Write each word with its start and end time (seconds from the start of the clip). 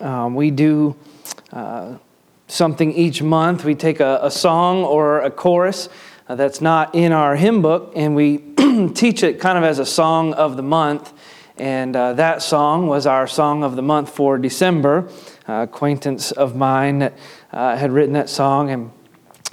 Um, 0.00 0.34
we 0.34 0.50
do 0.50 0.96
uh, 1.52 1.96
something 2.48 2.92
each 2.92 3.22
month. 3.22 3.64
We 3.64 3.74
take 3.74 4.00
a, 4.00 4.20
a 4.22 4.30
song 4.30 4.84
or 4.84 5.20
a 5.20 5.30
chorus 5.30 5.88
uh, 6.28 6.36
that's 6.36 6.60
not 6.60 6.94
in 6.94 7.12
our 7.12 7.36
hymn 7.36 7.60
book, 7.60 7.92
and 7.94 8.16
we 8.16 8.38
teach 8.94 9.22
it 9.22 9.40
kind 9.40 9.58
of 9.58 9.64
as 9.64 9.78
a 9.78 9.86
song 9.86 10.32
of 10.34 10.56
the 10.56 10.62
month. 10.62 11.12
And 11.58 11.94
uh, 11.94 12.14
that 12.14 12.42
song 12.42 12.86
was 12.86 13.06
our 13.06 13.26
song 13.26 13.62
of 13.62 13.76
the 13.76 13.82
month 13.82 14.08
for 14.08 14.38
December. 14.38 15.10
Uh, 15.46 15.64
acquaintance 15.64 16.32
of 16.32 16.56
mine 16.56 17.00
that 17.00 17.18
uh, 17.52 17.76
had 17.76 17.92
written 17.92 18.14
that 18.14 18.30
song 18.30 18.70
and 18.70 18.92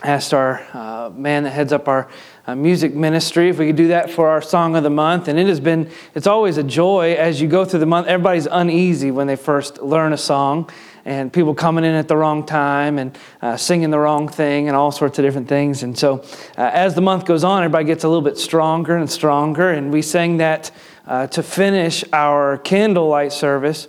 asked 0.04 0.34
our 0.34 0.66
uh, 0.74 1.10
man 1.10 1.44
that 1.44 1.50
heads 1.50 1.74
up 1.74 1.88
our 1.88 2.08
uh, 2.48 2.56
music 2.56 2.96
ministry 2.96 3.50
if 3.50 3.60
we 3.60 3.68
could 3.68 3.76
do 3.76 3.90
that 3.90 4.10
for 4.10 4.30
our 4.30 4.42
song 4.42 4.76
of 4.76 4.84
the 4.84 4.90
month. 4.90 5.28
And 5.28 5.38
it 5.38 5.48
has 5.48 5.60
been 5.60 5.92
it's 6.16 6.28
always 6.28 6.58
a 6.58 6.64
joy 6.64 7.14
as 7.14 7.42
you 7.42 7.48
go 7.48 7.66
through 7.66 7.82
the 7.82 7.86
month. 7.86 8.08
Everybody's 8.08 8.48
uneasy 8.48 9.12
when 9.12 9.28
they 9.28 9.36
first 9.36 9.82
learn 9.82 10.14
a 10.14 10.18
song 10.18 10.70
and 11.06 11.32
people 11.32 11.54
coming 11.54 11.84
in 11.84 11.94
at 11.94 12.08
the 12.08 12.18
wrong 12.18 12.46
time 12.46 12.98
and 12.98 13.18
uh, 13.42 13.56
singing 13.58 13.92
the 13.92 14.00
wrong 14.00 14.28
thing 14.28 14.68
and 14.68 14.76
all 14.76 14.92
sorts 14.92 15.20
of 15.20 15.26
different 15.26 15.48
things. 15.48 15.84
And 15.84 15.98
so 15.98 16.24
uh, 16.58 16.72
as 16.74 16.96
the 16.96 17.02
month 17.02 17.26
goes 17.26 17.44
on 17.44 17.64
everybody 17.64 17.86
gets 17.86 18.04
a 18.04 18.08
little 18.08 18.24
bit 18.24 18.38
stronger 18.38 18.98
and 18.98 19.12
stronger. 19.12 19.70
And 19.72 19.92
we 19.92 20.02
sang 20.02 20.38
that 20.38 20.72
uh, 21.06 21.28
to 21.28 21.44
finish 21.44 22.04
our 22.14 22.58
candlelight 22.60 23.34
service 23.34 23.88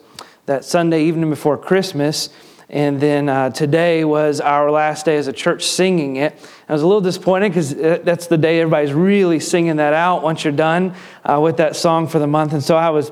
that 0.48 0.64
sunday 0.64 1.04
evening 1.04 1.28
before 1.28 1.58
christmas 1.58 2.30
and 2.70 3.00
then 3.00 3.30
uh, 3.30 3.48
today 3.48 4.04
was 4.04 4.40
our 4.40 4.70
last 4.70 5.06
day 5.06 5.16
as 5.16 5.26
a 5.26 5.32
church 5.32 5.64
singing 5.64 6.16
it. 6.16 6.38
I 6.68 6.72
was 6.74 6.82
a 6.82 6.86
little 6.86 7.00
disappointed 7.00 7.48
because 7.48 7.72
uh, 7.72 8.00
that's 8.02 8.26
the 8.26 8.36
day 8.36 8.60
everybody's 8.60 8.92
really 8.92 9.40
singing 9.40 9.76
that 9.76 9.94
out 9.94 10.22
once 10.22 10.44
you're 10.44 10.52
done 10.52 10.94
uh, 11.24 11.40
with 11.40 11.56
that 11.56 11.76
song 11.76 12.08
for 12.08 12.18
the 12.18 12.26
month. 12.26 12.52
And 12.52 12.62
so 12.62 12.76
I 12.76 12.90
was 12.90 13.10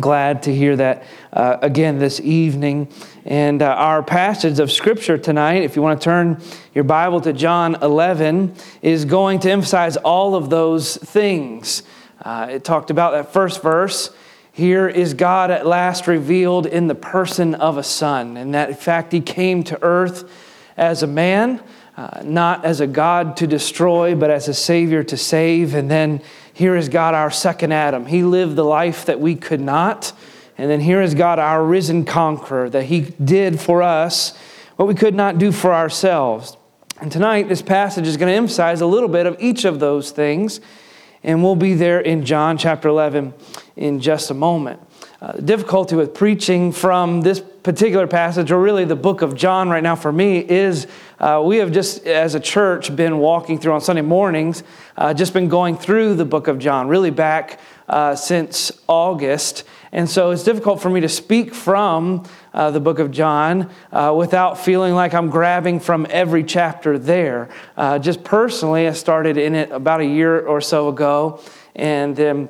glad 0.00 0.42
to 0.44 0.54
hear 0.54 0.76
that 0.76 1.04
uh, 1.34 1.58
again 1.60 1.98
this 1.98 2.20
evening. 2.20 2.88
And 3.26 3.60
uh, 3.60 3.66
our 3.66 4.02
passage 4.02 4.60
of 4.60 4.72
scripture 4.72 5.18
tonight, 5.18 5.62
if 5.62 5.76
you 5.76 5.82
want 5.82 6.00
to 6.00 6.04
turn 6.04 6.42
your 6.74 6.84
Bible 6.84 7.20
to 7.20 7.34
John 7.34 7.74
11, 7.82 8.54
is 8.80 9.04
going 9.04 9.40
to 9.40 9.50
emphasize 9.50 9.98
all 9.98 10.34
of 10.34 10.48
those 10.48 10.96
things. 10.96 11.82
Uh, 12.22 12.48
it 12.50 12.64
talked 12.64 12.90
about 12.90 13.12
that 13.12 13.30
first 13.30 13.62
verse 13.62 14.10
here 14.56 14.88
is 14.88 15.12
God 15.12 15.50
at 15.50 15.66
last 15.66 16.06
revealed 16.06 16.64
in 16.64 16.86
the 16.86 16.94
person 16.94 17.54
of 17.54 17.76
a 17.76 17.82
son, 17.82 18.38
and 18.38 18.54
that 18.54 18.70
in 18.70 18.74
fact 18.74 19.12
he 19.12 19.20
came 19.20 19.62
to 19.64 19.78
earth 19.82 20.24
as 20.78 21.02
a 21.02 21.06
man, 21.06 21.62
uh, 21.94 22.22
not 22.24 22.64
as 22.64 22.80
a 22.80 22.86
God 22.86 23.36
to 23.36 23.46
destroy, 23.46 24.14
but 24.14 24.30
as 24.30 24.48
a 24.48 24.54
Savior 24.54 25.02
to 25.02 25.16
save. 25.18 25.74
And 25.74 25.90
then 25.90 26.22
here 26.54 26.74
is 26.74 26.88
God, 26.88 27.12
our 27.12 27.30
second 27.30 27.72
Adam. 27.72 28.06
He 28.06 28.22
lived 28.22 28.56
the 28.56 28.64
life 28.64 29.04
that 29.04 29.20
we 29.20 29.34
could 29.34 29.60
not. 29.60 30.14
And 30.56 30.70
then 30.70 30.80
here 30.80 31.02
is 31.02 31.12
God, 31.12 31.38
our 31.38 31.62
risen 31.62 32.06
conqueror, 32.06 32.70
that 32.70 32.84
he 32.84 33.02
did 33.22 33.60
for 33.60 33.82
us 33.82 34.34
what 34.76 34.88
we 34.88 34.94
could 34.94 35.14
not 35.14 35.36
do 35.36 35.52
for 35.52 35.74
ourselves. 35.74 36.56
And 37.02 37.12
tonight, 37.12 37.50
this 37.50 37.60
passage 37.60 38.06
is 38.06 38.16
going 38.16 38.32
to 38.32 38.36
emphasize 38.38 38.80
a 38.80 38.86
little 38.86 39.10
bit 39.10 39.26
of 39.26 39.36
each 39.38 39.66
of 39.66 39.80
those 39.80 40.12
things 40.12 40.62
and 41.26 41.42
we'll 41.42 41.56
be 41.56 41.74
there 41.74 42.00
in 42.00 42.24
John 42.24 42.56
chapter 42.56 42.88
11 42.88 43.34
in 43.74 44.00
just 44.00 44.30
a 44.30 44.34
moment. 44.34 44.80
Uh, 45.20 45.32
the 45.32 45.42
difficulty 45.42 45.96
with 45.96 46.14
preaching 46.14 46.70
from 46.70 47.20
this 47.20 47.40
particular 47.40 48.06
passage, 48.06 48.52
or 48.52 48.60
really 48.60 48.84
the 48.84 48.94
book 48.94 49.22
of 49.22 49.34
John 49.34 49.68
right 49.68 49.82
now 49.82 49.96
for 49.96 50.12
me, 50.12 50.38
is 50.38 50.86
uh, 51.18 51.42
we 51.44 51.56
have 51.56 51.72
just, 51.72 52.06
as 52.06 52.36
a 52.36 52.40
church, 52.40 52.94
been 52.94 53.18
walking 53.18 53.58
through 53.58 53.72
on 53.72 53.80
Sunday 53.80 54.02
mornings, 54.02 54.62
uh, 54.96 55.12
just 55.12 55.32
been 55.32 55.48
going 55.48 55.76
through 55.76 56.14
the 56.14 56.24
book 56.24 56.46
of 56.46 56.60
John, 56.60 56.86
really 56.86 57.10
back 57.10 57.58
uh, 57.88 58.14
since 58.14 58.70
August. 58.86 59.64
And 59.90 60.08
so 60.08 60.30
it's 60.30 60.44
difficult 60.44 60.80
for 60.80 60.90
me 60.90 61.00
to 61.00 61.08
speak 61.08 61.54
from 61.54 62.24
uh, 62.56 62.70
the 62.70 62.80
book 62.80 62.98
of 62.98 63.10
John 63.10 63.70
uh, 63.92 64.12
without 64.16 64.58
feeling 64.58 64.94
like 64.94 65.14
I'm 65.14 65.30
grabbing 65.30 65.78
from 65.78 66.06
every 66.10 66.42
chapter 66.42 66.98
there. 66.98 67.50
Uh, 67.76 67.98
just 67.98 68.24
personally, 68.24 68.88
I 68.88 68.92
started 68.92 69.36
in 69.36 69.54
it 69.54 69.70
about 69.70 70.00
a 70.00 70.06
year 70.06 70.40
or 70.40 70.60
so 70.60 70.88
ago, 70.88 71.40
and 71.76 72.16
then 72.16 72.48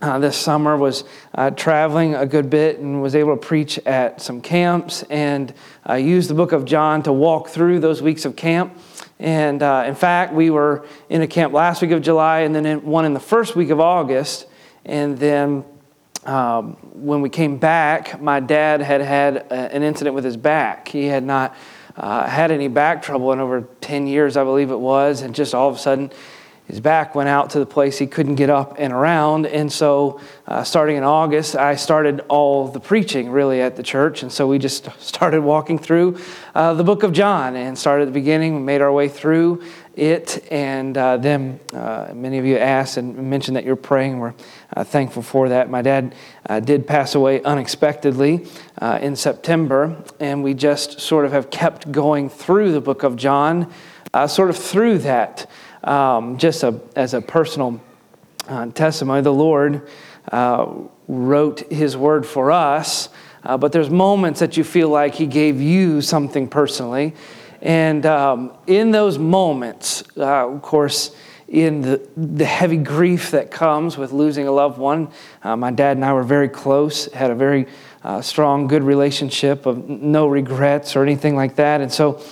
uh, 0.00 0.18
this 0.20 0.36
summer 0.36 0.76
was 0.76 1.02
uh, 1.34 1.50
traveling 1.50 2.14
a 2.14 2.24
good 2.24 2.48
bit 2.48 2.78
and 2.78 3.02
was 3.02 3.16
able 3.16 3.36
to 3.36 3.40
preach 3.44 3.78
at 3.80 4.20
some 4.22 4.40
camps 4.40 5.02
and 5.04 5.52
uh, 5.88 5.94
used 5.94 6.30
the 6.30 6.34
book 6.34 6.52
of 6.52 6.64
John 6.64 7.02
to 7.02 7.12
walk 7.12 7.48
through 7.48 7.80
those 7.80 8.00
weeks 8.00 8.24
of 8.24 8.36
camp. 8.36 8.78
And 9.18 9.60
uh, 9.60 9.84
in 9.88 9.96
fact, 9.96 10.32
we 10.32 10.50
were 10.50 10.86
in 11.08 11.22
a 11.22 11.26
camp 11.26 11.52
last 11.52 11.82
week 11.82 11.90
of 11.90 12.02
July 12.02 12.40
and 12.40 12.54
then 12.54 12.64
in 12.64 12.84
one 12.84 13.06
in 13.06 13.14
the 13.14 13.20
first 13.20 13.56
week 13.56 13.70
of 13.70 13.80
August. 13.80 14.46
And 14.84 15.18
then 15.18 15.64
um, 16.28 16.76
when 16.92 17.22
we 17.22 17.30
came 17.30 17.56
back, 17.56 18.20
my 18.20 18.38
dad 18.38 18.82
had 18.82 19.00
had 19.00 19.36
a, 19.36 19.74
an 19.74 19.82
incident 19.82 20.14
with 20.14 20.24
his 20.24 20.36
back. 20.36 20.86
He 20.86 21.06
had 21.06 21.24
not 21.24 21.56
uh, 21.96 22.28
had 22.28 22.50
any 22.50 22.68
back 22.68 23.02
trouble 23.02 23.32
in 23.32 23.40
over 23.40 23.62
10 23.80 24.06
years, 24.06 24.36
I 24.36 24.44
believe 24.44 24.70
it 24.70 24.78
was, 24.78 25.22
and 25.22 25.34
just 25.34 25.54
all 25.54 25.70
of 25.70 25.76
a 25.76 25.78
sudden, 25.78 26.12
his 26.66 26.80
back 26.80 27.14
went 27.14 27.30
out 27.30 27.48
to 27.50 27.58
the 27.58 27.66
place 27.66 27.96
he 27.96 28.06
couldn't 28.06 28.34
get 28.34 28.50
up 28.50 28.74
and 28.78 28.92
around. 28.92 29.46
And 29.46 29.72
so, 29.72 30.20
uh, 30.46 30.64
starting 30.64 30.98
in 30.98 31.02
August, 31.02 31.56
I 31.56 31.76
started 31.76 32.20
all 32.28 32.68
the 32.68 32.78
preaching 32.78 33.30
really 33.30 33.62
at 33.62 33.76
the 33.76 33.82
church. 33.82 34.22
And 34.22 34.30
so, 34.30 34.46
we 34.46 34.58
just 34.58 34.86
started 35.00 35.40
walking 35.40 35.78
through 35.78 36.18
uh, 36.54 36.74
the 36.74 36.84
book 36.84 37.04
of 37.04 37.14
John 37.14 37.56
and 37.56 37.78
started 37.78 38.02
at 38.02 38.06
the 38.08 38.20
beginning. 38.20 38.54
We 38.54 38.60
made 38.60 38.82
our 38.82 38.92
way 38.92 39.08
through 39.08 39.62
it. 39.98 40.46
And 40.50 40.96
uh, 40.96 41.16
then 41.16 41.60
uh, 41.72 42.12
many 42.14 42.38
of 42.38 42.44
you 42.44 42.56
asked 42.56 42.96
and 42.96 43.16
mentioned 43.30 43.56
that 43.56 43.64
you're 43.64 43.76
praying. 43.76 44.18
We're 44.18 44.34
uh, 44.76 44.84
thankful 44.84 45.22
for 45.22 45.48
that. 45.48 45.68
My 45.68 45.82
dad 45.82 46.14
uh, 46.48 46.60
did 46.60 46.86
pass 46.86 47.14
away 47.14 47.42
unexpectedly 47.42 48.46
in 48.80 49.16
September. 49.16 50.02
And 50.20 50.44
we 50.44 50.54
just 50.54 51.00
sort 51.00 51.24
of 51.24 51.32
have 51.32 51.50
kept 51.50 51.90
going 51.90 52.30
through 52.30 52.72
the 52.72 52.80
book 52.80 53.02
of 53.02 53.16
John, 53.16 53.72
sort 54.26 54.50
of 54.50 54.56
through 54.56 54.98
that 54.98 55.50
um, 55.84 56.38
just 56.38 56.62
a, 56.62 56.80
as 56.96 57.14
a 57.14 57.20
personal 57.20 57.80
uh, 58.48 58.66
testimony, 58.66 59.22
the 59.22 59.32
Lord 59.32 59.88
uh, 60.30 60.66
wrote 61.06 61.70
His 61.70 61.96
word 61.96 62.26
for 62.26 62.50
us, 62.50 63.08
uh, 63.44 63.56
but 63.56 63.72
there's 63.72 63.90
moments 63.90 64.40
that 64.40 64.56
you 64.56 64.64
feel 64.64 64.88
like 64.88 65.14
He 65.14 65.26
gave 65.26 65.60
you 65.60 66.00
something 66.00 66.48
personally. 66.48 67.14
And 67.60 68.06
um, 68.06 68.52
in 68.66 68.90
those 68.90 69.18
moments, 69.18 70.04
uh, 70.16 70.48
of 70.48 70.62
course, 70.62 71.14
in 71.48 71.80
the, 71.80 72.08
the 72.16 72.44
heavy 72.44 72.76
grief 72.76 73.30
that 73.30 73.50
comes 73.50 73.96
with 73.96 74.12
losing 74.12 74.46
a 74.46 74.52
loved 74.52 74.78
one, 74.78 75.08
uh, 75.42 75.56
my 75.56 75.70
dad 75.70 75.96
and 75.96 76.04
I 76.04 76.12
were 76.12 76.22
very 76.22 76.48
close, 76.48 77.10
had 77.12 77.30
a 77.30 77.34
very 77.34 77.66
uh, 78.04 78.20
strong, 78.20 78.66
good 78.66 78.82
relationship 78.82 79.66
of 79.66 79.88
no 79.88 80.26
regrets 80.26 80.94
or 80.94 81.02
anything 81.02 81.36
like 81.36 81.56
that. 81.56 81.80
And 81.80 81.92
so, 81.92 82.22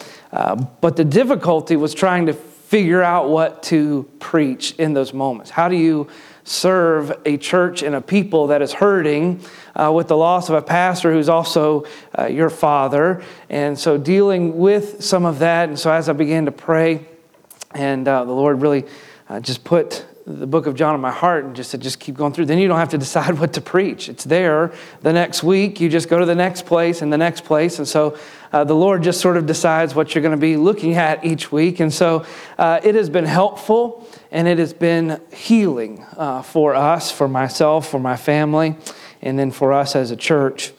but 0.80 0.96
the 0.96 1.04
difficulty 1.04 1.76
was 1.76 1.94
trying 1.94 2.26
to 2.26 2.34
figure 2.66 3.02
out 3.02 3.28
what 3.28 3.62
to 3.62 4.02
preach 4.18 4.72
in 4.72 4.92
those 4.92 5.12
moments? 5.12 5.50
How 5.50 5.68
do 5.68 5.76
you 5.76 6.08
serve 6.46 7.12
a 7.26 7.36
church 7.36 7.82
and 7.82 7.94
a 7.94 8.00
people 8.00 8.46
that 8.46 8.62
is 8.62 8.72
hurting 8.72 9.40
uh, 9.74 9.92
with 9.92 10.08
the 10.08 10.16
loss 10.16 10.48
of 10.48 10.54
a 10.54 10.62
pastor 10.62 11.12
who's 11.12 11.28
also 11.28 11.84
uh, 12.18 12.26
your 12.26 12.48
father? 12.48 13.22
And 13.50 13.78
so, 13.78 13.98
dealing 13.98 14.56
with 14.56 15.04
some 15.04 15.26
of 15.26 15.40
that. 15.40 15.68
And 15.68 15.78
so, 15.78 15.92
as 15.92 16.08
I 16.08 16.12
began 16.12 16.46
to 16.46 16.52
pray, 16.52 17.04
and 17.74 18.06
uh, 18.06 18.24
the 18.24 18.32
Lord 18.32 18.62
really 18.62 18.84
uh, 19.28 19.40
just 19.40 19.64
put 19.64 20.06
the 20.26 20.46
book 20.46 20.66
of 20.66 20.74
John 20.74 20.94
in 20.94 21.00
my 21.00 21.12
heart 21.12 21.44
and 21.44 21.54
just 21.54 21.70
to 21.70 21.78
just 21.78 22.00
keep 22.00 22.16
going 22.16 22.32
through. 22.32 22.46
Then 22.46 22.58
you 22.58 22.66
don't 22.66 22.78
have 22.78 22.88
to 22.90 22.98
decide 23.06 23.38
what 23.38 23.52
to 23.54 23.60
preach. 23.60 24.08
It's 24.08 24.24
there 24.24 24.72
the 25.02 25.12
next 25.12 25.42
week. 25.42 25.80
You 25.80 25.88
just 25.88 26.08
go 26.08 26.18
to 26.18 26.26
the 26.26 26.34
next 26.34 26.66
place 26.66 27.02
and 27.02 27.12
the 27.12 27.18
next 27.18 27.44
place. 27.44 27.78
And 27.78 27.86
so 27.86 28.18
uh, 28.56 28.64
the 28.64 28.74
Lord 28.74 29.02
just 29.02 29.20
sort 29.20 29.36
of 29.36 29.44
decides 29.44 29.94
what 29.94 30.14
you're 30.14 30.22
going 30.22 30.32
to 30.32 30.40
be 30.40 30.56
looking 30.56 30.94
at 30.94 31.22
each 31.22 31.52
week. 31.52 31.78
And 31.78 31.92
so 31.92 32.24
uh, 32.56 32.80
it 32.82 32.94
has 32.94 33.10
been 33.10 33.26
helpful 33.26 34.08
and 34.30 34.48
it 34.48 34.58
has 34.58 34.72
been 34.72 35.20
healing 35.30 36.02
uh, 36.16 36.40
for 36.40 36.74
us, 36.74 37.10
for 37.10 37.28
myself, 37.28 37.86
for 37.86 38.00
my 38.00 38.16
family, 38.16 38.74
and 39.20 39.38
then 39.38 39.50
for 39.50 39.74
us 39.74 39.94
as 39.94 40.10
a 40.10 40.16
church. 40.16 40.72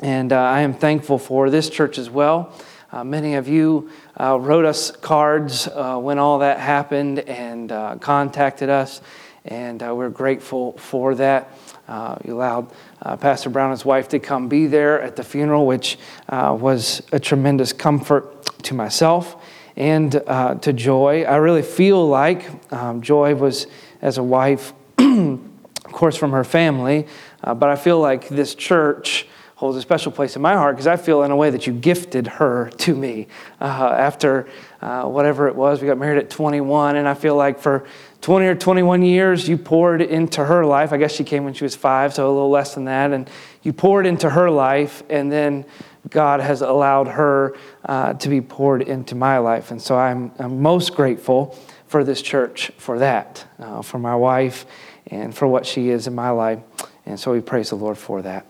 And 0.00 0.32
uh, 0.32 0.38
I 0.38 0.60
am 0.60 0.74
thankful 0.74 1.18
for 1.18 1.50
this 1.50 1.68
church 1.68 1.98
as 1.98 2.08
well. 2.08 2.52
Uh, 2.92 3.02
many 3.02 3.34
of 3.34 3.48
you 3.48 3.90
wrote 4.16 4.64
us 4.64 4.92
cards 4.92 5.68
when 5.74 6.20
all 6.20 6.38
that 6.38 6.60
happened 6.60 7.18
and 7.18 7.68
contacted 8.00 8.68
us, 8.68 9.00
and 9.44 9.80
we're 9.80 10.08
grateful 10.08 10.78
for 10.78 11.16
that. 11.16 11.50
Uh, 11.88 12.18
you 12.24 12.34
allowed 12.34 12.70
Pastor 13.18 13.48
Brown 13.48 13.70
and 13.70 13.78
his 13.78 13.84
wife 13.84 14.08
to 14.08 14.18
come 14.18 14.48
be 14.48 14.66
there 14.66 15.00
at 15.00 15.16
the 15.16 15.24
funeral, 15.24 15.66
which 15.66 15.98
was 16.30 17.02
a 17.12 17.18
tremendous 17.18 17.72
comfort 17.72 18.44
to 18.64 18.74
myself 18.74 19.42
and 19.76 20.12
to 20.12 20.72
Joy. 20.74 21.24
I 21.24 21.36
really 21.36 21.62
feel 21.62 22.06
like 22.06 22.46
um, 22.72 23.00
Joy 23.00 23.34
was, 23.34 23.66
as 24.02 24.18
a 24.18 24.22
wife, 24.22 24.74
of 24.98 25.40
course, 25.84 26.16
from 26.16 26.32
her 26.32 26.44
family, 26.44 27.06
but 27.42 27.64
I 27.64 27.76
feel 27.76 28.00
like 28.00 28.28
this 28.28 28.54
church 28.54 29.26
holds 29.58 29.76
a 29.76 29.82
special 29.82 30.12
place 30.12 30.36
in 30.36 30.42
my 30.42 30.54
heart 30.54 30.76
because 30.76 30.86
I 30.86 30.96
feel 30.96 31.24
in 31.24 31.32
a 31.32 31.36
way 31.36 31.50
that 31.50 31.66
you 31.66 31.72
gifted 31.72 32.28
her 32.28 32.70
to 32.78 32.94
me 32.94 33.26
uh, 33.60 33.64
after 33.64 34.48
uh, 34.80 35.02
whatever 35.02 35.48
it 35.48 35.56
was. 35.56 35.80
We 35.80 35.88
got 35.88 35.98
married 35.98 36.18
at 36.18 36.30
21, 36.30 36.94
and 36.94 37.08
I 37.08 37.14
feel 37.14 37.34
like 37.34 37.58
for 37.58 37.84
20 38.20 38.46
or 38.46 38.54
21 38.54 39.02
years, 39.02 39.48
you 39.48 39.56
poured 39.56 40.02
into 40.02 40.44
her 40.44 40.64
life. 40.64 40.92
I 40.92 40.96
guess 40.96 41.12
she 41.12 41.24
came 41.24 41.44
when 41.44 41.54
she 41.54 41.64
was 41.64 41.76
five, 41.76 42.14
so 42.14 42.26
a 42.26 42.32
little 42.32 42.50
less 42.50 42.74
than 42.74 42.84
that. 42.86 43.12
And 43.12 43.30
you 43.62 43.72
poured 43.72 44.06
into 44.06 44.30
her 44.30 44.50
life, 44.50 45.02
and 45.08 45.30
then 45.30 45.64
God 46.10 46.40
has 46.40 46.60
allowed 46.60 47.08
her 47.08 47.56
uh, 47.84 48.14
to 48.14 48.28
be 48.28 48.40
poured 48.40 48.82
into 48.82 49.14
my 49.14 49.38
life. 49.38 49.70
And 49.70 49.80
so 49.80 49.96
I'm, 49.96 50.32
I'm 50.38 50.60
most 50.60 50.94
grateful 50.94 51.56
for 51.86 52.04
this 52.04 52.20
church 52.20 52.72
for 52.76 52.98
that, 52.98 53.46
uh, 53.58 53.82
for 53.82 53.98
my 53.98 54.14
wife, 54.14 54.66
and 55.06 55.34
for 55.34 55.46
what 55.46 55.64
she 55.64 55.88
is 55.90 56.06
in 56.06 56.14
my 56.14 56.30
life. 56.30 56.58
And 57.06 57.18
so 57.18 57.32
we 57.32 57.40
praise 57.40 57.70
the 57.70 57.76
Lord 57.76 57.96
for 57.96 58.20
that. 58.22 58.46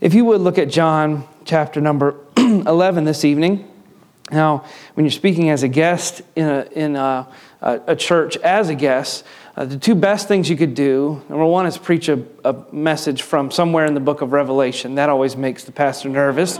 If 0.00 0.14
you 0.14 0.24
would 0.26 0.40
look 0.40 0.58
at 0.58 0.68
John 0.68 1.26
chapter 1.44 1.80
number 1.80 2.16
11 2.36 3.04
this 3.04 3.24
evening. 3.24 3.68
Now, 4.30 4.64
when 4.94 5.04
you're 5.04 5.10
speaking 5.10 5.50
as 5.50 5.62
a 5.62 5.68
guest 5.68 6.22
in 6.36 6.46
a, 6.46 6.68
in 6.72 6.96
a, 6.96 7.28
a 7.60 7.96
church 7.96 8.36
as 8.38 8.68
a 8.68 8.74
guest, 8.74 9.24
uh, 9.56 9.66
the 9.66 9.76
two 9.76 9.94
best 9.94 10.28
things 10.28 10.48
you 10.48 10.56
could 10.56 10.74
do 10.74 11.22
number 11.28 11.44
one 11.44 11.66
is 11.66 11.76
preach 11.76 12.08
a, 12.08 12.22
a 12.44 12.54
message 12.72 13.22
from 13.22 13.50
somewhere 13.50 13.84
in 13.84 13.92
the 13.94 14.00
book 14.00 14.22
of 14.22 14.32
Revelation. 14.32 14.94
That 14.94 15.10
always 15.10 15.36
makes 15.36 15.64
the 15.64 15.72
pastor 15.72 16.08
nervous. 16.08 16.58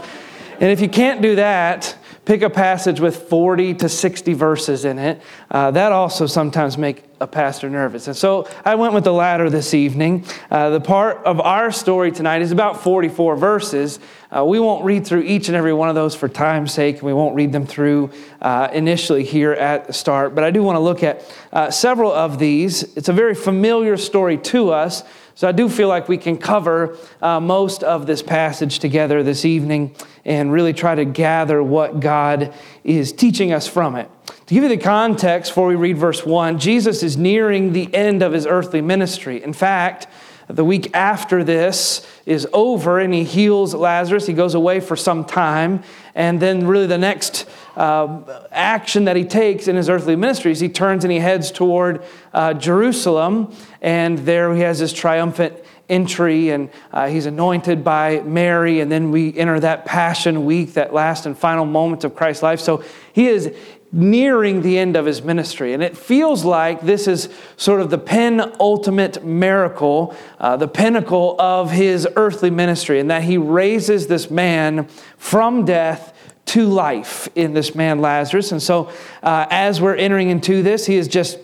And 0.59 0.71
if 0.71 0.81
you 0.81 0.89
can't 0.89 1.21
do 1.21 1.35
that, 1.35 1.97
pick 2.25 2.41
a 2.41 2.49
passage 2.49 2.99
with 2.99 3.29
40 3.29 3.73
to 3.75 3.89
60 3.89 4.33
verses 4.33 4.85
in 4.85 4.97
it. 4.97 5.21
Uh, 5.51 5.71
that 5.71 5.91
also 5.91 6.25
sometimes 6.25 6.77
make 6.77 7.03
a 7.19 7.27
pastor 7.27 7.69
nervous. 7.69 8.07
And 8.07 8.15
so 8.15 8.47
I 8.63 8.75
went 8.75 8.93
with 8.93 9.03
the 9.03 9.13
latter 9.13 9.49
this 9.49 9.73
evening. 9.73 10.25
Uh, 10.49 10.69
the 10.69 10.81
part 10.81 11.17
of 11.25 11.39
our 11.41 11.71
story 11.71 12.11
tonight 12.11 12.41
is 12.41 12.51
about 12.51 12.81
44 12.81 13.35
verses. 13.35 13.99
Uh, 14.35 14.43
we 14.45 14.59
won't 14.59 14.83
read 14.85 15.05
through 15.05 15.21
each 15.21 15.47
and 15.47 15.55
every 15.55 15.73
one 15.73 15.89
of 15.89 15.95
those 15.95 16.15
for 16.15 16.27
time's 16.27 16.73
sake, 16.73 17.01
we 17.01 17.13
won't 17.13 17.35
read 17.35 17.51
them 17.51 17.65
through 17.65 18.11
uh, 18.41 18.69
initially 18.73 19.23
here 19.23 19.53
at 19.53 19.85
the 19.87 19.93
start. 19.93 20.33
But 20.33 20.43
I 20.43 20.51
do 20.51 20.63
want 20.63 20.75
to 20.75 20.81
look 20.81 21.03
at 21.03 21.29
uh, 21.51 21.71
several 21.71 22.11
of 22.11 22.39
these. 22.39 22.83
It's 22.97 23.09
a 23.09 23.13
very 23.13 23.35
familiar 23.35 23.97
story 23.97 24.37
to 24.37 24.71
us. 24.71 25.03
So 25.35 25.47
I 25.47 25.51
do 25.51 25.67
feel 25.67 25.87
like 25.87 26.07
we 26.07 26.17
can 26.17 26.37
cover 26.37 26.97
uh, 27.21 27.39
most 27.39 27.83
of 27.83 28.05
this 28.05 28.21
passage 28.21 28.79
together 28.79 29.23
this 29.23 29.45
evening 29.45 29.95
and 30.25 30.51
really 30.51 30.73
try 30.73 30.93
to 30.95 31.05
gather 31.05 31.63
what 31.63 31.99
God 31.99 32.53
is 32.83 33.11
teaching 33.11 33.51
us 33.51 33.67
from 33.67 33.95
it. 33.95 34.09
To 34.47 34.53
give 34.53 34.63
you 34.63 34.69
the 34.69 34.77
context 34.77 35.51
before 35.51 35.67
we 35.67 35.75
read 35.75 35.97
verse 35.97 36.25
1, 36.25 36.59
Jesus 36.59 37.01
is 37.01 37.17
nearing 37.17 37.73
the 37.73 37.93
end 37.95 38.21
of 38.21 38.33
his 38.33 38.45
earthly 38.45 38.81
ministry. 38.81 39.43
In 39.43 39.53
fact, 39.53 40.07
the 40.53 40.63
week 40.63 40.95
after 40.95 41.43
this 41.43 42.07
is 42.27 42.47
over 42.53 42.99
and 42.99 43.13
he 43.13 43.23
heals 43.23 43.73
Lazarus. 43.73 44.27
He 44.27 44.33
goes 44.33 44.53
away 44.53 44.79
for 44.79 44.95
some 44.95 45.25
time. 45.25 45.83
And 46.13 46.39
then, 46.39 46.67
really, 46.67 46.85
the 46.85 46.97
next 46.97 47.49
uh, 47.75 48.45
action 48.51 49.05
that 49.05 49.15
he 49.15 49.25
takes 49.25 49.67
in 49.67 49.75
his 49.75 49.89
earthly 49.89 50.15
ministry 50.15 50.51
is 50.51 50.59
he 50.59 50.69
turns 50.69 51.03
and 51.03 51.11
he 51.11 51.17
heads 51.17 51.51
toward 51.51 52.03
uh, 52.33 52.53
Jerusalem. 52.53 53.53
And 53.81 54.19
there 54.19 54.53
he 54.53 54.61
has 54.61 54.77
his 54.77 54.93
triumphant 54.93 55.55
entry 55.89 56.51
and 56.51 56.69
uh, 56.91 57.07
he's 57.07 57.25
anointed 57.25 57.83
by 57.83 58.21
Mary. 58.21 58.79
And 58.79 58.91
then 58.91 59.09
we 59.09 59.35
enter 59.35 59.59
that 59.59 59.85
Passion 59.85 60.45
Week, 60.45 60.73
that 60.73 60.93
last 60.93 61.25
and 61.25 61.35
final 61.35 61.65
moments 61.65 62.05
of 62.05 62.15
Christ's 62.15 62.43
life. 62.43 62.59
So 62.59 62.83
he 63.11 63.27
is 63.27 63.51
nearing 63.95 64.63
the 64.63 64.79
end 64.79 64.95
of 64.95 65.05
his 65.05 65.21
ministry. 65.21 65.73
And 65.73 65.83
it 65.83 65.95
feels 65.95 66.43
like 66.43 66.81
this 66.81 67.07
is 67.07 67.29
sort 67.57 67.79
of 67.79 67.91
the 67.91 67.99
penultimate 67.99 69.23
miracle, 69.23 70.15
uh, 70.39 70.57
the 70.57 70.67
pinnacle 70.67 71.39
of 71.39 71.69
his 71.69 72.07
earthly 72.15 72.49
ministry, 72.49 72.99
and 72.99 73.11
that 73.11 73.21
he 73.21 73.37
raises 73.37 74.07
this 74.07 74.31
man 74.31 74.87
from 75.17 75.63
death 75.63 76.11
to 76.45 76.65
life 76.65 77.29
in 77.35 77.53
this 77.53 77.75
man 77.75 77.99
Lazarus. 77.99 78.51
And 78.51 78.61
so, 78.61 78.91
uh, 79.21 79.45
as 79.51 79.79
we're 79.79 79.95
entering 79.95 80.29
into 80.29 80.63
this, 80.63 80.87
he 80.87 80.95
is 80.95 81.07
just 81.07 81.37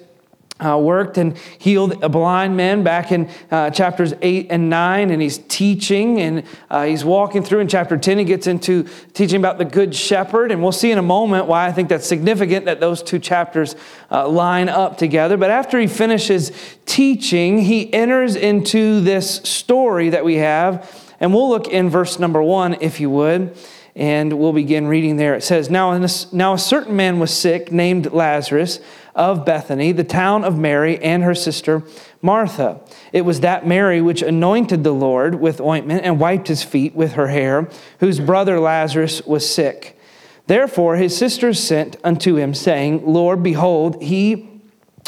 uh, 0.60 0.78
worked 0.78 1.18
and 1.18 1.38
healed 1.58 2.04
a 2.04 2.10
blind 2.10 2.56
man 2.56 2.84
back 2.84 3.12
in 3.12 3.30
uh, 3.52 3.70
chapters 3.70 4.14
8 4.22 4.48
and 4.50 4.70
9 4.70 5.10
and 5.10 5.22
he's 5.22 5.38
teaching 5.38 6.20
and 6.20 6.44
uh, 6.70 6.86
he's 6.86 7.06
walking 7.06 7.44
through 7.44 7.60
in 7.60 7.68
chapter 7.68 7.98
10 7.98 8.20
he 8.20 8.24
gets 8.24 8.48
into 8.48 8.88
teaching 9.14 9.38
about 9.38 9.58
the 9.58 9.66
good 9.66 9.96
shepherd 9.96 10.52
and 10.52 10.62
we'll 10.62 10.72
see 10.72 10.92
in 10.92 10.98
a 10.98 11.04
moment 11.04 11.48
why 11.48 11.66
i 11.66 11.72
think 11.72 11.90
that's 11.90 12.08
significant 12.08 12.66
that 12.66 12.80
those 12.80 13.02
two 13.02 13.20
chapters 13.20 13.76
uh, 14.12 14.28
line 14.28 14.70
up 14.70 14.98
together. 14.98 15.38
But 15.38 15.52
after 15.52 15.80
he 15.80 15.88
finishes 15.88 16.52
teaching 16.86 17.60
he 17.60 17.92
enters 17.94 18.36
into 18.36 19.02
this 19.02 19.36
story 19.44 20.10
that 20.10 20.26
we 20.26 20.36
have 20.36 20.90
and 21.20 21.34
we'll 21.34 21.50
look 21.50 21.68
in 21.68 21.90
verse 21.90 22.20
number 22.20 22.42
1 22.42 22.78
if 22.82 23.00
you 23.00 23.10
would 23.10 23.56
and 23.96 24.40
we'll 24.40 24.54
begin 24.54 24.88
reading 24.88 25.18
there. 25.18 25.36
It 25.36 25.44
says 25.44 25.70
now, 25.70 25.98
now 26.32 26.54
a 26.54 26.58
certain 26.58 26.96
man 26.96 27.20
was 27.20 27.36
sick 27.36 27.72
named 27.72 28.12
lazarus 28.14 28.80
of 29.20 29.46
Bethany, 29.46 29.92
the 29.92 30.06
town 30.06 30.46
of 30.46 30.58
Mary 30.58 30.98
and 31.04 31.24
her 31.24 31.36
sister 31.36 31.84
Martha. 32.22 32.80
It 33.12 33.22
was 33.22 33.42
that 33.42 33.68
Mary 33.68 34.02
which 34.02 34.22
anointed 34.22 34.86
the 34.86 34.94
Lord 34.94 35.36
with 35.36 35.60
ointment 35.60 36.06
and 36.06 36.22
wiped 36.22 36.48
his 36.48 36.64
feet 36.64 36.96
with 36.96 37.12
her 37.14 37.28
hair, 37.28 37.70
whose 38.00 38.22
brother 38.22 38.62
Lazarus 38.62 39.22
was 39.26 39.48
sick. 39.48 40.00
Therefore 40.48 40.96
his 40.96 41.16
sisters 41.16 41.62
sent 41.62 41.98
unto 42.02 42.38
him, 42.38 42.54
saying, 42.54 43.06
Lord, 43.06 43.44
behold, 43.44 44.02
he 44.02 44.62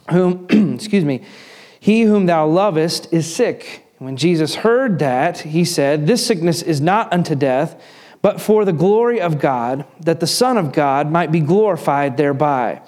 whom, 0.10 0.46
excuse 0.76 1.06
me, 1.06 1.24
he 1.80 2.02
whom 2.02 2.26
thou 2.26 2.46
lovest 2.46 3.12
is 3.14 3.34
sick. 3.34 3.88
When 3.98 4.18
Jesus 4.18 4.56
heard 4.56 5.00
that, 5.00 5.40
he 5.40 5.64
said, 5.64 6.06
This 6.06 6.26
sickness 6.26 6.62
is 6.62 6.82
not 6.82 7.14
unto 7.14 7.34
death, 7.34 7.82
but 8.22 8.42
for 8.42 8.66
the 8.66 8.74
glory 8.74 9.22
of 9.22 9.40
God, 9.40 9.86
that 10.02 10.20
the 10.20 10.28
Son 10.28 10.58
of 10.58 10.74
God 10.74 11.10
might 11.10 11.32
be 11.32 11.40
glorified 11.40 12.18
thereby. 12.18 12.82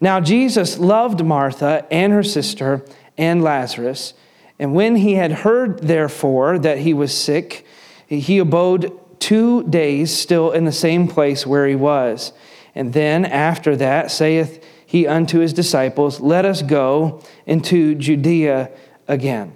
Now, 0.00 0.20
Jesus 0.20 0.78
loved 0.78 1.24
Martha 1.24 1.86
and 1.90 2.12
her 2.12 2.22
sister 2.22 2.84
and 3.18 3.42
Lazarus. 3.42 4.14
And 4.58 4.74
when 4.74 4.96
he 4.96 5.14
had 5.14 5.32
heard, 5.32 5.80
therefore, 5.80 6.58
that 6.58 6.78
he 6.78 6.94
was 6.94 7.14
sick, 7.16 7.66
he 8.06 8.38
abode 8.38 8.98
two 9.20 9.62
days 9.64 10.16
still 10.16 10.50
in 10.50 10.64
the 10.64 10.72
same 10.72 11.06
place 11.06 11.46
where 11.46 11.66
he 11.66 11.76
was. 11.76 12.32
And 12.74 12.92
then 12.92 13.24
after 13.24 13.76
that 13.76 14.10
saith 14.10 14.64
he 14.86 15.06
unto 15.06 15.38
his 15.38 15.52
disciples, 15.52 16.20
Let 16.20 16.44
us 16.44 16.62
go 16.62 17.22
into 17.46 17.94
Judea 17.94 18.70
again. 19.06 19.52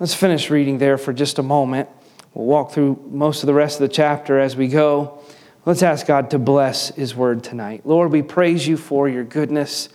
Let's 0.00 0.14
finish 0.14 0.50
reading 0.50 0.78
there 0.78 0.98
for 0.98 1.12
just 1.12 1.38
a 1.38 1.42
moment. 1.42 1.88
We'll 2.34 2.46
walk 2.46 2.72
through 2.72 3.02
most 3.10 3.42
of 3.42 3.46
the 3.46 3.54
rest 3.54 3.80
of 3.80 3.88
the 3.88 3.94
chapter 3.94 4.38
as 4.38 4.56
we 4.56 4.68
go. 4.68 5.22
Let's 5.68 5.82
ask 5.82 6.06
God 6.06 6.30
to 6.30 6.38
bless 6.38 6.88
His 6.94 7.14
word 7.14 7.44
tonight. 7.44 7.82
Lord, 7.84 8.10
we 8.10 8.22
praise 8.22 8.66
you 8.66 8.78
for 8.78 9.06
your 9.06 9.22
goodness, 9.22 9.90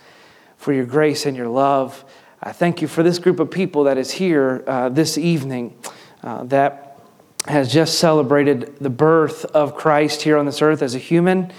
for 0.56 0.72
your 0.72 0.86
grace 0.86 1.26
and 1.26 1.36
your 1.36 1.48
love. 1.48 2.04
I 2.40 2.52
thank 2.52 2.80
you 2.80 2.86
for 2.86 3.02
this 3.02 3.18
group 3.18 3.40
of 3.40 3.50
people 3.50 3.82
that 3.82 3.98
is 3.98 4.12
here 4.12 4.62
uh, 4.68 4.88
this 4.90 5.18
evening 5.18 5.76
uh, 6.22 6.44
that 6.44 7.00
has 7.48 7.72
just 7.72 7.98
celebrated 7.98 8.78
the 8.78 8.88
birth 8.88 9.46
of 9.46 9.74
Christ 9.74 10.22
here 10.22 10.38
on 10.38 10.46
this 10.46 10.62
earth 10.62 10.80
as 10.80 10.94
a 10.94 10.98
human. 11.00 11.52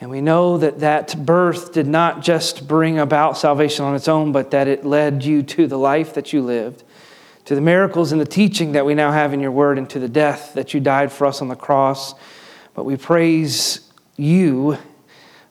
And 0.00 0.10
we 0.10 0.20
know 0.20 0.58
that 0.58 0.78
that 0.78 1.26
birth 1.26 1.72
did 1.72 1.88
not 1.88 2.22
just 2.22 2.68
bring 2.68 3.00
about 3.00 3.36
salvation 3.36 3.84
on 3.84 3.96
its 3.96 4.06
own, 4.06 4.30
but 4.30 4.52
that 4.52 4.68
it 4.68 4.86
led 4.86 5.24
you 5.24 5.42
to 5.42 5.66
the 5.66 5.76
life 5.76 6.14
that 6.14 6.32
you 6.32 6.40
lived, 6.40 6.84
to 7.46 7.56
the 7.56 7.60
miracles 7.60 8.12
and 8.12 8.20
the 8.20 8.26
teaching 8.26 8.70
that 8.72 8.86
we 8.86 8.94
now 8.94 9.10
have 9.10 9.32
in 9.34 9.40
your 9.40 9.50
word, 9.50 9.76
and 9.76 9.90
to 9.90 9.98
the 9.98 10.08
death 10.08 10.54
that 10.54 10.72
you 10.72 10.78
died 10.78 11.10
for 11.10 11.26
us 11.26 11.42
on 11.42 11.48
the 11.48 11.56
cross 11.56 12.14
but 12.76 12.84
we 12.84 12.96
praise 12.96 13.80
you 14.16 14.76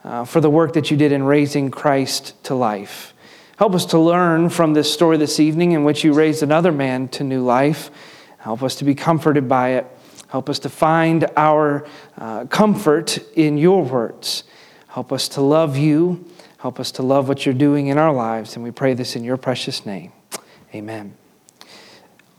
uh, 0.03 0.23
for 0.23 0.39
the 0.39 0.49
work 0.49 0.73
that 0.73 0.91
you 0.91 0.95
did 0.95 1.11
in 1.11 1.23
raising 1.23 1.71
Christ 1.71 2.41
to 2.43 2.53
life. 2.53 3.13
Help 3.57 3.73
us 3.73 3.85
to 3.87 3.99
learn 3.99 4.49
from 4.49 4.73
this 4.73 4.93
story 4.93 5.17
this 5.17 5.39
evening 5.39 5.71
in 5.71 5.83
which 5.83 6.03
you 6.03 6.13
raised 6.13 6.43
another 6.43 6.71
man 6.71 7.07
to 7.09 7.23
new 7.23 7.43
life. 7.43 7.89
Help 8.37 8.61
us 8.61 8.75
to 8.75 8.85
be 8.85 8.93
comforted 8.93 9.49
by 9.49 9.69
it. 9.69 9.87
Help 10.27 10.49
us 10.49 10.59
to 10.59 10.69
find 10.69 11.25
our 11.35 11.87
uh, 12.17 12.45
comfort 12.45 13.17
in 13.35 13.57
your 13.57 13.83
words. 13.83 14.43
Help 14.87 15.11
us 15.11 15.27
to 15.29 15.41
love 15.41 15.75
you. 15.75 16.29
Help 16.59 16.79
us 16.79 16.91
to 16.91 17.01
love 17.01 17.27
what 17.27 17.43
you're 17.43 17.55
doing 17.55 17.87
in 17.87 17.97
our 17.97 18.13
lives. 18.13 18.55
And 18.55 18.63
we 18.63 18.69
pray 18.69 18.93
this 18.93 19.15
in 19.15 19.23
your 19.23 19.37
precious 19.37 19.83
name. 19.83 20.11
Amen. 20.75 21.15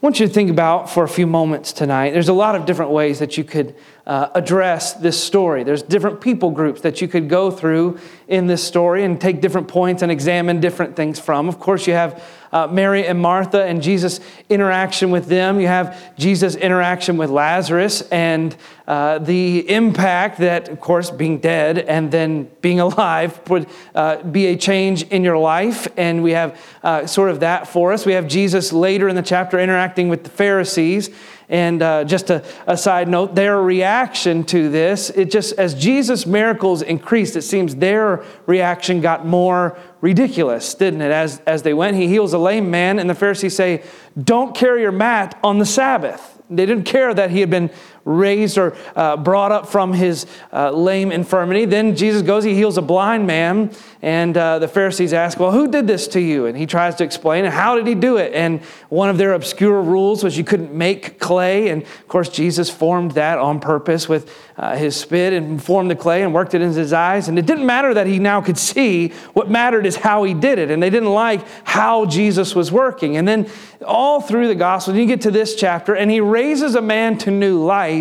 Want 0.06 0.20
you 0.20 0.28
to 0.28 0.32
think 0.32 0.50
about 0.50 0.88
for 0.88 1.02
a 1.02 1.08
few 1.08 1.26
moments 1.26 1.72
tonight. 1.72 2.12
There's 2.12 2.28
a 2.28 2.32
lot 2.32 2.54
of 2.54 2.64
different 2.64 2.92
ways 2.92 3.18
that 3.18 3.36
you 3.36 3.42
could 3.42 3.74
uh, 4.06 4.28
address 4.36 4.92
this 4.92 5.20
story. 5.20 5.64
There's 5.64 5.82
different 5.82 6.20
people 6.20 6.52
groups 6.52 6.82
that 6.82 7.00
you 7.00 7.08
could 7.08 7.28
go 7.28 7.50
through 7.50 7.98
in 8.28 8.46
this 8.46 8.62
story 8.62 9.02
and 9.02 9.20
take 9.20 9.40
different 9.40 9.66
points 9.66 10.02
and 10.02 10.12
examine 10.12 10.60
different 10.60 10.94
things 10.94 11.18
from. 11.18 11.48
Of 11.48 11.58
course, 11.58 11.88
you 11.88 11.94
have 11.94 12.22
uh, 12.52 12.66
Mary 12.66 13.06
and 13.06 13.20
Martha 13.20 13.64
and 13.64 13.82
Jesus' 13.82 14.20
interaction 14.48 15.10
with 15.10 15.26
them. 15.26 15.60
You 15.60 15.66
have 15.66 16.16
Jesus' 16.18 16.54
interaction 16.54 17.16
with 17.16 17.30
Lazarus 17.30 18.02
and 18.10 18.56
uh, 18.86 19.18
the 19.18 19.68
impact 19.68 20.38
that, 20.38 20.68
of 20.68 20.80
course, 20.80 21.10
being 21.10 21.38
dead 21.38 21.78
and 21.78 22.10
then 22.10 22.50
being 22.60 22.80
alive 22.86 23.40
would 23.48 23.68
uh, 23.94 24.22
be 24.22 24.46
a 24.46 24.56
change 24.56 25.02
in 25.04 25.24
your 25.24 25.38
life. 25.38 25.88
And 25.96 26.22
we 26.22 26.32
have 26.32 26.60
uh, 26.82 27.06
sort 27.06 27.30
of 27.30 27.40
that 27.40 27.68
for 27.68 27.92
us. 27.92 28.06
We 28.06 28.12
have 28.12 28.28
Jesus 28.28 28.72
later 28.72 29.08
in 29.08 29.16
the 29.16 29.22
chapter 29.22 29.58
interacting 29.58 30.08
with 30.08 30.24
the 30.24 30.30
Pharisees 30.30 31.10
And 31.48 31.80
uh, 31.80 32.04
just 32.04 32.30
a, 32.30 32.44
a, 32.66 32.76
side 32.76 33.08
note, 33.08 33.36
their 33.36 33.62
reaction 33.62 34.42
to 34.44 34.68
this, 34.68 35.10
it 35.10 35.30
just, 35.30 35.52
as 35.58 35.74
Jesus' 35.74 36.26
miracles 36.26 36.82
increased, 36.82 37.36
it 37.36 37.42
seems 37.42 37.76
their 37.76 38.24
reaction 38.46 39.00
got 39.00 39.24
more 39.24 39.78
ridiculous, 40.00 40.74
didn't 40.74 41.02
it? 41.02 41.12
As, 41.12 41.40
as 41.46 41.62
they 41.62 41.72
went, 41.72 41.96
he 41.96 42.08
heals 42.08 42.32
a 42.32 42.38
lame 42.38 42.68
man, 42.68 42.98
and 42.98 43.08
the 43.08 43.14
Pharisees 43.14 43.54
say, 43.54 43.84
Don't 44.20 44.56
carry 44.56 44.82
your 44.82 44.92
mat 44.92 45.38
on 45.44 45.58
the 45.58 45.66
Sabbath. 45.66 46.40
They 46.50 46.66
didn't 46.66 46.84
care 46.84 47.14
that 47.14 47.30
he 47.30 47.40
had 47.40 47.50
been 47.50 47.70
raised 48.06 48.56
or 48.56 48.74
uh, 48.94 49.16
brought 49.18 49.52
up 49.52 49.68
from 49.68 49.92
his 49.92 50.26
uh, 50.52 50.70
lame 50.70 51.12
infirmity. 51.12 51.66
Then 51.66 51.94
Jesus 51.94 52.22
goes, 52.22 52.44
he 52.44 52.54
heals 52.54 52.78
a 52.78 52.82
blind 52.82 53.26
man, 53.26 53.72
and 54.00 54.36
uh, 54.36 54.60
the 54.60 54.68
Pharisees 54.68 55.12
ask, 55.12 55.38
Well, 55.38 55.50
who 55.50 55.70
did 55.70 55.86
this 55.86 56.06
to 56.08 56.20
you? 56.20 56.46
And 56.46 56.56
he 56.56 56.64
tries 56.64 56.94
to 56.96 57.04
explain, 57.04 57.44
and 57.44 57.52
how 57.52 57.76
did 57.76 57.86
he 57.86 57.94
do 57.94 58.16
it? 58.16 58.32
And 58.32 58.62
one 58.88 59.10
of 59.10 59.18
their 59.18 59.32
obscure 59.32 59.82
rules 59.82 60.22
was 60.22 60.38
you 60.38 60.44
couldn't 60.44 60.72
make 60.72 61.18
clay. 61.18 61.68
And 61.68 61.82
of 61.82 62.08
course, 62.08 62.28
Jesus 62.28 62.70
formed 62.70 63.12
that 63.12 63.38
on 63.38 63.58
purpose 63.58 64.08
with 64.08 64.32
uh, 64.56 64.76
his 64.76 64.96
spit 64.96 65.32
and 65.32 65.62
formed 65.62 65.90
the 65.90 65.96
clay 65.96 66.22
and 66.22 66.32
worked 66.32 66.54
it 66.54 66.62
into 66.62 66.78
his 66.78 66.92
eyes. 66.92 67.28
And 67.28 67.38
it 67.38 67.46
didn't 67.46 67.66
matter 67.66 67.92
that 67.94 68.06
he 68.06 68.18
now 68.18 68.40
could 68.40 68.56
see, 68.56 69.08
what 69.34 69.50
mattered 69.50 69.84
is 69.84 69.96
how 69.96 70.24
he 70.24 70.32
did 70.34 70.58
it. 70.58 70.70
And 70.70 70.82
they 70.82 70.90
didn't 70.90 71.12
like 71.12 71.44
how 71.64 72.06
Jesus 72.06 72.54
was 72.54 72.70
working. 72.70 73.16
And 73.16 73.26
then 73.26 73.50
all 73.84 74.20
through 74.20 74.48
the 74.48 74.54
gospel, 74.54 74.94
you 74.94 75.06
get 75.06 75.20
to 75.22 75.30
this 75.30 75.54
chapter, 75.54 75.94
and 75.94 76.10
he 76.10 76.20
raises 76.20 76.74
a 76.74 76.80
man 76.80 77.18
to 77.18 77.30
new 77.30 77.62
life, 77.62 77.95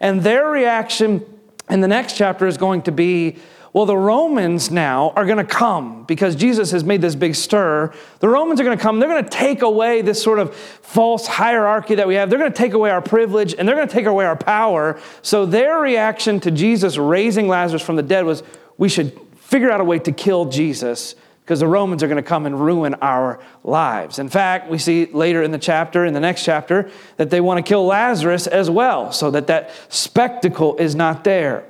and 0.00 0.22
their 0.22 0.50
reaction 0.50 1.24
in 1.70 1.80
the 1.80 1.88
next 1.88 2.16
chapter 2.16 2.46
is 2.46 2.56
going 2.56 2.82
to 2.82 2.92
be, 2.92 3.36
well, 3.72 3.86
the 3.86 3.96
Romans 3.96 4.70
now 4.70 5.10
are 5.10 5.24
going 5.24 5.38
to 5.38 5.44
come 5.44 6.04
because 6.04 6.34
Jesus 6.34 6.70
has 6.70 6.82
made 6.82 7.02
this 7.02 7.14
big 7.14 7.34
stir. 7.34 7.92
The 8.20 8.28
Romans 8.28 8.60
are 8.60 8.64
going 8.64 8.76
to 8.76 8.82
come. 8.82 8.98
They're 8.98 9.08
going 9.08 9.24
to 9.24 9.30
take 9.30 9.62
away 9.62 10.02
this 10.02 10.22
sort 10.22 10.38
of 10.38 10.54
false 10.54 11.26
hierarchy 11.26 11.94
that 11.96 12.08
we 12.08 12.14
have. 12.14 12.30
They're 12.30 12.38
going 12.38 12.52
to 12.52 12.56
take 12.56 12.72
away 12.72 12.90
our 12.90 13.02
privilege 13.02 13.54
and 13.54 13.68
they're 13.68 13.76
going 13.76 13.88
to 13.88 13.94
take 13.94 14.06
away 14.06 14.24
our 14.24 14.36
power. 14.36 14.98
So 15.22 15.44
their 15.44 15.78
reaction 15.80 16.40
to 16.40 16.50
Jesus 16.50 16.96
raising 16.96 17.46
Lazarus 17.46 17.82
from 17.82 17.96
the 17.96 18.02
dead 18.02 18.24
was 18.24 18.42
we 18.78 18.88
should 18.88 19.18
figure 19.36 19.70
out 19.70 19.80
a 19.80 19.84
way 19.84 19.98
to 19.98 20.12
kill 20.12 20.46
Jesus 20.46 21.14
because 21.48 21.60
the 21.60 21.66
Romans 21.66 22.02
are 22.02 22.08
going 22.08 22.22
to 22.22 22.22
come 22.22 22.44
and 22.44 22.60
ruin 22.60 22.92
our 23.00 23.40
lives. 23.64 24.18
In 24.18 24.28
fact, 24.28 24.68
we 24.68 24.76
see 24.76 25.06
later 25.06 25.42
in 25.42 25.50
the 25.50 25.58
chapter, 25.58 26.04
in 26.04 26.12
the 26.12 26.20
next 26.20 26.44
chapter, 26.44 26.90
that 27.16 27.30
they 27.30 27.40
want 27.40 27.56
to 27.56 27.66
kill 27.66 27.86
Lazarus 27.86 28.46
as 28.46 28.68
well 28.68 29.12
so 29.12 29.30
that 29.30 29.46
that 29.46 29.70
spectacle 29.88 30.76
is 30.76 30.94
not 30.94 31.24
there. 31.24 31.64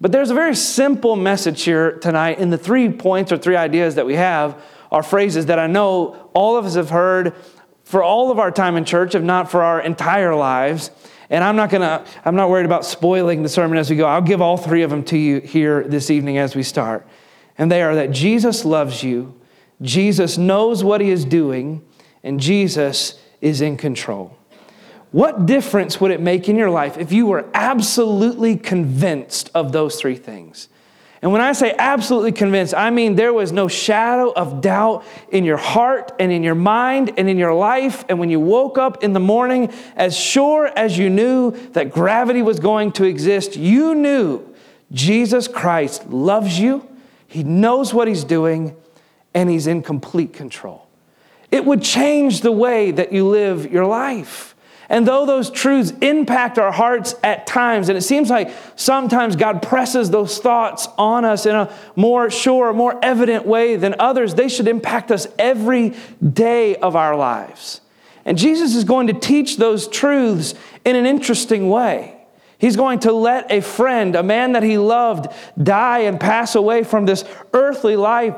But 0.00 0.10
there's 0.10 0.30
a 0.30 0.34
very 0.34 0.54
simple 0.54 1.16
message 1.16 1.64
here 1.64 1.98
tonight 1.98 2.38
in 2.38 2.48
the 2.48 2.56
three 2.56 2.88
points 2.88 3.30
or 3.30 3.36
three 3.36 3.56
ideas 3.56 3.96
that 3.96 4.06
we 4.06 4.14
have 4.14 4.58
are 4.90 5.02
phrases 5.02 5.44
that 5.46 5.58
I 5.58 5.66
know 5.66 6.30
all 6.32 6.56
of 6.56 6.64
us 6.64 6.76
have 6.76 6.88
heard 6.88 7.34
for 7.84 8.02
all 8.02 8.30
of 8.30 8.38
our 8.38 8.50
time 8.50 8.78
in 8.78 8.86
church, 8.86 9.14
if 9.14 9.22
not 9.22 9.50
for 9.50 9.62
our 9.62 9.82
entire 9.82 10.34
lives. 10.34 10.90
And 11.28 11.44
I'm 11.44 11.56
not 11.56 11.68
gonna, 11.68 12.06
I'm 12.24 12.36
not 12.36 12.48
worried 12.48 12.64
about 12.64 12.86
spoiling 12.86 13.42
the 13.42 13.50
sermon 13.50 13.76
as 13.76 13.90
we 13.90 13.96
go. 13.96 14.06
I'll 14.06 14.22
give 14.22 14.40
all 14.40 14.56
three 14.56 14.82
of 14.82 14.88
them 14.88 15.04
to 15.04 15.18
you 15.18 15.40
here 15.40 15.84
this 15.84 16.10
evening 16.10 16.38
as 16.38 16.56
we 16.56 16.62
start. 16.62 17.06
And 17.58 17.70
they 17.70 17.82
are 17.82 17.94
that 17.94 18.10
Jesus 18.10 18.64
loves 18.64 19.02
you, 19.02 19.38
Jesus 19.82 20.38
knows 20.38 20.84
what 20.84 21.00
he 21.00 21.10
is 21.10 21.24
doing, 21.24 21.82
and 22.22 22.38
Jesus 22.38 23.18
is 23.40 23.60
in 23.60 23.76
control. 23.76 24.36
What 25.12 25.46
difference 25.46 26.00
would 26.00 26.10
it 26.10 26.20
make 26.20 26.48
in 26.48 26.56
your 26.56 26.70
life 26.70 26.96
if 26.96 27.12
you 27.12 27.26
were 27.26 27.48
absolutely 27.54 28.56
convinced 28.56 29.50
of 29.54 29.72
those 29.72 29.96
three 29.96 30.16
things? 30.16 30.68
And 31.22 31.32
when 31.32 31.42
I 31.42 31.52
say 31.52 31.74
absolutely 31.78 32.32
convinced, 32.32 32.74
I 32.74 32.90
mean 32.90 33.14
there 33.14 33.32
was 33.32 33.52
no 33.52 33.68
shadow 33.68 34.32
of 34.32 34.62
doubt 34.62 35.04
in 35.30 35.44
your 35.44 35.58
heart 35.58 36.12
and 36.18 36.32
in 36.32 36.42
your 36.42 36.54
mind 36.54 37.12
and 37.18 37.28
in 37.28 37.36
your 37.36 37.52
life. 37.52 38.04
And 38.08 38.18
when 38.18 38.30
you 38.30 38.40
woke 38.40 38.78
up 38.78 39.02
in 39.04 39.12
the 39.12 39.20
morning, 39.20 39.70
as 39.96 40.16
sure 40.16 40.66
as 40.66 40.96
you 40.96 41.10
knew 41.10 41.50
that 41.72 41.90
gravity 41.90 42.40
was 42.40 42.58
going 42.58 42.92
to 42.92 43.04
exist, 43.04 43.56
you 43.56 43.94
knew 43.94 44.46
Jesus 44.92 45.46
Christ 45.46 46.08
loves 46.08 46.58
you, 46.58 46.88
He 47.30 47.44
knows 47.44 47.94
what 47.94 48.08
He's 48.08 48.24
doing, 48.24 48.76
and 49.32 49.48
He's 49.48 49.68
in 49.68 49.82
complete 49.82 50.32
control. 50.32 50.88
It 51.52 51.64
would 51.64 51.80
change 51.80 52.40
the 52.40 52.50
way 52.50 52.90
that 52.90 53.12
you 53.12 53.28
live 53.28 53.70
your 53.70 53.86
life. 53.86 54.56
And 54.88 55.06
though 55.06 55.24
those 55.26 55.48
truths 55.48 55.92
impact 56.00 56.58
our 56.58 56.72
hearts 56.72 57.14
at 57.22 57.46
times, 57.46 57.88
and 57.88 57.96
it 57.96 58.02
seems 58.02 58.30
like 58.30 58.50
sometimes 58.74 59.36
God 59.36 59.62
presses 59.62 60.10
those 60.10 60.38
thoughts 60.38 60.88
on 60.98 61.24
us 61.24 61.46
in 61.46 61.54
a 61.54 61.72
more 61.94 62.30
sure, 62.30 62.72
more 62.72 62.98
evident 63.00 63.46
way 63.46 63.76
than 63.76 63.94
others, 64.00 64.34
they 64.34 64.48
should 64.48 64.66
impact 64.66 65.12
us 65.12 65.28
every 65.38 65.94
day 66.20 66.74
of 66.74 66.96
our 66.96 67.14
lives. 67.14 67.80
And 68.24 68.36
Jesus 68.36 68.74
is 68.74 68.82
going 68.82 69.06
to 69.06 69.12
teach 69.12 69.56
those 69.56 69.86
truths 69.86 70.54
in 70.84 70.96
an 70.96 71.06
interesting 71.06 71.70
way. 71.70 72.19
He's 72.60 72.76
going 72.76 73.00
to 73.00 73.12
let 73.12 73.50
a 73.50 73.60
friend, 73.60 74.14
a 74.14 74.22
man 74.22 74.52
that 74.52 74.62
he 74.62 74.78
loved, 74.78 75.32
die 75.60 76.00
and 76.00 76.20
pass 76.20 76.54
away 76.54 76.84
from 76.84 77.06
this 77.06 77.24
earthly 77.52 77.96
life 77.96 78.36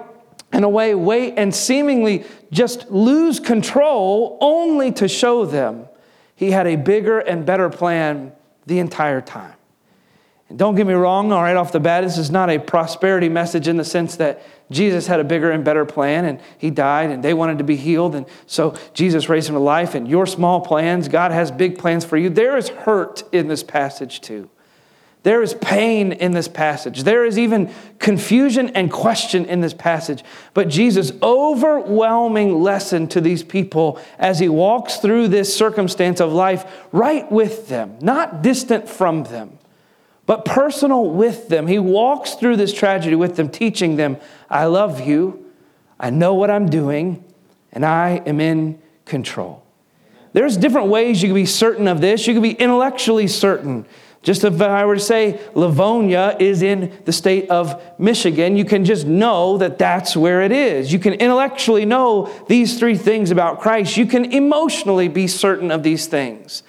in 0.52 0.64
a 0.64 0.68
way, 0.68 0.94
wait 0.94 1.34
and 1.36 1.54
seemingly 1.54 2.24
just 2.50 2.90
lose 2.90 3.40
control 3.40 4.38
only 4.40 4.92
to 4.92 5.08
show 5.08 5.44
them 5.46 5.88
he 6.36 6.50
had 6.50 6.66
a 6.66 6.76
bigger 6.76 7.20
and 7.20 7.46
better 7.46 7.68
plan 7.70 8.32
the 8.66 8.78
entire 8.78 9.20
time. 9.20 9.54
Don't 10.56 10.74
get 10.74 10.86
me 10.86 10.94
wrong, 10.94 11.32
all 11.32 11.42
right, 11.42 11.56
off 11.56 11.72
the 11.72 11.80
bat, 11.80 12.04
this 12.04 12.18
is 12.18 12.30
not 12.30 12.50
a 12.50 12.58
prosperity 12.58 13.28
message 13.28 13.68
in 13.68 13.76
the 13.76 13.84
sense 13.84 14.16
that 14.16 14.42
Jesus 14.70 15.06
had 15.06 15.20
a 15.20 15.24
bigger 15.24 15.50
and 15.50 15.64
better 15.64 15.84
plan 15.84 16.24
and 16.24 16.40
he 16.58 16.70
died 16.70 17.10
and 17.10 17.22
they 17.22 17.34
wanted 17.34 17.58
to 17.58 17.64
be 17.64 17.76
healed. 17.76 18.14
And 18.14 18.26
so 18.46 18.74
Jesus 18.94 19.28
raised 19.28 19.48
him 19.48 19.54
to 19.54 19.60
life. 19.60 19.94
And 19.94 20.08
your 20.08 20.26
small 20.26 20.60
plans, 20.60 21.08
God 21.08 21.30
has 21.30 21.50
big 21.50 21.78
plans 21.78 22.04
for 22.04 22.16
you. 22.16 22.30
There 22.30 22.56
is 22.56 22.68
hurt 22.68 23.22
in 23.32 23.48
this 23.48 23.62
passage 23.62 24.20
too. 24.20 24.48
There 25.22 25.40
is 25.40 25.54
pain 25.54 26.10
in 26.10 26.32
this 26.32 26.48
passage. 26.48 27.04
There 27.04 27.24
is 27.24 27.38
even 27.38 27.72
confusion 28.00 28.70
and 28.70 28.90
question 28.90 29.44
in 29.44 29.60
this 29.60 29.74
passage. 29.74 30.24
But 30.52 30.68
Jesus' 30.68 31.12
overwhelming 31.22 32.60
lesson 32.60 33.06
to 33.08 33.20
these 33.20 33.44
people 33.44 34.00
as 34.18 34.40
he 34.40 34.48
walks 34.48 34.96
through 34.96 35.28
this 35.28 35.56
circumstance 35.56 36.20
of 36.20 36.32
life 36.32 36.64
right 36.90 37.30
with 37.30 37.68
them, 37.68 37.98
not 38.00 38.42
distant 38.42 38.88
from 38.88 39.22
them, 39.24 39.58
but 40.26 40.44
personal 40.44 41.10
with 41.10 41.48
them. 41.48 41.66
He 41.66 41.78
walks 41.78 42.34
through 42.34 42.56
this 42.56 42.72
tragedy 42.72 43.16
with 43.16 43.36
them, 43.36 43.48
teaching 43.48 43.96
them, 43.96 44.18
I 44.48 44.66
love 44.66 45.00
you, 45.00 45.46
I 45.98 46.10
know 46.10 46.34
what 46.34 46.50
I'm 46.50 46.68
doing, 46.68 47.24
and 47.72 47.84
I 47.84 48.22
am 48.26 48.40
in 48.40 48.80
control. 49.04 49.62
There's 50.32 50.56
different 50.56 50.88
ways 50.88 51.22
you 51.22 51.28
can 51.28 51.34
be 51.34 51.46
certain 51.46 51.86
of 51.88 52.00
this. 52.00 52.26
You 52.26 52.34
can 52.34 52.42
be 52.42 52.52
intellectually 52.52 53.26
certain. 53.26 53.84
Just 54.22 54.44
if 54.44 54.62
I 54.62 54.84
were 54.84 54.94
to 54.94 55.00
say 55.00 55.40
Livonia 55.54 56.36
is 56.38 56.62
in 56.62 56.96
the 57.04 57.12
state 57.12 57.50
of 57.50 57.82
Michigan, 57.98 58.56
you 58.56 58.64
can 58.64 58.84
just 58.84 59.04
know 59.04 59.58
that 59.58 59.78
that's 59.78 60.16
where 60.16 60.42
it 60.42 60.52
is. 60.52 60.92
You 60.92 61.00
can 61.00 61.14
intellectually 61.14 61.84
know 61.84 62.32
these 62.48 62.78
three 62.78 62.96
things 62.96 63.32
about 63.32 63.60
Christ. 63.60 63.96
You 63.96 64.06
can 64.06 64.32
emotionally 64.32 65.08
be 65.08 65.26
certain 65.26 65.72
of 65.72 65.82
these 65.82 66.06
things. 66.06 66.62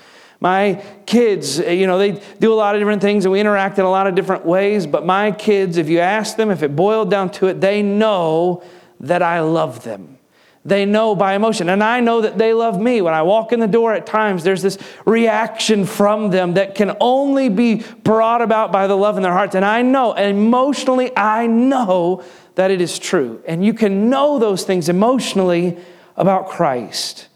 My 0.43 0.83
kids, 1.05 1.57
eh, 1.61 1.71
you 1.71 1.87
know, 1.87 1.97
they 1.97 2.21
do 2.41 2.51
a 2.51 2.53
lot 2.53 2.75
of 2.75 2.81
different 2.81 3.01
things 3.01 3.23
and 3.23 3.31
we 3.31 3.39
interact 3.39 3.79
in 3.79 3.85
a 3.85 3.89
lot 3.89 4.07
of 4.07 4.13
different 4.13 4.45
ways, 4.45 4.85
but 4.85 5.05
my 5.05 5.31
kids, 5.31 5.77
if 5.77 5.87
you 5.87 5.99
ask 5.99 6.35
them, 6.35 6.51
if 6.51 6.61
it 6.61 6.75
boiled 6.75 7.09
down 7.09 7.31
to 7.31 7.47
it, 7.47 7.61
they 7.61 7.81
know 7.81 8.61
that 8.99 9.21
I 9.21 9.39
love 9.39 9.85
them. 9.85 10.17
They 10.65 10.83
know 10.83 11.15
by 11.15 11.35
emotion. 11.35 11.69
And 11.69 11.81
I 11.81 12.01
know 12.01 12.19
that 12.19 12.37
they 12.37 12.53
love 12.53 12.77
me. 12.77 13.01
When 13.01 13.13
I 13.13 13.21
walk 13.21 13.53
in 13.53 13.61
the 13.61 13.67
door 13.69 13.93
at 13.93 14.05
times, 14.05 14.43
there's 14.43 14.61
this 14.61 14.77
reaction 15.05 15.85
from 15.85 16.29
them 16.29 16.55
that 16.55 16.75
can 16.75 16.97
only 16.99 17.47
be 17.47 17.75
brought 18.03 18.41
about 18.41 18.69
by 18.69 18.87
the 18.87 18.97
love 18.97 19.15
in 19.15 19.23
their 19.23 19.31
hearts. 19.31 19.55
And 19.55 19.63
I 19.63 19.81
know, 19.81 20.11
emotionally, 20.11 21.15
I 21.15 21.47
know 21.47 22.21
that 22.55 22.69
it 22.69 22.81
is 22.81 22.99
true. 22.99 23.41
And 23.47 23.63
you 23.63 23.73
can 23.73 24.09
know 24.09 24.39
those 24.39 24.63
things 24.63 24.89
emotionally 24.89 25.77
about 26.17 26.49
Christ. 26.49 27.29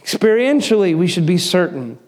Experientially, 0.00 0.96
we 0.96 1.06
should 1.06 1.26
be 1.26 1.36
certain. 1.36 1.98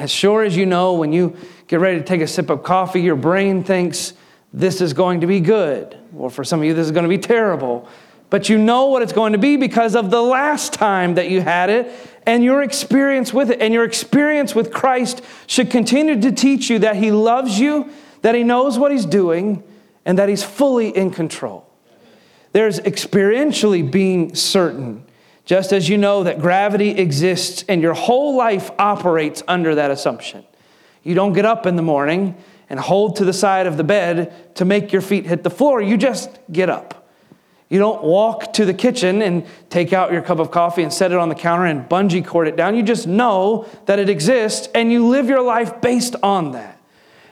As 0.00 0.10
sure 0.10 0.42
as 0.42 0.56
you 0.56 0.66
know, 0.66 0.94
when 0.94 1.12
you 1.12 1.36
get 1.66 1.80
ready 1.80 1.98
to 1.98 2.04
take 2.04 2.20
a 2.20 2.26
sip 2.26 2.50
of 2.50 2.62
coffee, 2.62 3.00
your 3.00 3.16
brain 3.16 3.62
thinks 3.62 4.14
this 4.52 4.80
is 4.80 4.92
going 4.92 5.20
to 5.20 5.26
be 5.26 5.40
good. 5.40 5.96
Or 6.16 6.30
for 6.30 6.42
some 6.42 6.60
of 6.60 6.66
you, 6.66 6.74
this 6.74 6.86
is 6.86 6.92
going 6.92 7.04
to 7.04 7.08
be 7.08 7.18
terrible 7.18 7.88
but 8.30 8.48
you 8.48 8.56
know 8.56 8.86
what 8.86 9.02
it's 9.02 9.12
going 9.12 9.32
to 9.32 9.38
be 9.38 9.56
because 9.56 9.96
of 9.96 10.10
the 10.10 10.22
last 10.22 10.72
time 10.72 11.14
that 11.14 11.28
you 11.28 11.40
had 11.40 11.68
it 11.68 11.92
and 12.26 12.44
your 12.44 12.62
experience 12.62 13.34
with 13.34 13.50
it. 13.50 13.60
And 13.60 13.74
your 13.74 13.84
experience 13.84 14.54
with 14.54 14.72
Christ 14.72 15.20
should 15.48 15.68
continue 15.68 16.20
to 16.20 16.32
teach 16.32 16.70
you 16.70 16.78
that 16.78 16.96
He 16.96 17.10
loves 17.10 17.58
you, 17.58 17.90
that 18.22 18.36
He 18.36 18.44
knows 18.44 18.78
what 18.78 18.92
He's 18.92 19.04
doing, 19.04 19.64
and 20.06 20.16
that 20.18 20.28
He's 20.28 20.44
fully 20.44 20.96
in 20.96 21.10
control. 21.10 21.66
There's 22.52 22.78
experientially 22.80 23.88
being 23.90 24.34
certain, 24.34 25.04
just 25.44 25.72
as 25.72 25.88
you 25.88 25.98
know 25.98 26.24
that 26.24 26.40
gravity 26.40 26.90
exists 26.90 27.64
and 27.68 27.82
your 27.82 27.94
whole 27.94 28.36
life 28.36 28.70
operates 28.78 29.42
under 29.48 29.74
that 29.74 29.90
assumption. 29.90 30.44
You 31.02 31.14
don't 31.14 31.32
get 31.32 31.44
up 31.44 31.66
in 31.66 31.76
the 31.76 31.82
morning 31.82 32.36
and 32.68 32.78
hold 32.78 33.16
to 33.16 33.24
the 33.24 33.32
side 33.32 33.66
of 33.66 33.76
the 33.76 33.84
bed 33.84 34.54
to 34.56 34.64
make 34.64 34.92
your 34.92 35.02
feet 35.02 35.26
hit 35.26 35.42
the 35.42 35.50
floor, 35.50 35.82
you 35.82 35.96
just 35.96 36.30
get 36.52 36.70
up. 36.70 37.08
You 37.68 37.78
don't 37.78 38.02
walk 38.02 38.52
to 38.54 38.64
the 38.64 38.74
kitchen 38.74 39.22
and 39.22 39.46
take 39.70 39.92
out 39.92 40.12
your 40.12 40.22
cup 40.22 40.40
of 40.40 40.50
coffee 40.50 40.82
and 40.82 40.92
set 40.92 41.12
it 41.12 41.18
on 41.18 41.28
the 41.28 41.36
counter 41.36 41.66
and 41.66 41.88
bungee 41.88 42.26
cord 42.26 42.48
it 42.48 42.56
down. 42.56 42.76
You 42.76 42.82
just 42.82 43.06
know 43.06 43.68
that 43.86 44.00
it 44.00 44.08
exists 44.08 44.68
and 44.74 44.90
you 44.90 45.06
live 45.06 45.28
your 45.28 45.42
life 45.42 45.80
based 45.80 46.16
on 46.22 46.52
that. 46.52 46.80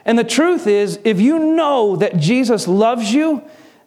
And 0.05 0.19
the 0.19 0.25
truth 0.25 0.67
is, 0.67 1.01
if 1.05 1.21
you 1.21 1.39
know 1.39 1.97
that 1.97 2.17
Jesus 2.17 2.69
loves 2.69 3.13
you, 3.13 3.43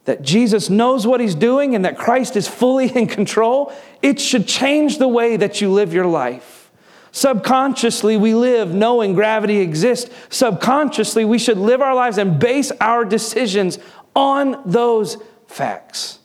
that 0.06 0.22
Jesus 0.22 0.70
knows 0.70 1.06
what 1.06 1.20
he's 1.20 1.36
doing, 1.36 1.76
and 1.76 1.86
that 1.86 1.98
Christ 1.98 2.36
is 2.36 2.48
fully 2.48 2.90
in 2.96 3.08
control, 3.08 3.74
it 4.02 4.20
should 4.20 4.48
change 4.48 4.98
the 4.98 5.08
way 5.08 5.38
that 5.38 5.62
you 5.62 5.72
live 5.72 5.94
your 5.94 6.08
life. 6.08 6.72
Subconsciously, 7.12 8.16
we 8.16 8.34
live 8.34 8.74
knowing 8.74 9.14
gravity 9.14 9.60
exists. 9.60 10.10
Subconsciously, 10.30 11.26
we 11.26 11.38
should 11.38 11.58
live 11.58 11.82
our 11.82 11.94
lives 11.94 12.18
and 12.18 12.40
base 12.40 12.72
our 12.80 13.04
decisions 13.04 13.80
on 14.16 14.62
those 14.66 15.18
facts 15.46 16.20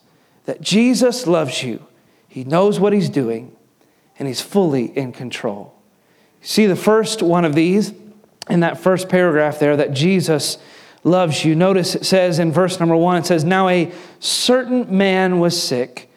that 0.45 0.61
Jesus 0.61 1.27
loves 1.27 1.61
you, 1.61 1.85
He 2.27 2.45
knows 2.45 2.79
what 2.79 2.93
He's 2.93 3.09
doing, 3.09 3.55
and 4.17 4.27
He's 4.27 4.41
fully 4.41 4.85
in 4.97 5.11
control. 5.11 5.75
See 6.41 6.65
the 6.65 6.75
first 6.75 7.21
one 7.21 7.43
of 7.43 7.53
these 7.53 7.93
in 8.49 8.61
that 8.61 8.79
first 8.79 9.09
paragraph 9.09 9.59
there 9.59 9.75
that 9.75 9.91
Jesus 9.91 10.57
loves 11.03 11.45
you. 11.45 11.55
Notice 11.55 11.95
it 11.95 12.05
says 12.05 12.39
in 12.39 12.51
verse 12.51 12.79
number 12.79 12.95
one, 12.95 13.17
it 13.17 13.25
says, 13.25 13.43
Now 13.43 13.67
a 13.67 13.91
certain 14.19 14.97
man 14.97 15.39
was 15.39 15.61
sick 15.61 16.07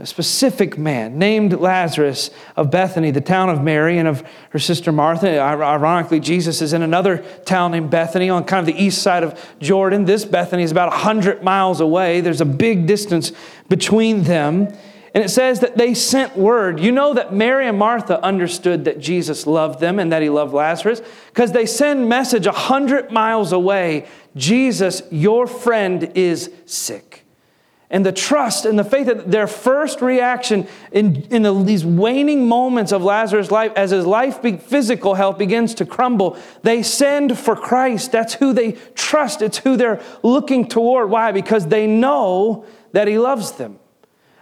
a 0.00 0.06
specific 0.06 0.78
man 0.78 1.18
named 1.18 1.52
Lazarus 1.52 2.30
of 2.56 2.70
Bethany, 2.70 3.10
the 3.10 3.20
town 3.20 3.50
of 3.50 3.62
Mary 3.62 3.98
and 3.98 4.08
of 4.08 4.24
her 4.50 4.58
sister 4.58 4.92
Martha. 4.92 5.38
Ironically, 5.38 6.20
Jesus 6.20 6.62
is 6.62 6.72
in 6.72 6.80
another 6.80 7.18
town 7.44 7.72
named 7.72 7.90
Bethany 7.90 8.30
on 8.30 8.44
kind 8.44 8.60
of 8.60 8.74
the 8.74 8.82
east 8.82 9.02
side 9.02 9.22
of 9.22 9.38
Jordan. 9.60 10.06
This 10.06 10.24
Bethany 10.24 10.62
is 10.62 10.72
about 10.72 10.88
100 10.88 11.42
miles 11.42 11.80
away. 11.80 12.22
There's 12.22 12.40
a 12.40 12.46
big 12.46 12.86
distance 12.86 13.32
between 13.68 14.22
them. 14.22 14.68
And 15.14 15.24
it 15.24 15.28
says 15.28 15.60
that 15.60 15.76
they 15.76 15.94
sent 15.94 16.36
word. 16.36 16.78
You 16.78 16.92
know 16.92 17.14
that 17.14 17.32
Mary 17.32 17.66
and 17.66 17.78
Martha 17.78 18.22
understood 18.24 18.84
that 18.84 19.00
Jesus 19.00 19.46
loved 19.46 19.80
them 19.80 19.98
and 19.98 20.12
that 20.12 20.22
he 20.22 20.28
loved 20.28 20.52
Lazarus 20.52 21.02
because 21.28 21.52
they 21.52 21.66
send 21.66 22.08
message 22.08 22.46
a 22.46 22.50
100 22.50 23.10
miles 23.10 23.52
away 23.52 24.06
Jesus, 24.36 25.02
your 25.10 25.48
friend 25.48 26.12
is 26.14 26.52
sick 26.64 27.24
and 27.90 28.06
the 28.06 28.12
trust 28.12 28.64
and 28.64 28.78
the 28.78 28.84
faith 28.84 29.06
that 29.06 29.30
their 29.30 29.48
first 29.48 30.00
reaction 30.00 30.68
in, 30.92 31.22
in 31.24 31.42
the, 31.42 31.52
these 31.64 31.84
waning 31.84 32.48
moments 32.48 32.92
of 32.92 33.02
Lazarus' 33.02 33.50
life, 33.50 33.72
as 33.74 33.90
his 33.90 34.06
life, 34.06 34.40
physical 34.62 35.14
health 35.14 35.38
begins 35.38 35.74
to 35.74 35.84
crumble, 35.84 36.38
they 36.62 36.84
send 36.84 37.36
for 37.36 37.56
Christ. 37.56 38.12
That's 38.12 38.34
who 38.34 38.52
they 38.52 38.72
trust. 38.94 39.42
It's 39.42 39.58
who 39.58 39.76
they're 39.76 40.00
looking 40.22 40.68
toward. 40.68 41.10
Why? 41.10 41.32
Because 41.32 41.66
they 41.66 41.88
know 41.88 42.64
that 42.92 43.08
he 43.08 43.18
loves 43.18 43.52
them. 43.52 43.79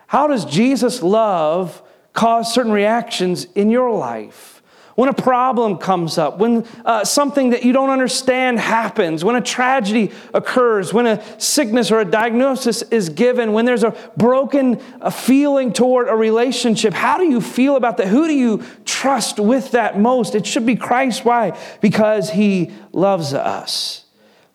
How 0.09 0.27
does 0.27 0.45
Jesus' 0.45 1.03
love 1.03 1.83
cause 2.13 2.53
certain 2.53 2.73
reactions 2.73 3.47
in 3.55 3.71
your 3.71 3.93
life? 3.93 4.59
when 4.99 5.09
a 5.09 5.15
problem 5.15 5.79
comes 5.79 6.19
up, 6.19 6.39
when 6.39 6.67
uh, 6.85 7.05
something 7.05 7.51
that 7.51 7.63
you 7.63 7.73
don't 7.73 7.91
understand 7.91 8.59
happens, 8.59 9.25
when 9.25 9.37
a 9.37 9.41
tragedy 9.41 10.11
occurs, 10.35 10.93
when 10.93 11.07
a 11.07 11.41
sickness 11.41 11.93
or 11.93 12.01
a 12.01 12.05
diagnosis 12.05 12.83
is 12.83 13.09
given, 13.09 13.53
when 13.53 13.65
there's 13.65 13.85
a 13.85 13.93
broken 14.17 14.83
a 15.01 15.09
feeling 15.09 15.73
toward 15.73 16.09
a 16.09 16.17
relationship, 16.17 16.93
how 16.93 17.17
do 17.17 17.23
you 17.23 17.41
feel 17.41 17.77
about 17.77 17.97
that? 17.99 18.09
Who 18.09 18.27
do 18.27 18.35
you 18.35 18.65
trust 18.85 19.39
with 19.39 19.71
that 19.71 20.01
most? 20.01 20.35
It 20.35 20.45
should 20.45 20.67
be 20.67 20.75
Christ. 20.75 21.25
Why? 21.25 21.57
Because 21.81 22.31
he 22.31 22.73
loves 22.91 23.33
us. 23.35 24.05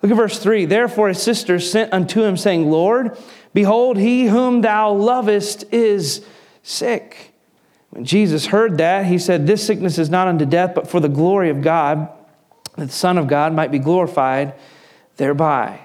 Look 0.02 0.12
at 0.12 0.18
verse 0.18 0.40
3. 0.40 0.66
Therefore, 0.66 1.08
his 1.08 1.24
sister 1.24 1.58
sent 1.58 1.94
unto 1.94 2.22
him, 2.22 2.36
saying, 2.36 2.70
Lord, 2.70 3.18
behold, 3.54 3.98
he 3.98 4.28
whom 4.28 4.62
thou 4.62 4.92
lovest 4.92 5.66
is 5.72 6.26
sick. 6.62 7.34
When 7.92 8.06
Jesus 8.06 8.48
heard 8.48 8.78
that, 8.80 9.06
he 9.06 9.20
said, 9.20 9.46
This 9.46 9.66
sickness 9.66 9.98
is 9.98 10.10
not 10.10 10.28
unto 10.28 10.46
death, 10.46 10.74
but 10.74 10.88
for 10.88 11.00
the 11.00 11.10
glory 11.10 11.50
of 11.50 11.62
God, 11.62 12.10
that 12.76 12.88
the 12.88 12.92
Son 12.92 13.18
of 13.18 13.28
God 13.28 13.54
might 13.54 13.72
be 13.72 13.80
glorified 13.80 14.56
thereby. 15.18 15.80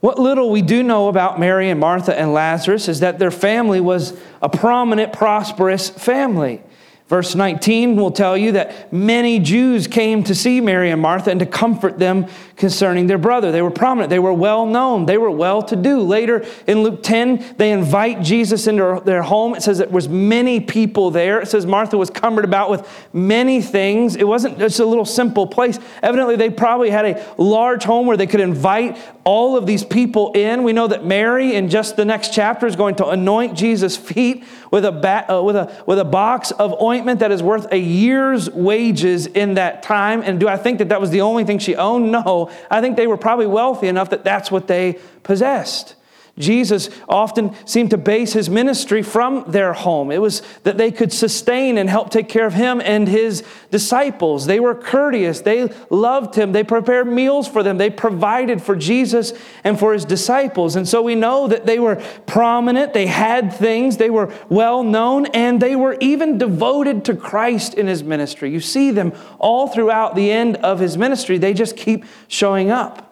What 0.00 0.18
little 0.18 0.50
we 0.50 0.62
do 0.62 0.82
know 0.82 1.08
about 1.08 1.40
Mary 1.40 1.70
and 1.70 1.80
Martha 1.80 2.18
and 2.18 2.32
Lazarus 2.32 2.88
is 2.88 3.00
that 3.00 3.18
their 3.18 3.30
family 3.30 3.80
was 3.80 4.18
a 4.42 4.48
prominent, 4.48 5.12
prosperous 5.12 5.88
family. 5.88 6.62
Verse 7.08 7.34
19 7.36 7.96
will 7.96 8.10
tell 8.10 8.36
you 8.36 8.52
that 8.52 8.92
many 8.92 9.38
Jews 9.38 9.86
came 9.86 10.24
to 10.24 10.34
see 10.34 10.60
Mary 10.60 10.90
and 10.90 11.00
Martha 11.00 11.30
and 11.30 11.40
to 11.40 11.46
comfort 11.46 11.98
them 11.98 12.26
concerning 12.56 13.06
their 13.06 13.18
brother. 13.18 13.52
They 13.52 13.62
were 13.62 13.70
prominent, 13.70 14.10
they 14.10 14.18
were 14.18 14.32
well 14.32 14.66
known, 14.66 15.06
they 15.06 15.18
were 15.18 15.30
well 15.30 15.62
to 15.62 15.76
do. 15.76 16.00
Later 16.00 16.44
in 16.66 16.82
Luke 16.82 17.02
10, 17.02 17.56
they 17.58 17.70
invite 17.70 18.22
Jesus 18.22 18.66
into 18.66 19.02
their 19.04 19.22
home. 19.22 19.54
It 19.54 19.62
says 19.62 19.78
there 19.78 19.88
was 19.88 20.08
many 20.08 20.60
people 20.60 21.10
there. 21.10 21.40
It 21.40 21.48
says 21.48 21.66
Martha 21.66 21.98
was 21.98 22.10
cumbered 22.10 22.44
about 22.44 22.70
with 22.70 22.88
many 23.12 23.60
things. 23.60 24.16
It 24.16 24.26
wasn't 24.26 24.58
just 24.58 24.80
a 24.80 24.86
little 24.86 25.04
simple 25.04 25.46
place. 25.46 25.78
Evidently, 26.02 26.36
they 26.36 26.50
probably 26.50 26.90
had 26.90 27.04
a 27.04 27.34
large 27.36 27.84
home 27.84 28.06
where 28.06 28.16
they 28.16 28.26
could 28.26 28.40
invite 28.40 28.98
all 29.24 29.56
of 29.56 29.66
these 29.66 29.84
people 29.84 30.32
in. 30.32 30.62
We 30.62 30.72
know 30.72 30.86
that 30.86 31.04
Mary, 31.04 31.54
in 31.54 31.68
just 31.68 31.96
the 31.96 32.04
next 32.04 32.32
chapter, 32.32 32.66
is 32.66 32.76
going 32.76 32.94
to 32.96 33.08
anoint 33.08 33.56
Jesus' 33.56 33.96
feet 33.96 34.44
with 34.70 34.84
a, 34.84 34.92
ba- 34.92 35.30
uh, 35.30 35.42
with, 35.42 35.56
a, 35.56 35.82
with 35.84 35.98
a 35.98 36.04
box 36.04 36.52
of 36.52 36.80
ointment 36.80 37.20
that 37.20 37.32
is 37.32 37.42
worth 37.42 37.70
a 37.72 37.78
year's 37.78 38.48
wages 38.50 39.26
in 39.26 39.54
that 39.54 39.82
time. 39.82 40.22
And 40.22 40.38
do 40.40 40.48
I 40.48 40.56
think 40.56 40.78
that 40.78 40.88
that 40.90 41.00
was 41.00 41.10
the 41.10 41.20
only 41.20 41.44
thing 41.44 41.58
she 41.58 41.74
owned? 41.74 42.12
No. 42.12 42.45
I 42.70 42.80
think 42.80 42.96
they 42.96 43.06
were 43.06 43.16
probably 43.16 43.46
wealthy 43.46 43.88
enough 43.88 44.10
that 44.10 44.24
that's 44.24 44.50
what 44.50 44.66
they 44.66 44.98
possessed. 45.22 45.94
Jesus 46.38 46.90
often 47.08 47.54
seemed 47.64 47.90
to 47.90 47.96
base 47.96 48.34
his 48.34 48.50
ministry 48.50 49.02
from 49.02 49.44
their 49.48 49.72
home. 49.72 50.10
It 50.10 50.20
was 50.20 50.42
that 50.64 50.76
they 50.76 50.92
could 50.92 51.10
sustain 51.10 51.78
and 51.78 51.88
help 51.88 52.10
take 52.10 52.28
care 52.28 52.46
of 52.46 52.52
him 52.52 52.82
and 52.84 53.08
his 53.08 53.42
disciples. 53.70 54.44
They 54.44 54.60
were 54.60 54.74
courteous. 54.74 55.40
They 55.40 55.70
loved 55.88 56.34
him. 56.34 56.52
They 56.52 56.62
prepared 56.62 57.06
meals 57.06 57.48
for 57.48 57.62
them. 57.62 57.78
They 57.78 57.88
provided 57.88 58.62
for 58.62 58.76
Jesus 58.76 59.32
and 59.64 59.78
for 59.78 59.94
his 59.94 60.04
disciples. 60.04 60.76
And 60.76 60.86
so 60.86 61.00
we 61.00 61.14
know 61.14 61.48
that 61.48 61.64
they 61.64 61.78
were 61.78 61.96
prominent. 62.26 62.92
They 62.92 63.06
had 63.06 63.50
things. 63.50 63.96
They 63.96 64.10
were 64.10 64.30
well 64.50 64.82
known 64.82 65.26
and 65.26 65.58
they 65.60 65.74
were 65.74 65.96
even 66.00 66.36
devoted 66.36 67.06
to 67.06 67.16
Christ 67.16 67.72
in 67.72 67.86
his 67.86 68.04
ministry. 68.04 68.50
You 68.50 68.60
see 68.60 68.90
them 68.90 69.14
all 69.38 69.68
throughout 69.68 70.14
the 70.14 70.30
end 70.30 70.56
of 70.58 70.80
his 70.80 70.98
ministry. 70.98 71.38
They 71.38 71.54
just 71.54 71.78
keep 71.78 72.04
showing 72.28 72.70
up. 72.70 73.05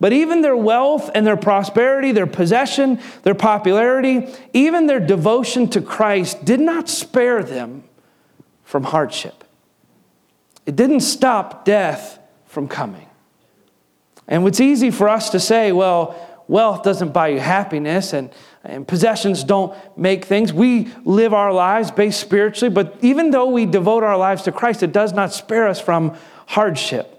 But 0.00 0.12
even 0.12 0.42
their 0.42 0.56
wealth 0.56 1.10
and 1.14 1.26
their 1.26 1.36
prosperity, 1.36 2.12
their 2.12 2.26
possession, 2.26 3.00
their 3.22 3.34
popularity, 3.34 4.28
even 4.52 4.86
their 4.86 5.00
devotion 5.00 5.68
to 5.70 5.80
Christ 5.80 6.44
did 6.44 6.60
not 6.60 6.88
spare 6.88 7.42
them 7.42 7.82
from 8.64 8.84
hardship. 8.84 9.44
It 10.66 10.76
didn't 10.76 11.00
stop 11.00 11.64
death 11.64 12.18
from 12.46 12.68
coming. 12.68 13.08
And 14.28 14.46
it's 14.46 14.60
easy 14.60 14.90
for 14.90 15.08
us 15.08 15.30
to 15.30 15.40
say, 15.40 15.72
well, 15.72 16.14
wealth 16.46 16.82
doesn't 16.82 17.12
buy 17.12 17.28
you 17.28 17.40
happiness 17.40 18.12
and, 18.12 18.30
and 18.62 18.86
possessions 18.86 19.42
don't 19.42 19.74
make 19.96 20.26
things. 20.26 20.52
We 20.52 20.88
live 21.04 21.34
our 21.34 21.52
lives 21.52 21.90
based 21.90 22.20
spiritually, 22.20 22.72
but 22.72 22.96
even 23.00 23.30
though 23.30 23.46
we 23.46 23.66
devote 23.66 24.04
our 24.04 24.16
lives 24.16 24.42
to 24.42 24.52
Christ, 24.52 24.82
it 24.82 24.92
does 24.92 25.12
not 25.12 25.32
spare 25.32 25.66
us 25.66 25.80
from 25.80 26.16
hardship 26.46 27.17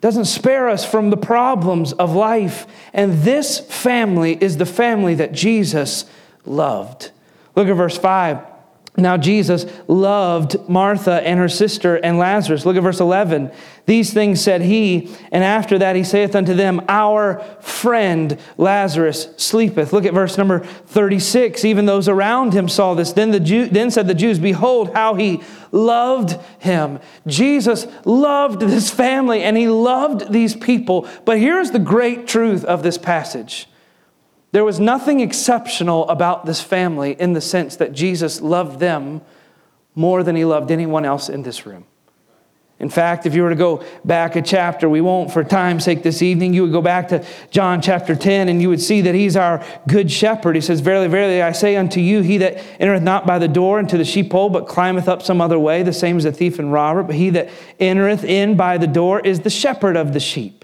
doesn't 0.00 0.26
spare 0.26 0.68
us 0.68 0.84
from 0.84 1.10
the 1.10 1.16
problems 1.16 1.92
of 1.94 2.14
life. 2.14 2.66
And 2.92 3.22
this 3.22 3.58
family 3.58 4.38
is 4.40 4.56
the 4.56 4.66
family 4.66 5.16
that 5.16 5.32
Jesus 5.32 6.04
loved. 6.44 7.10
Look 7.56 7.68
at 7.68 7.74
verse 7.74 7.98
5. 7.98 8.44
Now, 8.96 9.16
Jesus 9.16 9.64
loved 9.86 10.68
Martha 10.68 11.20
and 11.24 11.38
her 11.38 11.48
sister 11.48 11.96
and 11.96 12.18
Lazarus. 12.18 12.66
Look 12.66 12.76
at 12.76 12.82
verse 12.82 13.00
11. 13.00 13.52
These 13.88 14.12
things 14.12 14.42
said 14.42 14.60
he, 14.60 15.16
and 15.32 15.42
after 15.42 15.78
that 15.78 15.96
he 15.96 16.04
saith 16.04 16.36
unto 16.36 16.52
them, 16.52 16.82
Our 16.90 17.40
friend 17.62 18.38
Lazarus 18.58 19.28
sleepeth. 19.38 19.94
Look 19.94 20.04
at 20.04 20.12
verse 20.12 20.36
number 20.36 20.58
36. 20.58 21.64
Even 21.64 21.86
those 21.86 22.06
around 22.06 22.52
him 22.52 22.68
saw 22.68 22.92
this. 22.92 23.14
Then, 23.14 23.30
the 23.30 23.40
Jew, 23.40 23.66
then 23.66 23.90
said 23.90 24.06
the 24.06 24.12
Jews, 24.12 24.38
Behold, 24.38 24.92
how 24.92 25.14
he 25.14 25.40
loved 25.72 26.38
him. 26.58 27.00
Jesus 27.26 27.86
loved 28.04 28.60
this 28.60 28.90
family 28.90 29.42
and 29.42 29.56
he 29.56 29.68
loved 29.68 30.34
these 30.34 30.54
people. 30.54 31.08
But 31.24 31.38
here's 31.38 31.70
the 31.70 31.78
great 31.78 32.28
truth 32.28 32.66
of 32.66 32.82
this 32.82 32.98
passage 32.98 33.68
there 34.52 34.66
was 34.66 34.78
nothing 34.78 35.20
exceptional 35.20 36.06
about 36.10 36.44
this 36.44 36.60
family 36.60 37.16
in 37.18 37.32
the 37.32 37.40
sense 37.40 37.76
that 37.76 37.94
Jesus 37.94 38.42
loved 38.42 38.80
them 38.80 39.22
more 39.94 40.22
than 40.22 40.36
he 40.36 40.44
loved 40.44 40.70
anyone 40.70 41.06
else 41.06 41.30
in 41.30 41.42
this 41.42 41.64
room. 41.64 41.86
In 42.80 42.88
fact, 42.88 43.26
if 43.26 43.34
you 43.34 43.42
were 43.42 43.50
to 43.50 43.56
go 43.56 43.84
back 44.04 44.36
a 44.36 44.42
chapter, 44.42 44.88
we 44.88 45.00
won't 45.00 45.32
for 45.32 45.42
time's 45.42 45.84
sake 45.84 46.04
this 46.04 46.22
evening, 46.22 46.54
you 46.54 46.62
would 46.62 46.70
go 46.70 46.80
back 46.80 47.08
to 47.08 47.24
John 47.50 47.82
chapter 47.82 48.14
10 48.14 48.48
and 48.48 48.62
you 48.62 48.68
would 48.68 48.80
see 48.80 49.00
that 49.00 49.16
he's 49.16 49.36
our 49.36 49.64
good 49.88 50.12
shepherd. 50.12 50.54
He 50.54 50.60
says, 50.60 50.78
Verily, 50.78 51.08
verily, 51.08 51.42
I 51.42 51.50
say 51.50 51.74
unto 51.74 51.98
you, 51.98 52.20
he 52.20 52.38
that 52.38 52.62
entereth 52.78 53.02
not 53.02 53.26
by 53.26 53.40
the 53.40 53.48
door 53.48 53.80
into 53.80 53.98
the 53.98 54.04
sheepfold, 54.04 54.52
but 54.52 54.68
climbeth 54.68 55.08
up 55.08 55.22
some 55.22 55.40
other 55.40 55.58
way, 55.58 55.82
the 55.82 55.92
same 55.92 56.16
as 56.16 56.24
a 56.24 56.30
thief 56.30 56.60
and 56.60 56.72
robber, 56.72 57.02
but 57.02 57.16
he 57.16 57.30
that 57.30 57.50
entereth 57.80 58.22
in 58.22 58.56
by 58.56 58.78
the 58.78 58.86
door 58.86 59.18
is 59.20 59.40
the 59.40 59.50
shepherd 59.50 59.96
of 59.96 60.12
the 60.12 60.20
sheep. 60.20 60.57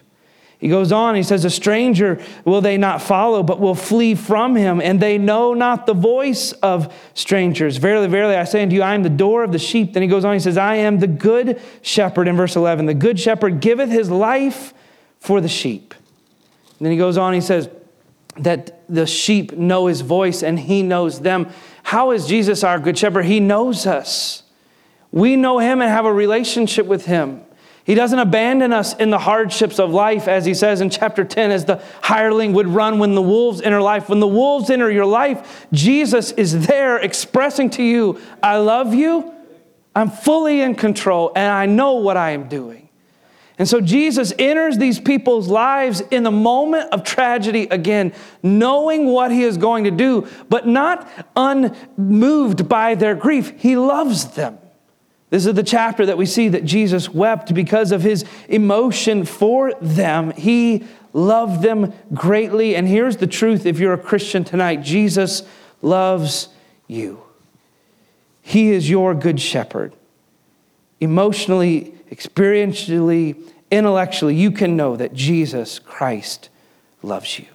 He 0.65 0.71
goes 0.71 0.93
on, 0.93 1.15
he 1.15 1.23
says, 1.23 1.45
A 1.45 1.51
stranger 1.51 2.19
will 2.47 2.63
they 2.63 2.79
not 2.79 3.03
follow, 3.03 3.43
but 3.43 3.61
will 3.61 3.75
flee 3.75 4.15
from 4.15 4.57
him, 4.57 4.81
and 4.81 4.99
they 4.99 5.19
know 5.19 5.53
not 5.53 5.85
the 5.85 5.93
voice 5.93 6.53
of 6.53 6.91
strangers. 7.13 7.77
Verily, 7.77 8.09
verily, 8.09 8.35
I 8.35 8.45
say 8.45 8.63
unto 8.63 8.75
you, 8.75 8.81
I 8.81 8.95
am 8.95 9.03
the 9.03 9.11
door 9.11 9.45
of 9.45 9.53
the 9.53 9.59
sheep. 9.59 9.93
Then 9.93 10.03
he 10.03 10.09
goes 10.09 10.25
on, 10.25 10.33
he 10.33 10.41
says, 10.41 10.57
I 10.57 10.77
am 10.77 11.01
the 11.01 11.07
good 11.07 11.61
shepherd 11.83 12.29
in 12.29 12.37
verse 12.37 12.57
11. 12.57 12.87
The 12.87 12.95
good 12.95 13.21
shepherd 13.21 13.61
giveth 13.61 13.91
his 13.91 14.11
life 14.11 14.73
for 15.19 15.43
the 15.43 15.51
sheep. 15.51 15.93
And 16.79 16.87
then 16.87 16.93
he 16.93 16.97
goes 16.97 17.19
on, 17.19 17.35
he 17.35 17.43
says, 17.43 17.69
that 18.39 18.83
the 18.89 19.07
sheep 19.07 19.53
know 19.53 19.85
his 19.85 20.01
voice 20.01 20.43
and 20.43 20.59
he 20.59 20.83
knows 20.83 21.21
them. 21.21 21.51
How 21.83 22.13
is 22.13 22.27
Jesus 22.27 22.65
our 22.65 22.79
good 22.79 22.97
shepherd? 22.97 23.27
He 23.27 23.39
knows 23.39 23.87
us. 23.87 24.45
We 25.13 25.37
know 25.37 25.59
him 25.59 25.83
and 25.83 25.91
have 25.91 26.07
a 26.07 26.13
relationship 26.13 26.87
with 26.87 27.05
him. 27.05 27.44
He 27.85 27.95
doesn't 27.95 28.19
abandon 28.19 28.73
us 28.73 28.95
in 28.95 29.11
the 29.11 29.19
hardships 29.19 29.79
of 29.79 29.91
life, 29.91 30.27
as 30.27 30.47
he 30.47 30.55
says 30.55 30.81
in 30.81 30.89
chapter 30.89 31.23
10, 31.23 31.51
as 31.51 31.67
the 31.67 31.83
hireling 32.03 32.55
would 32.55 32.67
run 32.67 32.99
when 32.99 33.15
the 33.15 33.23
wolves 33.23 33.61
enter 33.61 33.81
life. 33.83 34.09
When 34.09 34.21
the 34.21 34.27
wolves 34.27 34.71
enter 34.71 34.91
your 34.91 35.05
life, 35.05 35.67
Jesus 35.71 36.33
is 36.33 36.67
there 36.67 36.97
expressing 36.97 37.69
to 37.71 37.83
you, 37.83 38.21
I 38.43 38.57
love 38.57 38.95
you, 38.95 39.35
I'm 39.95 40.11
fully 40.11 40.63
in 40.63 40.77
control, 40.77 41.33
and 41.37 41.53
I 41.53 41.67
know 41.67 41.95
what 41.95 42.17
I 42.17 42.31
am 42.31 42.49
doing. 42.49 42.89
And 43.59 43.69
so 43.69 43.81
Jesus 43.81 44.33
enters 44.39 44.79
these 44.79 44.99
people's 44.99 45.49
lives 45.49 46.01
in 46.11 46.25
the 46.25 46.31
moment 46.31 46.91
of 46.91 47.05
tragedy 47.05 47.69
again, 47.71 48.13
knowing 48.43 49.07
what 49.07 49.31
he 49.31 49.45
is 49.45 49.59
going 49.59 49.85
to 49.85 49.93
do, 49.93 50.27
but 50.49 50.67
not 50.67 51.09
unmoved 51.37 52.69
by 52.69 52.95
their 52.95 53.15
grief. 53.15 53.53
He 53.61 53.77
loves 53.77 54.25
them. 54.35 54.59
This 55.35 55.47
is 55.47 55.55
the 55.55 55.65
chapter 55.65 56.07
that 56.07 56.17
we 56.17 56.27
see 56.27 56.51
that 56.51 56.65
Jesus 56.65 57.09
wept 57.09 57.53
because 57.53 57.91
of 57.91 58.03
his 58.03 58.25
emotion 58.49 59.25
for 59.25 59.75
them. 59.83 60.31
He 60.31 60.85
loved 61.13 61.61
them 61.61 61.93
greatly. 62.15 62.77
And 62.77 62.87
here's 62.87 63.17
the 63.17 63.27
truth 63.27 63.67
if 63.67 63.81
you're 63.81 63.95
a 63.95 63.99
Christian 63.99 64.45
tonight 64.45 64.83
Jesus 64.83 65.43
loves 65.83 66.51
you. 66.87 67.21
He 68.43 68.71
is 68.71 68.89
your 68.89 69.13
good 69.13 69.41
shepherd. 69.41 69.93
Emotionally, 71.01 71.97
experientially, 72.13 73.35
intellectually, 73.73 74.37
you 74.37 74.53
can 74.53 74.77
know 74.77 74.95
that 74.95 75.15
Jesus 75.15 75.81
Christ 75.81 76.49
loves 77.03 77.41
you. 77.41 77.47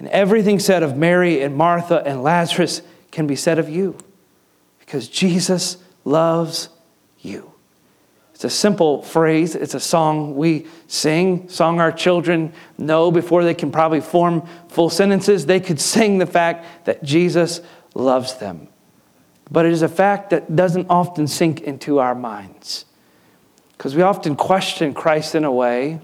And 0.00 0.08
everything 0.08 0.58
said 0.58 0.82
of 0.82 0.96
Mary 0.96 1.40
and 1.40 1.54
Martha 1.54 2.02
and 2.04 2.24
Lazarus 2.24 2.82
can 3.12 3.28
be 3.28 3.36
said 3.36 3.60
of 3.60 3.68
you 3.68 3.96
because 4.80 5.06
Jesus 5.06 5.76
loves 6.04 6.68
you. 7.22 7.52
It's 8.34 8.44
a 8.44 8.50
simple 8.50 9.02
phrase. 9.02 9.54
It's 9.54 9.74
a 9.74 9.80
song 9.80 10.34
we 10.34 10.66
sing, 10.86 11.50
song 11.50 11.78
our 11.78 11.92
children 11.92 12.54
know 12.78 13.10
before 13.10 13.44
they 13.44 13.52
can 13.52 13.70
probably 13.70 14.00
form 14.00 14.48
full 14.68 14.88
sentences. 14.88 15.44
They 15.44 15.60
could 15.60 15.78
sing 15.78 16.16
the 16.16 16.26
fact 16.26 16.86
that 16.86 17.04
Jesus 17.04 17.60
loves 17.94 18.36
them. 18.36 18.68
But 19.50 19.66
it 19.66 19.72
is 19.72 19.82
a 19.82 19.88
fact 19.88 20.30
that 20.30 20.56
doesn't 20.56 20.86
often 20.88 21.26
sink 21.26 21.60
into 21.60 21.98
our 21.98 22.14
minds. 22.14 22.86
Because 23.76 23.94
we 23.94 24.00
often 24.00 24.36
question 24.36 24.94
Christ 24.94 25.34
in 25.34 25.44
a 25.44 25.52
way, 25.52 26.00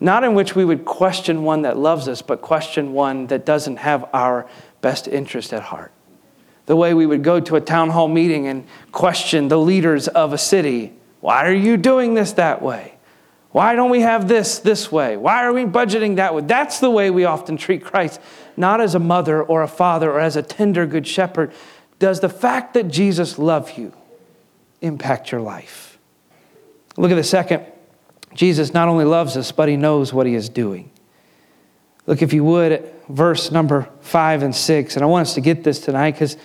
not 0.00 0.24
in 0.24 0.34
which 0.34 0.56
we 0.56 0.64
would 0.64 0.84
question 0.84 1.44
one 1.44 1.62
that 1.62 1.76
loves 1.76 2.08
us, 2.08 2.20
but 2.20 2.42
question 2.42 2.94
one 2.94 3.28
that 3.28 3.46
doesn't 3.46 3.76
have 3.76 4.08
our 4.12 4.48
best 4.80 5.06
interest 5.06 5.52
at 5.52 5.62
heart 5.62 5.92
the 6.66 6.76
way 6.76 6.94
we 6.94 7.06
would 7.06 7.22
go 7.22 7.40
to 7.40 7.56
a 7.56 7.60
town 7.60 7.90
hall 7.90 8.08
meeting 8.08 8.46
and 8.46 8.66
question 8.92 9.48
the 9.48 9.58
leaders 9.58 10.08
of 10.08 10.32
a 10.32 10.38
city. 10.38 10.92
Why 11.20 11.46
are 11.46 11.54
you 11.54 11.76
doing 11.76 12.14
this 12.14 12.32
that 12.32 12.62
way? 12.62 12.94
Why 13.50 13.76
don't 13.76 13.90
we 13.90 14.00
have 14.00 14.26
this 14.26 14.58
this 14.58 14.90
way? 14.90 15.16
Why 15.16 15.44
are 15.44 15.52
we 15.52 15.64
budgeting 15.64 16.16
that 16.16 16.34
way? 16.34 16.42
That's 16.42 16.80
the 16.80 16.90
way 16.90 17.10
we 17.10 17.24
often 17.24 17.56
treat 17.56 17.84
Christ, 17.84 18.20
not 18.56 18.80
as 18.80 18.94
a 18.94 18.98
mother 18.98 19.42
or 19.42 19.62
a 19.62 19.68
father 19.68 20.10
or 20.10 20.20
as 20.20 20.34
a 20.36 20.42
tender 20.42 20.86
good 20.86 21.06
shepherd. 21.06 21.52
Does 22.00 22.20
the 22.20 22.28
fact 22.28 22.74
that 22.74 22.88
Jesus 22.88 23.38
loves 23.38 23.78
you 23.78 23.92
impact 24.80 25.30
your 25.30 25.40
life? 25.40 25.98
Look 26.96 27.12
at 27.12 27.16
the 27.16 27.24
second. 27.24 27.64
Jesus 28.34 28.74
not 28.74 28.88
only 28.88 29.04
loves 29.04 29.36
us, 29.36 29.52
but 29.52 29.68
he 29.68 29.76
knows 29.76 30.12
what 30.12 30.26
he 30.26 30.34
is 30.34 30.48
doing. 30.48 30.90
Look, 32.06 32.22
if 32.22 32.32
you 32.32 32.44
would, 32.44 32.72
at 32.72 33.08
verse 33.08 33.50
number 33.50 33.88
five 34.00 34.42
and 34.42 34.54
six. 34.54 34.96
And 34.96 35.02
I 35.02 35.06
want 35.06 35.28
us 35.28 35.34
to 35.34 35.40
get 35.40 35.64
this 35.64 35.80
tonight 35.80 36.12
because 36.12 36.36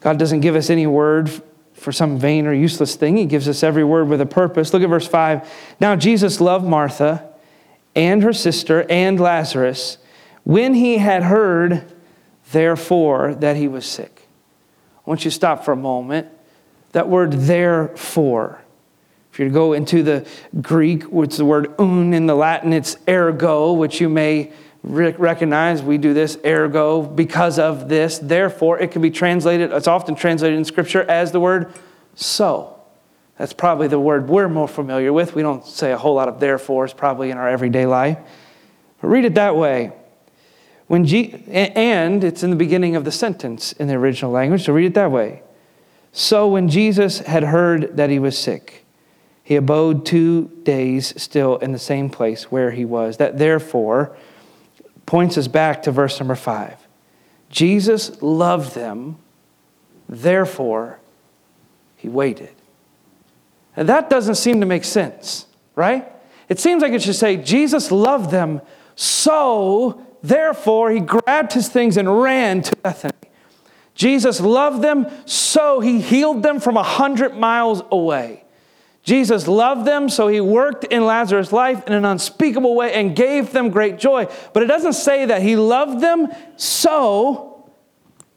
God 0.00 0.18
doesn't 0.18 0.40
give 0.40 0.56
us 0.56 0.70
any 0.70 0.86
word 0.86 1.30
for 1.74 1.92
some 1.92 2.18
vain 2.18 2.46
or 2.46 2.52
useless 2.52 2.96
thing. 2.96 3.16
He 3.16 3.24
gives 3.26 3.48
us 3.48 3.62
every 3.62 3.84
word 3.84 4.08
with 4.08 4.20
a 4.20 4.26
purpose. 4.26 4.72
Look 4.72 4.82
at 4.82 4.88
verse 4.88 5.06
five. 5.06 5.48
Now, 5.80 5.96
Jesus 5.96 6.40
loved 6.40 6.64
Martha 6.64 7.28
and 7.94 8.22
her 8.22 8.32
sister 8.32 8.84
and 8.88 9.20
Lazarus 9.20 9.98
when 10.44 10.74
he 10.74 10.98
had 10.98 11.22
heard, 11.22 11.84
therefore, 12.50 13.34
that 13.36 13.56
he 13.56 13.68
was 13.68 13.86
sick. 13.86 14.28
I 15.06 15.10
want 15.10 15.24
you 15.24 15.30
to 15.30 15.34
stop 15.34 15.64
for 15.64 15.72
a 15.72 15.76
moment. 15.76 16.28
That 16.92 17.08
word, 17.08 17.32
therefore. 17.32 18.60
If 19.32 19.38
you 19.38 19.48
go 19.48 19.72
into 19.72 20.02
the 20.02 20.28
Greek, 20.60 21.04
is 21.10 21.38
the 21.38 21.44
word 21.44 21.74
oun 21.78 22.12
in 22.12 22.26
the 22.26 22.34
Latin, 22.34 22.72
it's 22.72 22.96
ergo, 23.08 23.72
which 23.72 24.00
you 24.00 24.08
may 24.08 24.52
recognize 24.82 25.82
we 25.82 25.96
do 25.96 26.12
this 26.12 26.36
ergo 26.44 27.02
because 27.02 27.58
of 27.58 27.88
this. 27.88 28.18
Therefore 28.18 28.78
it 28.80 28.90
can 28.90 29.02
be 29.02 29.10
translated 29.10 29.70
it's 29.72 29.86
often 29.86 30.14
translated 30.14 30.58
in 30.58 30.64
scripture 30.64 31.02
as 31.02 31.32
the 31.32 31.40
word 31.40 31.72
so. 32.14 32.80
That's 33.38 33.52
probably 33.52 33.88
the 33.88 34.00
word 34.00 34.28
we're 34.28 34.48
more 34.48 34.68
familiar 34.68 35.12
with. 35.12 35.34
We 35.34 35.42
don't 35.42 35.64
say 35.64 35.92
a 35.92 35.98
whole 35.98 36.14
lot 36.14 36.28
of 36.28 36.40
therefores 36.40 36.92
probably 36.92 37.30
in 37.30 37.38
our 37.38 37.48
everyday 37.48 37.86
life. 37.86 38.18
But 39.00 39.08
read 39.08 39.24
it 39.24 39.34
that 39.34 39.56
way. 39.56 39.92
When 40.88 41.06
G- 41.06 41.42
and 41.48 42.22
it's 42.22 42.42
in 42.42 42.50
the 42.50 42.56
beginning 42.56 42.96
of 42.96 43.04
the 43.04 43.12
sentence 43.12 43.72
in 43.72 43.88
the 43.88 43.94
original 43.94 44.30
language 44.30 44.64
so 44.64 44.72
read 44.72 44.86
it 44.86 44.94
that 44.94 45.10
way. 45.10 45.42
So 46.14 46.48
when 46.48 46.68
jesus 46.68 47.20
had 47.20 47.44
heard 47.44 47.96
that 47.96 48.10
he 48.10 48.18
was 48.18 48.36
sick 48.36 48.84
he 49.44 49.56
abode 49.56 50.06
two 50.06 50.50
days 50.62 51.20
still 51.20 51.56
in 51.56 51.72
the 51.72 51.78
same 51.78 52.10
place 52.10 52.50
where 52.50 52.70
he 52.70 52.84
was 52.84 53.16
that 53.16 53.38
therefore 53.38 54.16
points 55.12 55.36
us 55.36 55.46
back 55.46 55.82
to 55.82 55.90
verse 55.90 56.18
number 56.18 56.34
five. 56.34 56.74
Jesus 57.50 58.22
loved 58.22 58.74
them, 58.74 59.18
therefore, 60.08 61.00
he 61.96 62.08
waited. 62.08 62.54
And 63.76 63.90
that 63.90 64.08
doesn't 64.08 64.36
seem 64.36 64.60
to 64.60 64.66
make 64.66 64.84
sense, 64.84 65.44
right? 65.74 66.10
It 66.48 66.58
seems 66.58 66.80
like 66.82 66.94
it 66.94 67.02
should 67.02 67.14
say, 67.14 67.36
Jesus 67.36 67.92
loved 67.92 68.30
them, 68.30 68.62
so 68.96 70.00
therefore 70.22 70.90
he 70.90 71.00
grabbed 71.00 71.52
his 71.52 71.68
things 71.68 71.98
and 71.98 72.22
ran 72.22 72.62
to 72.62 72.76
Bethany. 72.76 73.12
Jesus 73.94 74.40
loved 74.40 74.80
them, 74.80 75.06
so 75.26 75.80
he 75.80 76.00
healed 76.00 76.42
them 76.42 76.58
from 76.58 76.78
a 76.78 76.82
hundred 76.82 77.36
miles 77.36 77.82
away. 77.90 78.41
Jesus 79.02 79.48
loved 79.48 79.84
them, 79.84 80.08
so 80.08 80.28
he 80.28 80.40
worked 80.40 80.84
in 80.84 81.04
Lazarus' 81.04 81.52
life 81.52 81.86
in 81.86 81.92
an 81.92 82.04
unspeakable 82.04 82.76
way 82.76 82.92
and 82.92 83.16
gave 83.16 83.50
them 83.52 83.70
great 83.70 83.98
joy. 83.98 84.28
But 84.52 84.62
it 84.62 84.66
doesn't 84.66 84.92
say 84.92 85.26
that 85.26 85.42
he 85.42 85.56
loved 85.56 86.00
them, 86.00 86.28
so 86.56 87.68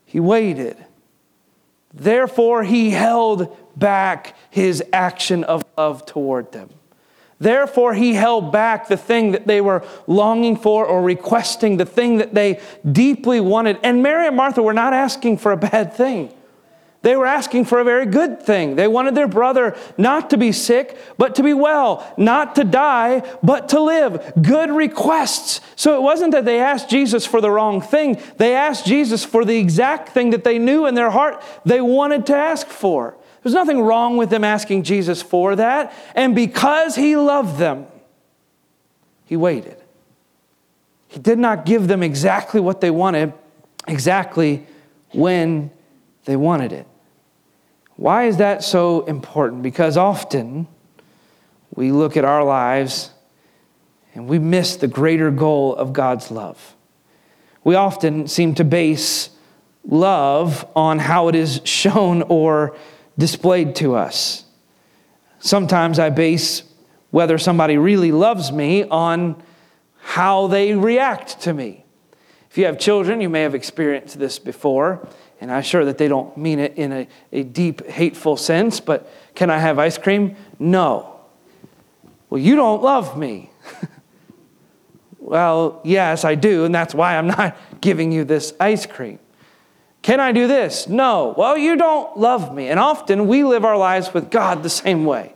he 0.06 0.19
waited. 0.19 0.78
Therefore, 1.93 2.63
he 2.63 2.89
held 2.89 3.56
back 3.78 4.36
his 4.49 4.84
action 4.91 5.43
of 5.43 5.63
love 5.78 6.06
toward 6.06 6.51
them. 6.51 6.69
Therefore, 7.39 7.93
he 7.93 8.13
held 8.13 8.51
back 8.51 8.88
the 8.88 8.97
thing 8.97 9.34
that 9.34 9.45
they 9.45 9.62
were 9.62 9.86
longing 10.08 10.56
for 10.56 10.86
or 10.86 11.04
requesting, 11.04 11.78
the 11.78 11.86
thing 11.86 12.17
that 12.17 12.34
they 12.34 12.60
deeply 12.89 13.39
wanted. 13.39 13.78
And 13.84 14.01
Mary 14.01 14.28
and 14.28 14.36
Martha 14.36 14.63
were 14.63 14.73
not 14.73 14.93
asking 14.93 15.38
for 15.38 15.51
a 15.51 15.58
bad 15.58 15.93
thing. 15.93 16.34
They 17.06 17.15
were 17.15 17.28
asking 17.28 17.65
for 17.65 17.78
a 17.78 17.84
very 17.84 18.08
good 18.08 18.41
thing. 18.41 18.78
They 18.78 18.88
wanted 18.88 19.13
their 19.13 19.28
brother 19.28 19.78
not 19.96 20.32
to 20.32 20.38
be 20.38 20.52
sick, 20.52 20.98
but 21.20 21.36
to 21.36 21.44
be 21.44 21.54
well, 21.54 22.12
not 22.18 22.56
to 22.56 22.63
die, 22.63 23.22
but 23.44 23.70
to 23.70 23.80
live. 23.80 24.34
Good 24.41 24.72
requests. 24.72 25.62
So 25.76 25.96
it 25.96 26.02
wasn't 26.02 26.32
that 26.32 26.46
they 26.46 26.60
asked 26.60 26.89
Jesus 26.89 27.24
for 27.24 27.41
the 27.41 27.52
wrong 27.52 27.80
thing, 27.80 28.20
they 28.38 28.56
asked 28.56 28.88
Jesus 28.88 29.24
for 29.24 29.46
the 29.46 29.56
exact 29.56 30.10
thing 30.10 30.32
that 30.32 30.44
they 30.44 30.58
knew 30.58 30.88
in 30.88 30.96
their 30.96 31.12
heart 31.12 31.44
they 31.63 31.80
wanted 31.80 32.26
to 32.26 32.36
ask 32.36 32.65
for. 32.65 33.15
There's 33.44 33.54
nothing 33.54 33.82
wrong 33.82 34.18
with 34.18 34.32
them 34.32 34.44
asking 34.44 34.82
Jesus 34.82 35.22
for 35.22 35.56
that. 35.58 35.94
And 36.15 36.34
because 36.34 36.96
he 36.96 37.15
loved 37.15 37.60
them, 37.60 37.86
he 39.26 39.36
waited. 39.36 39.78
He 41.10 41.20
did 41.20 41.38
not 41.38 41.68
give 41.68 41.88
them 41.88 42.02
exactly 42.02 42.60
what 42.60 42.82
they 42.82 42.89
wanted, 42.89 43.32
exactly 43.88 44.65
when 45.12 45.70
they 46.24 46.36
wanted 46.36 46.74
it. 46.74 46.88
Why 47.95 48.25
is 48.25 48.38
that 48.38 48.63
so 48.63 49.05
important? 49.05 49.63
Because 49.63 49.97
often 49.97 50.67
we 51.73 51.91
look 51.91 52.17
at 52.17 52.25
our 52.25 52.43
lives 52.43 53.12
and 54.13 54.27
we 54.27 54.39
miss 54.39 54.75
the 54.75 54.88
greater 54.88 55.31
goal 55.31 55.75
of 55.75 55.93
God's 55.93 56.31
love. 56.31 56.75
We 57.63 57.75
often 57.75 58.27
seem 58.27 58.55
to 58.55 58.63
base 58.63 59.29
love 59.86 60.67
on 60.75 60.99
how 60.99 61.27
it 61.27 61.36
is 61.36 61.62
shown 61.63 62.21
or 62.23 62.75
displayed 63.17 63.75
to 63.77 63.95
us. 63.95 64.45
Sometimes 65.39 65.99
I 65.99 66.10
base 66.10 66.63
whether 67.12 67.38
somebody 67.38 67.77
really 67.77 68.12
loves 68.12 68.51
me 68.51 68.84
on 68.84 69.41
how 69.99 70.47
they 70.47 70.73
react 70.73 71.41
to 71.41 71.53
me. 71.53 71.86
If 72.49 72.58
you 72.58 72.65
have 72.65 72.79
children, 72.79 73.21
you 73.21 73.29
may 73.29 73.41
have 73.41 73.55
experienced 73.55 74.17
this 74.17 74.39
before, 74.39 75.08
and 75.41 75.52
I'm 75.52 75.63
sure 75.63 75.86
that 75.86 75.98
they 75.98 76.08
don't 76.08 76.36
mean 76.38 76.60
it 76.60 76.78
in 76.78 76.91
a, 76.91 77.08
a 77.32 77.43
deep, 77.43 77.86
hateful 77.88 78.38
sense, 78.38 78.80
but 78.80 79.10
can 79.36 79.50
I 79.50 79.58
have 79.58 79.78
ice 79.80 79.98
cream? 79.98 80.36
No. 80.60 81.19
Well, 82.30 82.41
you 82.41 82.56
don't 82.56 82.82
love 82.82 83.17
me. 83.17 83.52
well, 85.19 85.82
yes, 85.84 86.24
I 86.26 86.36
do, 86.36 86.65
and 86.65 86.74
that's 86.74 86.95
why 86.95 87.17
I'm 87.17 87.28
not 87.28 87.58
giving 87.82 88.12
you 88.12 88.24
this 88.24 88.54
ice 88.60 88.86
cream. 88.86 89.19
Can 90.02 90.19
I 90.19 90.32
do 90.32 90.48
this? 90.48 90.88
No. 90.88 91.34
Well, 91.36 91.58
you 91.58 91.76
don't 91.76 92.15
love 92.15 92.54
me. 92.54 92.69
And 92.69 92.80
often 92.80 93.28
we 93.28 93.43
live 93.43 93.65
our 93.65 93.76
lives 93.76 94.13
with 94.13 94.30
God 94.30 94.62
the 94.62 94.69
same 94.69 95.04
way. 95.04 95.34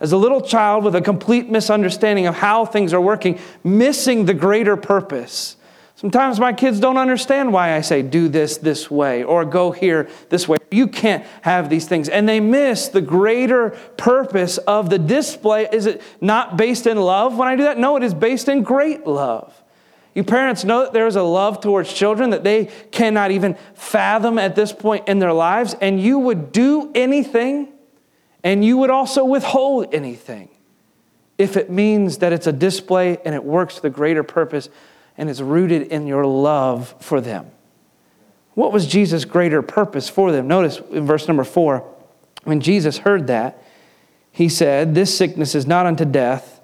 As 0.00 0.10
a 0.10 0.16
little 0.16 0.40
child 0.40 0.82
with 0.82 0.96
a 0.96 1.00
complete 1.00 1.48
misunderstanding 1.48 2.26
of 2.26 2.34
how 2.34 2.64
things 2.64 2.92
are 2.92 3.00
working, 3.00 3.38
missing 3.62 4.24
the 4.24 4.34
greater 4.34 4.76
purpose. 4.76 5.56
Sometimes 6.02 6.40
my 6.40 6.52
kids 6.52 6.80
don't 6.80 6.96
understand 6.96 7.52
why 7.52 7.76
I 7.76 7.80
say 7.80 8.02
do 8.02 8.28
this 8.28 8.56
this 8.56 8.90
way 8.90 9.22
or 9.22 9.44
go 9.44 9.70
here 9.70 10.08
this 10.30 10.48
way. 10.48 10.58
You 10.72 10.88
can't 10.88 11.24
have 11.42 11.70
these 11.70 11.86
things. 11.86 12.08
And 12.08 12.28
they 12.28 12.40
miss 12.40 12.88
the 12.88 13.00
greater 13.00 13.70
purpose 13.96 14.58
of 14.58 14.90
the 14.90 14.98
display. 14.98 15.68
Is 15.70 15.86
it 15.86 16.02
not 16.20 16.56
based 16.56 16.88
in 16.88 16.96
love 16.96 17.38
when 17.38 17.46
I 17.46 17.54
do 17.54 17.62
that? 17.62 17.78
No, 17.78 17.96
it 17.96 18.02
is 18.02 18.14
based 18.14 18.48
in 18.48 18.64
great 18.64 19.06
love. 19.06 19.54
You 20.12 20.24
parents 20.24 20.64
know 20.64 20.80
that 20.80 20.92
there 20.92 21.06
is 21.06 21.14
a 21.14 21.22
love 21.22 21.60
towards 21.60 21.92
children 21.92 22.30
that 22.30 22.42
they 22.42 22.64
cannot 22.90 23.30
even 23.30 23.56
fathom 23.74 24.40
at 24.40 24.56
this 24.56 24.72
point 24.72 25.06
in 25.06 25.20
their 25.20 25.32
lives, 25.32 25.76
and 25.80 26.00
you 26.00 26.18
would 26.18 26.50
do 26.50 26.90
anything 26.96 27.68
and 28.42 28.64
you 28.64 28.76
would 28.78 28.90
also 28.90 29.24
withhold 29.24 29.94
anything 29.94 30.48
if 31.38 31.56
it 31.56 31.70
means 31.70 32.18
that 32.18 32.32
it's 32.32 32.48
a 32.48 32.52
display 32.52 33.18
and 33.24 33.36
it 33.36 33.44
works 33.44 33.78
the 33.78 33.88
greater 33.88 34.24
purpose 34.24 34.68
and 35.16 35.28
is 35.28 35.42
rooted 35.42 35.88
in 35.88 36.06
your 36.06 36.26
love 36.26 36.94
for 37.00 37.20
them. 37.20 37.50
What 38.54 38.72
was 38.72 38.86
Jesus' 38.86 39.24
greater 39.24 39.62
purpose 39.62 40.08
for 40.08 40.32
them? 40.32 40.48
Notice 40.48 40.80
in 40.90 41.06
verse 41.06 41.26
number 41.28 41.44
four, 41.44 41.88
when 42.44 42.60
Jesus 42.60 42.98
heard 42.98 43.26
that, 43.28 43.62
he 44.30 44.48
said, 44.48 44.94
This 44.94 45.16
sickness 45.16 45.54
is 45.54 45.66
not 45.66 45.86
unto 45.86 46.04
death 46.04 46.62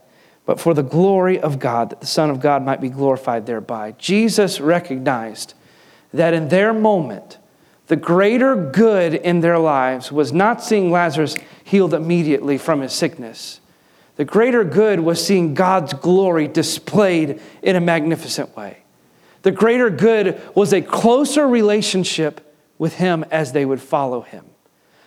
but 0.48 0.58
for 0.58 0.72
the 0.72 0.82
glory 0.82 1.38
of 1.38 1.58
God, 1.58 1.90
that 1.90 2.00
the 2.00 2.06
Son 2.06 2.30
of 2.30 2.40
God 2.40 2.64
might 2.64 2.80
be 2.80 2.88
glorified 2.88 3.44
thereby. 3.44 3.92
Jesus 3.98 4.62
recognized 4.62 5.52
that 6.14 6.32
in 6.32 6.48
their 6.48 6.72
moment, 6.72 7.37
the 7.88 7.96
greater 7.96 8.56
good 8.56 9.12
in 9.12 9.40
their 9.40 9.58
lives 9.58 10.11
was 10.11 10.32
not 10.32 10.64
seeing 10.64 10.90
Lazarus 10.90 11.37
healed 11.64 11.92
immediately 11.92 12.56
from 12.56 12.80
his 12.80 12.94
sickness. 12.94 13.61
The 14.18 14.24
greater 14.24 14.64
good 14.64 14.98
was 14.98 15.24
seeing 15.24 15.54
God's 15.54 15.94
glory 15.94 16.48
displayed 16.48 17.40
in 17.62 17.76
a 17.76 17.81
magnificent 17.81 18.57
way. 18.57 18.78
The 19.42 19.52
greater 19.52 19.90
good 19.90 20.42
was 20.57 20.72
a 20.72 20.83
closer 20.83 21.46
relationship 21.46 22.44
with 22.78 22.96
Him 22.96 23.24
as 23.31 23.52
they 23.52 23.64
would 23.64 23.81
follow 23.81 24.22
Him. 24.22 24.44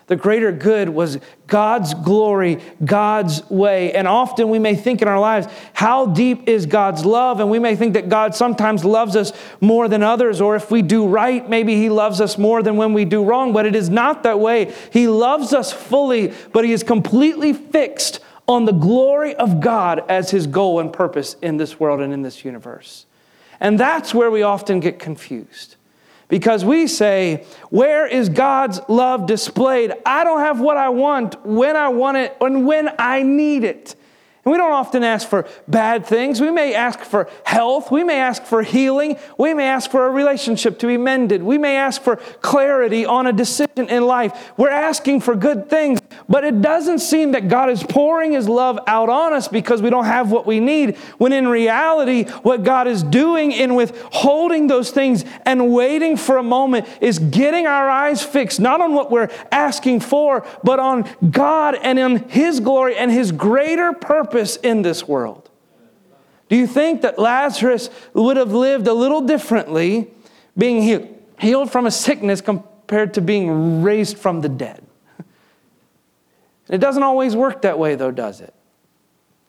The 0.07 0.15
greater 0.15 0.53
good 0.53 0.87
was 0.87 1.19
God's 1.45 1.93
glory, 1.93 2.61
God's 2.83 3.49
way. 3.49 3.91
And 3.91 4.07
often 4.07 4.49
we 4.49 4.59
may 4.59 4.75
think 4.75 5.01
in 5.01 5.09
our 5.09 5.19
lives, 5.19 5.47
how 5.73 6.05
deep 6.05 6.47
is 6.47 6.65
God's 6.65 7.03
love? 7.03 7.41
And 7.41 7.49
we 7.49 7.59
may 7.59 7.75
think 7.75 7.95
that 7.95 8.07
God 8.07 8.33
sometimes 8.33 8.85
loves 8.85 9.17
us 9.17 9.33
more 9.59 9.89
than 9.89 10.03
others, 10.03 10.39
or 10.39 10.55
if 10.55 10.71
we 10.71 10.81
do 10.81 11.05
right, 11.05 11.49
maybe 11.49 11.75
He 11.75 11.89
loves 11.89 12.21
us 12.21 12.37
more 12.37 12.63
than 12.63 12.77
when 12.77 12.93
we 12.93 13.03
do 13.03 13.25
wrong. 13.25 13.51
But 13.51 13.65
it 13.65 13.75
is 13.75 13.89
not 13.89 14.23
that 14.23 14.39
way. 14.39 14.73
He 14.93 15.09
loves 15.09 15.51
us 15.51 15.73
fully, 15.73 16.33
but 16.53 16.63
He 16.63 16.71
is 16.71 16.81
completely 16.81 17.51
fixed 17.51 18.21
on 18.47 18.65
the 18.65 18.71
glory 18.71 19.35
of 19.35 19.59
God 19.59 20.03
as 20.09 20.31
His 20.31 20.47
goal 20.47 20.79
and 20.79 20.91
purpose 20.91 21.35
in 21.41 21.57
this 21.57 21.79
world 21.79 22.01
and 22.01 22.13
in 22.13 22.21
this 22.21 22.43
universe. 22.43 23.05
And 23.59 23.79
that's 23.79 24.13
where 24.13 24.31
we 24.31 24.41
often 24.41 24.79
get 24.79 24.99
confused 24.99 25.75
because 26.27 26.65
we 26.65 26.87
say, 26.87 27.45
Where 27.69 28.07
is 28.07 28.29
God's 28.29 28.79
love 28.87 29.27
displayed? 29.27 29.93
I 30.05 30.23
don't 30.23 30.39
have 30.39 30.59
what 30.59 30.77
I 30.77 30.89
want 30.89 31.45
when 31.45 31.75
I 31.75 31.89
want 31.89 32.17
it 32.17 32.35
and 32.41 32.65
when 32.65 32.89
I 32.97 33.21
need 33.21 33.63
it. 33.63 33.95
And 34.43 34.51
we 34.51 34.57
don't 34.57 34.71
often 34.71 35.03
ask 35.03 35.27
for 35.27 35.47
bad 35.67 36.03
things. 36.03 36.41
We 36.41 36.49
may 36.49 36.73
ask 36.73 37.01
for 37.01 37.29
health. 37.43 37.91
We 37.91 38.03
may 38.03 38.19
ask 38.19 38.43
for 38.43 38.63
healing. 38.63 39.17
We 39.37 39.53
may 39.53 39.67
ask 39.67 39.91
for 39.91 40.07
a 40.07 40.09
relationship 40.09 40.79
to 40.79 40.87
be 40.87 40.97
mended. 40.97 41.43
We 41.43 41.59
may 41.59 41.75
ask 41.75 42.01
for 42.01 42.15
clarity 42.41 43.05
on 43.05 43.27
a 43.27 43.33
decision 43.33 43.87
in 43.89 44.07
life. 44.07 44.51
We're 44.57 44.71
asking 44.71 45.21
for 45.21 45.35
good 45.35 45.69
things, 45.69 45.99
but 46.27 46.43
it 46.43 46.59
doesn't 46.59 46.99
seem 46.99 47.33
that 47.33 47.49
God 47.49 47.69
is 47.69 47.83
pouring 47.83 48.31
His 48.31 48.49
love 48.49 48.79
out 48.87 49.09
on 49.09 49.31
us 49.31 49.47
because 49.47 49.79
we 49.79 49.91
don't 49.91 50.05
have 50.05 50.31
what 50.31 50.47
we 50.47 50.59
need, 50.59 50.97
when 51.19 51.33
in 51.33 51.47
reality, 51.47 52.23
what 52.41 52.63
God 52.63 52.87
is 52.87 53.03
doing 53.03 53.51
in 53.51 53.75
withholding 53.75 54.65
those 54.65 54.89
things 54.89 55.23
and 55.45 55.71
waiting 55.71 56.17
for 56.17 56.37
a 56.37 56.43
moment 56.43 56.87
is 56.99 57.19
getting 57.19 57.67
our 57.67 57.89
eyes 57.89 58.23
fixed 58.23 58.59
not 58.59 58.81
on 58.81 58.95
what 58.95 59.11
we're 59.11 59.29
asking 59.51 59.99
for, 59.99 60.45
but 60.63 60.79
on 60.79 61.07
God 61.29 61.75
and 61.75 61.99
in 61.99 62.27
His 62.29 62.59
glory 62.59 62.97
and 62.97 63.11
His 63.11 63.31
greater 63.31 63.93
purpose 63.93 64.30
purpose 64.31 64.55
in 64.57 64.81
this 64.81 65.07
world. 65.07 65.49
Do 66.47 66.55
you 66.55 66.67
think 66.67 67.01
that 67.01 67.19
Lazarus 67.19 67.89
would 68.13 68.37
have 68.37 68.53
lived 68.53 68.87
a 68.87 68.93
little 68.93 69.21
differently 69.21 70.09
being 70.57 70.81
healed, 70.81 71.17
healed 71.39 71.71
from 71.71 71.85
a 71.85 71.91
sickness 71.91 72.41
compared 72.41 73.13
to 73.15 73.21
being 73.21 73.81
raised 73.81 74.17
from 74.17 74.41
the 74.41 74.49
dead? 74.49 74.83
It 76.69 76.77
doesn't 76.77 77.03
always 77.03 77.35
work 77.35 77.63
that 77.63 77.77
way, 77.77 77.95
though, 77.95 78.11
does 78.11 78.39
it? 78.39 78.53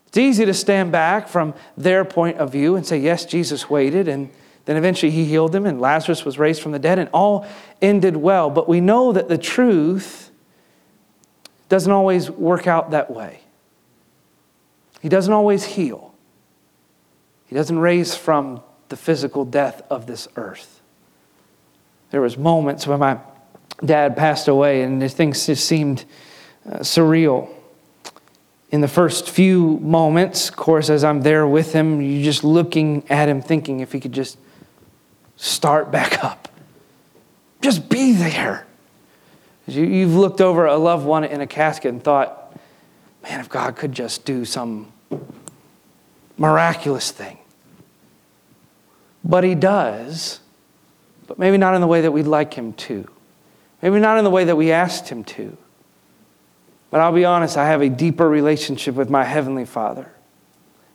It's 0.09 0.19
easy 0.19 0.45
to 0.45 0.55
stand 0.55 0.91
back 0.91 1.29
from 1.29 1.55
their 1.77 2.05
point 2.05 2.39
of 2.39 2.51
view 2.51 2.75
and 2.75 2.85
say, 2.85 2.99
yes, 2.99 3.25
Jesus 3.25 3.71
waited, 3.71 4.09
and 4.09 4.31
then 4.65 4.77
eventually 4.77 5.13
he 5.13 5.25
healed 5.25 5.55
him, 5.55 5.65
and 5.65 5.81
Lazarus 5.81 6.25
was 6.25 6.39
raised 6.39 6.61
from 6.61 6.73
the 6.73 6.81
dead, 6.81 6.99
and 6.99 7.09
all 7.13 7.47
ended 7.81 8.17
well. 8.17 8.51
But 8.51 8.69
we 8.69 8.81
know 8.81 9.13
that 9.13 9.29
the 9.29 9.39
truth 9.39 10.31
doesn't 11.69 11.93
always 11.93 12.31
work 12.31 12.67
out 12.67 12.91
that 12.91 13.11
way. 13.11 13.42
He 15.03 15.09
doesn't 15.09 15.33
always 15.33 15.65
heal, 15.65 16.15
He 17.47 17.57
doesn't 17.57 17.79
raise 17.79 18.15
from 18.15 18.63
the 18.89 18.97
physical 18.97 19.45
death 19.45 19.83
of 19.91 20.07
this 20.07 20.29
earth. 20.37 20.81
There 22.11 22.21
was 22.21 22.39
moments 22.39 22.87
when 22.87 23.01
my 23.01 23.19
dad 23.85 24.17
passed 24.17 24.47
away 24.47 24.83
and 24.83 25.11
things 25.11 25.45
just 25.47 25.67
seemed 25.67 26.05
uh, 26.67 26.79
surreal. 26.79 27.49
In 28.71 28.81
the 28.81 28.89
first 28.89 29.29
few 29.29 29.79
moments, 29.79 30.51
of 30.51 30.57
course, 30.57 30.89
as 30.89 31.03
I'm 31.03 31.23
there 31.23 31.47
with 31.47 31.73
him, 31.73 32.01
you're 32.01 32.23
just 32.23 32.45
looking 32.45 33.03
at 33.11 33.29
him 33.29 33.43
thinking 33.43 33.81
if 33.81 33.93
he 33.93 33.99
could 33.99 34.13
just 34.13 34.39
start 35.37 35.91
back 35.91 36.23
up. 36.23 36.49
Just 37.61 37.89
be 37.89 38.13
there. 38.13 38.67
You've 39.67 40.15
looked 40.15 40.41
over 40.41 40.67
a 40.67 40.77
loved 40.77 41.07
one 41.07 41.25
in 41.25 41.41
a 41.41 41.47
casket 41.47 41.93
and 41.93 42.03
thought, 42.03 42.42
man, 43.23 43.41
if 43.41 43.49
God 43.49 43.77
could 43.77 43.93
just 43.93 44.25
do 44.25 44.45
some 44.45 44.93
miraculous 46.37 47.11
thing. 47.11 47.39
But 49.25 49.45
He 49.45 49.55
does, 49.55 50.41
but 51.27 51.39
maybe 51.39 51.57
not 51.57 51.75
in 51.75 51.81
the 51.81 51.87
way 51.87 52.01
that 52.01 52.11
we'd 52.11 52.27
like 52.27 52.55
Him 52.55 52.73
to. 52.75 53.09
Maybe 53.81 53.99
not 53.99 54.19
in 54.19 54.25
the 54.25 54.31
way 54.31 54.45
that 54.45 54.57
we 54.57 54.73
asked 54.73 55.09
Him 55.09 55.25
to. 55.25 55.57
But 56.91 57.01
I'll 57.01 57.13
be 57.13 57.25
honest, 57.25 57.57
I 57.57 57.67
have 57.67 57.81
a 57.81 57.89
deeper 57.89 58.29
relationship 58.29 58.97
with 58.97 59.09
my 59.09 59.25
Heavenly 59.25 59.65
Father 59.65 60.11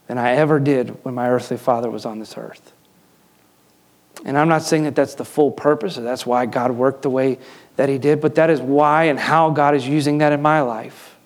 than 0.08 0.18
I 0.18 0.34
ever 0.34 0.60
did 0.60 1.04
when 1.04 1.16
my 1.16 1.30
earthly 1.30 1.58
father 1.58 1.90
was 1.90 2.06
on 2.06 2.20
this 2.20 2.38
earth. 2.38 2.72
And 4.26 4.38
I'm 4.38 4.48
not 4.48 4.64
saying 4.64 4.84
that 4.84 4.96
that's 4.96 5.16
the 5.16 5.26
full 5.26 5.52
purpose, 5.52 5.98
or 5.98 6.02
that's 6.02 6.26
why 6.26 6.46
God 6.46 6.72
worked 6.72 7.02
the 7.02 7.10
way 7.10 7.40
that 7.76 7.90
He 7.90 7.98
did, 7.98 8.22
but 8.22 8.36
that 8.36 8.50
is 8.50 8.60
why 8.62 9.06
and 9.06 9.20
how 9.20 9.50
God 9.50 9.76
is 9.76 9.88
using 9.88 10.20
that 10.20 10.34
in 10.34 10.42
my 10.42 10.62
life. 10.62 11.17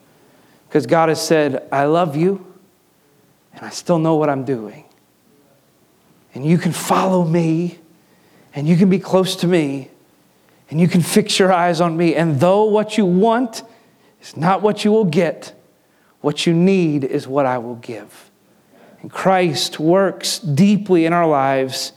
Because 0.72 0.86
God 0.86 1.10
has 1.10 1.22
said, 1.22 1.68
I 1.70 1.84
love 1.84 2.16
you, 2.16 2.46
and 3.54 3.66
I 3.66 3.72
still 3.72 4.00
know 4.00 4.16
what 4.16 4.30
I'm 4.30 4.46
doing. 4.46 4.86
And 6.34 6.46
you 6.46 6.58
can 6.58 6.72
follow 6.72 7.26
me, 7.26 7.80
and 8.56 8.70
you 8.70 8.78
can 8.78 8.90
be 8.90 8.98
close 8.98 9.36
to 9.36 9.48
me, 9.48 9.90
and 10.70 10.80
you 10.80 10.88
can 10.88 11.02
fix 11.02 11.38
your 11.38 11.52
eyes 11.52 11.82
on 11.82 11.98
me. 11.98 12.16
And 12.16 12.40
though 12.40 12.64
what 12.64 12.98
you 12.98 13.06
want 13.06 13.64
is 14.22 14.38
not 14.38 14.62
what 14.62 14.86
you 14.86 14.94
will 14.94 15.04
get, 15.04 15.54
what 16.22 16.48
you 16.48 16.54
need 16.54 17.04
is 17.04 17.28
what 17.28 17.46
I 17.46 17.58
will 17.58 17.76
give. 17.76 18.32
And 19.02 19.12
Christ 19.12 19.78
works 19.78 20.40
deeply 20.40 21.06
in 21.06 21.12
our 21.12 21.28
lives. 21.28 21.92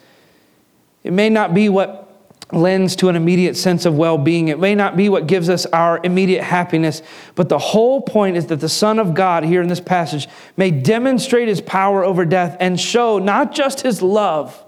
It 1.05 1.13
may 1.13 1.31
not 1.31 1.55
be 1.55 1.69
what 1.69 2.04
lends 2.53 2.95
to 2.97 3.09
an 3.09 3.17
immediate 3.17 3.57
sense 3.57 3.85
of 3.85 3.97
well 3.97 4.19
being. 4.19 4.49
It 4.49 4.59
may 4.59 4.75
not 4.75 4.97
be 4.97 5.09
what 5.09 5.27
gives 5.27 5.49
us 5.49 5.67
our 5.67 6.01
immediate 6.05 6.43
happiness, 6.43 7.03
but 7.35 7.49
the 7.49 7.59
whole 7.59 8.01
point 8.01 8.37
is 8.37 8.47
that 8.47 8.61
the 8.61 8.69
Son 8.69 8.99
of 8.99 9.15
God, 9.15 9.45
here 9.45 9.63
in 9.63 9.69
this 9.69 9.81
passage, 9.81 10.29
may 10.57 10.71
demonstrate 10.71 11.49
his 11.49 11.61
power 11.61 12.05
over 12.05 12.25
death 12.25 12.57
and 12.61 12.79
show 12.79 13.19
not 13.19 13.53
just 13.53 13.81
his 13.81 14.03
love, 14.03 14.63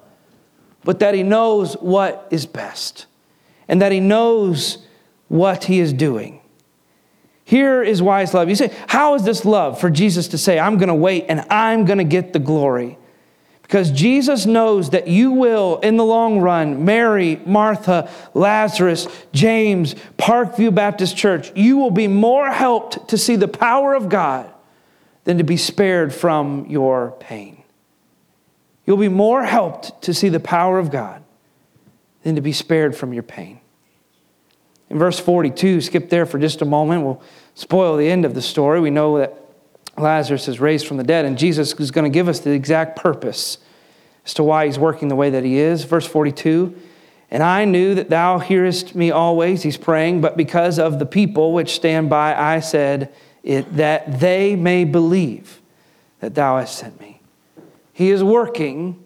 but 0.84 1.00
that 1.00 1.14
he 1.14 1.22
knows 1.22 1.74
what 1.74 2.26
is 2.30 2.46
best 2.46 3.06
and 3.68 3.82
that 3.82 3.92
he 3.92 4.00
knows 4.00 4.78
what 5.28 5.64
he 5.64 5.80
is 5.80 5.92
doing. 5.92 6.40
Here 7.44 7.82
is 7.82 8.02
wise 8.02 8.34
love. 8.34 8.48
You 8.48 8.56
say, 8.56 8.74
How 8.88 9.14
is 9.14 9.22
this 9.22 9.44
love 9.44 9.80
for 9.80 9.90
Jesus 9.90 10.28
to 10.28 10.38
say, 10.38 10.58
I'm 10.58 10.78
going 10.78 10.88
to 10.88 10.94
wait 10.94 11.26
and 11.28 11.44
I'm 11.50 11.84
going 11.84 11.98
to 11.98 12.04
get 12.04 12.32
the 12.32 12.38
glory? 12.38 12.98
Because 13.66 13.90
Jesus 13.90 14.46
knows 14.46 14.90
that 14.90 15.08
you 15.08 15.32
will, 15.32 15.80
in 15.80 15.96
the 15.96 16.04
long 16.04 16.38
run, 16.40 16.84
Mary, 16.84 17.40
Martha, 17.44 18.08
Lazarus, 18.32 19.08
James, 19.32 19.96
Parkview 20.16 20.72
Baptist 20.72 21.16
Church, 21.16 21.50
you 21.56 21.76
will 21.76 21.90
be 21.90 22.06
more 22.06 22.48
helped 22.52 23.08
to 23.08 23.18
see 23.18 23.34
the 23.34 23.48
power 23.48 23.94
of 23.94 24.08
God 24.08 24.48
than 25.24 25.38
to 25.38 25.44
be 25.44 25.56
spared 25.56 26.14
from 26.14 26.66
your 26.66 27.16
pain. 27.18 27.64
You'll 28.86 28.98
be 28.98 29.08
more 29.08 29.42
helped 29.42 30.00
to 30.02 30.14
see 30.14 30.28
the 30.28 30.38
power 30.38 30.78
of 30.78 30.92
God 30.92 31.24
than 32.22 32.36
to 32.36 32.40
be 32.40 32.52
spared 32.52 32.96
from 32.96 33.12
your 33.12 33.24
pain. 33.24 33.58
In 34.88 34.96
verse 34.96 35.18
42, 35.18 35.80
skip 35.80 36.08
there 36.08 36.24
for 36.24 36.38
just 36.38 36.62
a 36.62 36.64
moment. 36.64 37.02
We'll 37.02 37.20
spoil 37.54 37.96
the 37.96 38.08
end 38.08 38.24
of 38.24 38.34
the 38.34 38.42
story. 38.42 38.80
We 38.80 38.90
know 38.90 39.18
that 39.18 39.36
Lazarus 39.98 40.48
is 40.48 40.60
raised 40.60 40.86
from 40.86 40.96
the 40.96 41.04
dead, 41.04 41.24
and 41.24 41.38
Jesus 41.38 41.72
is 41.74 41.90
going 41.90 42.10
to 42.10 42.14
give 42.14 42.28
us 42.28 42.40
the 42.40 42.50
exact 42.50 42.96
purpose 42.96 43.58
as 44.24 44.34
to 44.34 44.42
why 44.42 44.66
he's 44.66 44.78
working 44.78 45.08
the 45.08 45.16
way 45.16 45.30
that 45.30 45.44
he 45.44 45.58
is. 45.58 45.84
Verse 45.84 46.06
42 46.06 46.76
And 47.30 47.42
I 47.42 47.64
knew 47.64 47.94
that 47.94 48.10
thou 48.10 48.38
hearest 48.38 48.94
me 48.94 49.10
always, 49.10 49.62
he's 49.62 49.76
praying, 49.76 50.20
but 50.20 50.36
because 50.36 50.78
of 50.78 50.98
the 50.98 51.06
people 51.06 51.52
which 51.52 51.74
stand 51.74 52.10
by, 52.10 52.34
I 52.34 52.60
said 52.60 53.14
it, 53.42 53.76
that 53.76 54.20
they 54.20 54.56
may 54.56 54.84
believe 54.84 55.60
that 56.20 56.34
thou 56.34 56.58
hast 56.58 56.78
sent 56.78 57.00
me. 57.00 57.20
He 57.92 58.10
is 58.10 58.22
working 58.22 59.02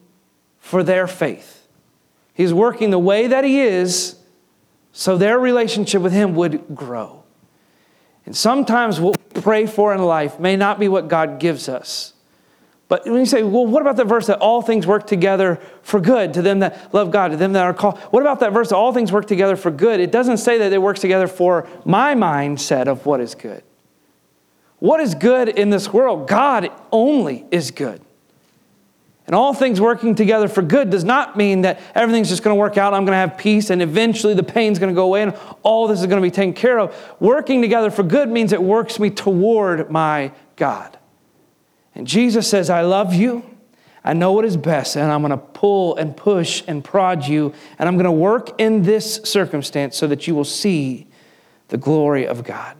for 0.59 0.83
their 0.83 1.07
faith. 1.07 1.67
He's 2.35 2.55
working 2.55 2.91
the 2.91 2.99
way 2.99 3.27
that 3.27 3.45
he 3.45 3.61
is 3.61 4.17
so 4.93 5.17
their 5.17 5.39
relationship 5.39 6.03
with 6.03 6.13
him 6.13 6.35
would 6.35 6.75
grow. 6.75 7.20
And 8.27 8.37
sometimes 8.37 9.01
what 9.01 9.19
we 9.35 9.41
pray 9.41 9.67
for 9.67 9.95
in 9.95 10.03
life 10.03 10.39
may 10.39 10.57
not 10.57 10.79
be 10.79 10.89
what 10.89 11.09
God 11.09 11.41
gives 11.41 11.69
us. 11.69 12.13
But 12.89 13.05
when 13.07 13.21
you 13.21 13.27
say, 13.27 13.45
well, 13.45 13.67
what 13.67 13.83
about 13.83 13.97
the 13.97 14.05
verse 14.05 14.27
that 14.27 14.41
all 14.41 14.63
things 14.63 14.85
work 14.85 15.07
together 15.07 15.61
for 15.83 16.01
good 16.01 16.35
to 16.35 16.43
them 16.43 16.59
that 16.59 16.93
love 16.93 17.13
God, 17.13 17.29
to 17.29 17.37
them 17.37 17.53
that 17.53 17.63
are 17.63 17.73
called? 17.73 17.99
What 18.11 18.21
about 18.21 18.41
that 18.41 18.53
verse 18.53 18.71
that 18.71 18.77
all 18.77 18.93
things 18.93 19.13
work 19.13 19.27
together 19.27 19.55
for 19.55 19.71
good? 19.71 20.01
It 20.01 20.11
doesn't 20.11 20.39
say 20.39 20.59
that 20.59 20.73
it 20.73 20.83
works 20.83 21.01
together 21.01 21.29
for 21.29 21.69
my 21.85 22.17
mindset 22.17 22.89
of 22.89 23.07
what 23.07 23.21
is 23.21 23.37
good. 23.37 23.63
What 24.81 24.99
is 24.99 25.15
good 25.15 25.49
in 25.49 25.71
this 25.71 25.93
world? 25.93 26.27
God 26.27 26.71
only 26.91 27.47
is 27.53 27.71
good. 27.71 28.01
And 29.31 29.37
all 29.37 29.55
things 29.55 29.81
working 29.81 30.17
together 30.17 30.49
for 30.49 30.61
good 30.61 30.91
does 30.91 31.05
not 31.05 31.37
mean 31.37 31.61
that 31.61 31.81
everything's 31.95 32.29
just 32.29 32.43
going 32.43 32.53
to 32.53 32.59
work 32.59 32.77
out. 32.77 32.95
I'm 32.95 33.05
going 33.05 33.15
to 33.15 33.19
have 33.19 33.39
peace 33.39 33.71
and 33.71 33.81
eventually 33.81 34.35
the 34.35 34.43
pain's 34.43 34.81
going 34.81 34.93
to 34.93 34.95
go 34.95 35.05
away 35.05 35.23
and 35.23 35.39
all 35.63 35.87
this 35.87 36.01
is 36.01 36.07
going 36.09 36.21
to 36.21 36.27
be 36.27 36.33
taken 36.33 36.53
care 36.53 36.81
of. 36.81 36.93
Working 37.21 37.63
together 37.63 37.93
for 37.93 38.03
good 38.03 38.29
means 38.29 38.53
it 38.53 38.61
works 38.61 38.99
me 38.99 39.09
toward 39.09 39.89
my 39.89 40.33
God. 40.57 40.99
And 41.95 42.09
Jesus 42.09 42.51
says, 42.51 42.71
I 42.71 42.81
love 42.81 43.15
you. 43.15 43.45
I 44.03 44.15
know 44.15 44.33
what 44.33 44.45
is 44.45 44.57
best, 44.57 44.97
and 44.97 45.13
I'm 45.13 45.21
going 45.21 45.31
to 45.31 45.37
pull 45.37 45.95
and 45.95 46.17
push 46.17 46.65
and 46.67 46.83
prod 46.83 47.25
you, 47.25 47.55
and 47.79 47.89
I'm 47.89 47.95
going 47.95 48.07
to 48.07 48.11
work 48.11 48.61
in 48.61 48.83
this 48.83 49.21
circumstance 49.23 49.97
so 49.97 50.09
that 50.09 50.27
you 50.27 50.35
will 50.35 50.43
see 50.43 51.07
the 51.69 51.77
glory 51.77 52.27
of 52.27 52.43
God. 52.43 52.77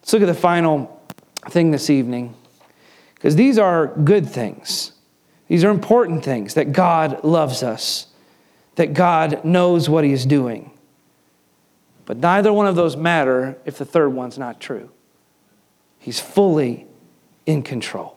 Let's 0.00 0.14
look 0.14 0.22
at 0.22 0.26
the 0.26 0.34
final 0.34 0.98
thing 1.50 1.72
this 1.72 1.90
evening, 1.90 2.34
because 3.16 3.36
these 3.36 3.58
are 3.58 3.88
good 3.88 4.26
things. 4.26 4.92
These 5.52 5.64
are 5.64 5.70
important 5.70 6.24
things 6.24 6.54
that 6.54 6.72
God 6.72 7.22
loves 7.24 7.62
us, 7.62 8.06
that 8.76 8.94
God 8.94 9.44
knows 9.44 9.86
what 9.86 10.02
He 10.02 10.10
is 10.10 10.24
doing. 10.24 10.70
But 12.06 12.16
neither 12.16 12.50
one 12.50 12.66
of 12.66 12.74
those 12.74 12.96
matter 12.96 13.58
if 13.66 13.76
the 13.76 13.84
third 13.84 14.14
one's 14.14 14.38
not 14.38 14.62
true. 14.62 14.90
He's 15.98 16.18
fully 16.18 16.86
in 17.44 17.62
control. 17.62 18.16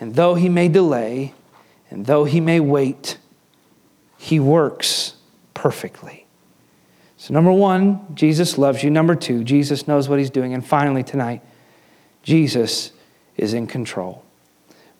And 0.00 0.14
though 0.14 0.36
He 0.36 0.48
may 0.48 0.68
delay, 0.68 1.34
and 1.90 2.06
though 2.06 2.24
He 2.24 2.40
may 2.40 2.60
wait, 2.60 3.18
He 4.16 4.40
works 4.40 5.16
perfectly. 5.52 6.24
So, 7.18 7.34
number 7.34 7.52
one, 7.52 8.06
Jesus 8.14 8.56
loves 8.56 8.82
you. 8.82 8.88
Number 8.88 9.14
two, 9.14 9.44
Jesus 9.44 9.86
knows 9.86 10.08
what 10.08 10.18
He's 10.18 10.30
doing. 10.30 10.54
And 10.54 10.66
finally, 10.66 11.02
tonight, 11.02 11.42
Jesus 12.22 12.92
is 13.36 13.52
in 13.52 13.66
control. 13.66 14.24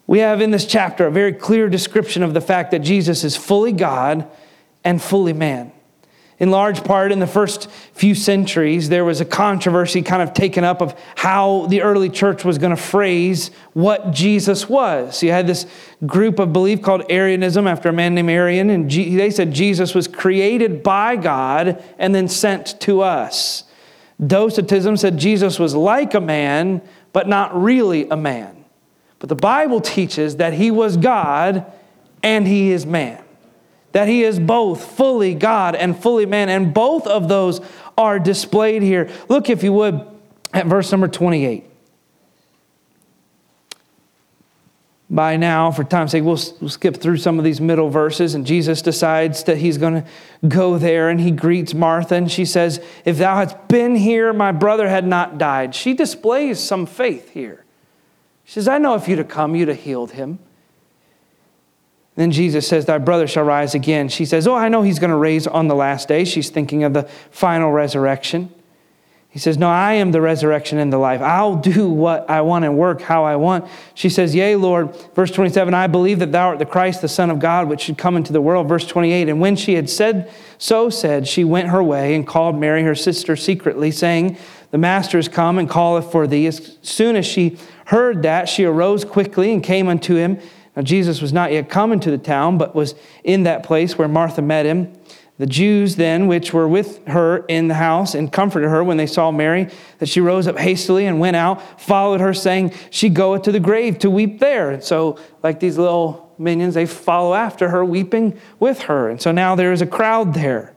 We 0.09 0.21
have 0.21 0.41
in 0.41 0.51
this 0.51 0.65
chapter 0.65 1.07
a 1.07 1.11
very 1.11 1.35
clear 1.35 1.69
description 1.69 2.23
of 2.23 2.33
the 2.33 2.41
fact 2.41 2.71
that 2.71 2.79
Jesus 2.79 3.25
is 3.25 3.37
fully 3.37 3.73
God 3.73 4.27
and 4.83 5.01
fully 5.01 5.35
man. 5.35 5.71
In 6.39 6.51
large 6.51 6.83
part, 6.83 7.13
in 7.13 7.19
the 7.19 7.27
first 7.27 7.69
few 7.93 8.15
centuries, 8.15 8.89
there 8.89 9.05
was 9.05 9.21
a 9.21 9.27
controversy 9.27 10.01
kind 10.01 10.23
of 10.23 10.33
taken 10.33 10.65
up 10.65 10.81
of 10.81 10.99
how 11.15 11.67
the 11.67 11.83
early 11.83 12.09
church 12.09 12.43
was 12.43 12.57
going 12.57 12.75
to 12.75 12.83
phrase 12.83 13.51
what 13.75 14.13
Jesus 14.13 14.67
was. 14.67 15.23
You 15.23 15.31
had 15.31 15.47
this 15.47 15.67
group 16.07 16.39
of 16.39 16.55
belief 16.55 16.81
called 16.81 17.03
Arianism 17.11 17.67
after 17.67 17.91
a 17.91 17.93
man 17.93 18.15
named 18.15 18.31
Arian, 18.31 18.71
and 18.71 18.91
they 18.91 19.31
said 19.31 19.53
Jesus 19.53 19.95
was 19.95 20.09
created 20.09 20.83
by 20.83 21.17
God 21.17 21.85
and 21.99 22.15
then 22.15 22.29
sent 22.29 22.81
to 22.81 23.03
us. 23.03 23.65
Docetism 24.25 24.97
said 24.97 25.19
Jesus 25.19 25.59
was 25.59 25.75
like 25.75 26.15
a 26.15 26.21
man, 26.21 26.81
but 27.13 27.29
not 27.29 27.55
really 27.61 28.09
a 28.09 28.17
man. 28.17 28.58
But 29.19 29.29
the 29.29 29.37
Bible 29.37 29.81
teaches 29.81 30.37
that 30.37 30.53
he 30.53 30.71
was 30.71 30.97
God 30.97 31.67
and 32.23 32.47
he 32.47 32.71
is 32.71 32.87
man. 32.87 33.23
That 33.93 34.09
he 34.09 34.23
is 34.23 34.39
both 34.39 34.97
fully 34.97 35.35
God 35.35 35.75
and 35.75 36.01
fully 36.01 36.27
man. 36.27 36.49
And 36.49 36.73
both 36.73 37.07
of 37.07 37.29
those 37.29 37.61
are 37.97 38.19
displayed 38.19 38.83
here. 38.83 39.11
Look, 39.29 39.51
if 39.51 39.63
you 39.63 39.73
would, 39.73 40.07
at 40.53 40.67
verse 40.67 40.91
number 40.93 41.09
28. 41.09 41.65
By 45.11 45.39
now, 45.39 45.71
for 45.71 45.85
time's 45.85 46.11
sake, 46.11 46.23
we'll, 46.23 46.39
we'll 46.61 46.69
skip 46.69 46.99
through 46.99 47.17
some 47.17 47.39
of 47.39 47.45
these 47.45 47.63
middle 47.63 47.89
verses. 47.89 48.35
And 48.35 48.47
Jesus 48.47 48.83
decides 48.83 49.43
that 49.45 49.57
he's 49.57 49.79
going 49.79 50.03
to 50.03 50.09
go 50.47 50.77
there 50.77 51.09
and 51.09 51.19
he 51.19 51.31
greets 51.31 51.73
Martha 51.73 52.15
and 52.15 52.31
she 52.31 52.45
says, 52.45 52.85
If 53.07 53.17
thou 53.17 53.37
hadst 53.37 53.69
been 53.69 53.97
here, 53.97 54.35
my 54.35 54.53
brother 54.53 54.87
had 54.87 55.07
not 55.07 55.39
died. 55.39 55.75
She 55.75 55.95
displays 55.95 56.61
some 56.61 56.85
faith 56.85 57.31
here. 57.31 57.65
She 58.49 58.55
says, 58.55 58.67
I 58.67 58.79
know 58.79 58.95
if 58.95 59.07
you'd 59.07 59.19
have 59.19 59.29
come, 59.29 59.55
you'd 59.55 59.69
have 59.69 59.77
healed 59.77 60.13
him. 60.13 60.39
Then 62.15 62.31
Jesus 62.31 62.67
says, 62.67 62.87
Thy 62.87 62.97
brother 62.97 63.27
shall 63.27 63.45
rise 63.45 63.75
again. 63.75 64.09
She 64.09 64.25
says, 64.25 64.47
Oh, 64.47 64.55
I 64.55 64.71
know 64.71 64.81
he's 64.81 64.99
going 64.99 65.11
to 65.11 65.19
raise 65.19 65.47
on 65.47 65.69
the 65.69 65.75
last 65.75 66.09
day. 66.09 66.25
She's 66.25 66.49
thinking 66.49 66.83
of 66.83 66.95
the 66.95 67.03
final 67.31 67.71
resurrection. 67.71 68.51
He 69.29 69.39
says, 69.39 69.59
No, 69.59 69.69
I 69.69 69.93
am 69.93 70.13
the 70.13 70.23
resurrection 70.23 70.79
and 70.79 70.91
the 70.91 70.97
life. 70.97 71.21
I'll 71.21 71.57
do 71.57 71.91
what 71.91 72.31
I 72.31 72.41
want 72.41 72.65
and 72.65 72.79
work 72.79 73.03
how 73.03 73.23
I 73.23 73.37
want. 73.37 73.67
She 73.93 74.09
says, 74.09 74.35
Yea, 74.35 74.57
Lord. 74.57 74.97
Verse 75.15 75.31
27, 75.31 75.75
I 75.75 75.87
believe 75.87 76.19
that 76.21 76.33
thou 76.33 76.49
art 76.49 76.59
the 76.59 76.65
Christ, 76.65 77.03
the 77.03 77.09
Son 77.09 77.29
of 77.29 77.41
God, 77.41 77.69
which 77.69 77.83
should 77.83 77.99
come 77.99 78.17
into 78.17 78.33
the 78.33 78.41
world. 78.41 78.67
Verse 78.67 78.87
28, 78.87 79.29
and 79.29 79.43
when 79.43 79.57
she 79.57 79.75
had 79.75 79.91
said, 79.91 80.33
so 80.57 80.89
said, 80.89 81.29
she 81.29 81.45
went 81.45 81.69
her 81.69 81.83
way 81.83 82.15
and 82.15 82.27
called 82.27 82.59
Mary, 82.59 82.83
her 82.83 82.95
sister, 82.95 83.37
secretly, 83.37 83.91
saying, 83.91 84.39
The 84.71 84.79
master 84.79 85.19
is 85.19 85.29
come 85.29 85.59
and 85.59 85.69
calleth 85.69 86.11
for 86.11 86.27
thee. 86.27 86.47
As 86.47 86.79
soon 86.81 87.15
as 87.15 87.27
she 87.27 87.59
heard 87.89 88.23
that, 88.23 88.51
she 88.51 88.67
arose 88.67 89.03
quickly 89.03 89.51
and 89.51 89.63
came 89.63 89.89
unto 89.89 90.15
him. 90.15 90.39
Now, 90.77 90.83
Jesus 90.83 91.23
was 91.23 91.33
not 91.33 91.53
yet 91.53 91.71
come 91.71 91.91
into 91.91 92.11
the 92.11 92.19
town, 92.19 92.59
but 92.59 92.75
was 92.75 92.95
in 93.25 93.45
that 93.45 93.63
place 93.63 93.97
where 93.97 94.09
Martha 94.09 94.43
met 94.43 94.67
him. 94.67 94.93
The 95.39 95.47
Jews 95.47 95.97
then, 95.97 96.27
which 96.27 96.53
were 96.53 96.69
with 96.69 97.07
her 97.07 97.47
in 97.47 97.69
the 97.69 97.75
house, 97.75 98.15
and 98.15 98.31
comforted 98.31 98.69
her 98.69 98.85
when 98.85 98.99
they 98.99 99.07
saw 99.07 99.31
Mary, 99.31 99.71
that 100.01 100.09
she 100.11 100.21
rose 100.21 100.47
up 100.47 100.59
hastily 100.59 101.07
and 101.07 101.19
went 101.19 101.37
out, 101.37 101.81
followed 101.81 102.21
her, 102.21 102.35
saying, 102.35 102.75
She 102.91 103.09
goeth 103.09 103.43
to 103.43 103.53
the 103.53 103.61
grave 103.61 103.99
to 104.01 104.11
weep 104.11 104.39
there. 104.39 104.71
And 104.71 104.85
so, 104.85 105.19
like 105.43 105.59
these 105.59 105.79
little 105.79 106.35
minions, 106.37 106.75
they 106.75 106.85
follow 106.85 107.33
after 107.33 107.71
her, 107.71 107.83
weeping 107.87 108.39
with 108.61 108.83
her. 108.83 109.09
And 109.09 109.21
so 109.21 109.33
now 109.33 109.55
there 109.55 109.73
is 109.73 109.81
a 109.81 109.87
crowd 109.87 110.35
there. 110.35 110.75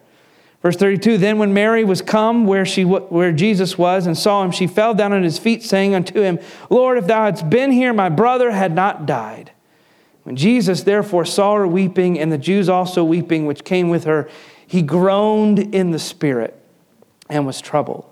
Verse 0.61 0.75
32 0.75 1.17
Then 1.17 1.37
when 1.37 1.53
Mary 1.53 1.83
was 1.83 2.01
come 2.01 2.45
where, 2.45 2.65
she, 2.65 2.85
where 2.85 3.31
Jesus 3.31 3.77
was 3.77 4.05
and 4.05 4.17
saw 4.17 4.43
him, 4.43 4.51
she 4.51 4.67
fell 4.67 4.93
down 4.93 5.13
at 5.13 5.23
his 5.23 5.39
feet, 5.39 5.63
saying 5.63 5.95
unto 5.95 6.21
him, 6.21 6.39
Lord, 6.69 6.97
if 6.97 7.07
thou 7.07 7.25
hadst 7.25 7.49
been 7.49 7.71
here, 7.71 7.93
my 7.93 8.09
brother 8.09 8.51
had 8.51 8.73
not 8.73 9.05
died. 9.05 9.51
When 10.23 10.35
Jesus 10.35 10.83
therefore 10.83 11.25
saw 11.25 11.55
her 11.55 11.67
weeping, 11.67 12.19
and 12.19 12.31
the 12.31 12.37
Jews 12.37 12.69
also 12.69 13.03
weeping, 13.03 13.47
which 13.47 13.63
came 13.63 13.89
with 13.89 14.03
her, 14.03 14.29
he 14.67 14.81
groaned 14.81 15.73
in 15.73 15.91
the 15.91 15.99
spirit 15.99 16.57
and 17.29 17.45
was 17.45 17.59
troubled. 17.59 18.05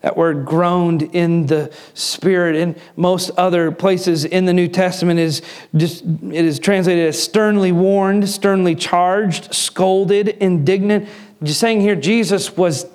That 0.00 0.16
word 0.16 0.46
groaned 0.46 1.02
in 1.02 1.46
the 1.46 1.74
spirit 1.92 2.54
in 2.54 2.76
most 2.94 3.30
other 3.30 3.72
places 3.72 4.24
in 4.24 4.44
the 4.44 4.52
New 4.52 4.68
Testament 4.68 5.18
is 5.18 5.42
just 5.74 6.04
it 6.04 6.44
is 6.44 6.60
translated 6.60 7.08
as 7.08 7.20
sternly 7.20 7.72
warned, 7.72 8.28
sternly 8.28 8.76
charged, 8.76 9.52
scolded, 9.52 10.28
indignant. 10.28 11.08
Just 11.42 11.60
saying 11.60 11.80
here, 11.80 11.96
Jesus 11.96 12.56
was 12.56 12.86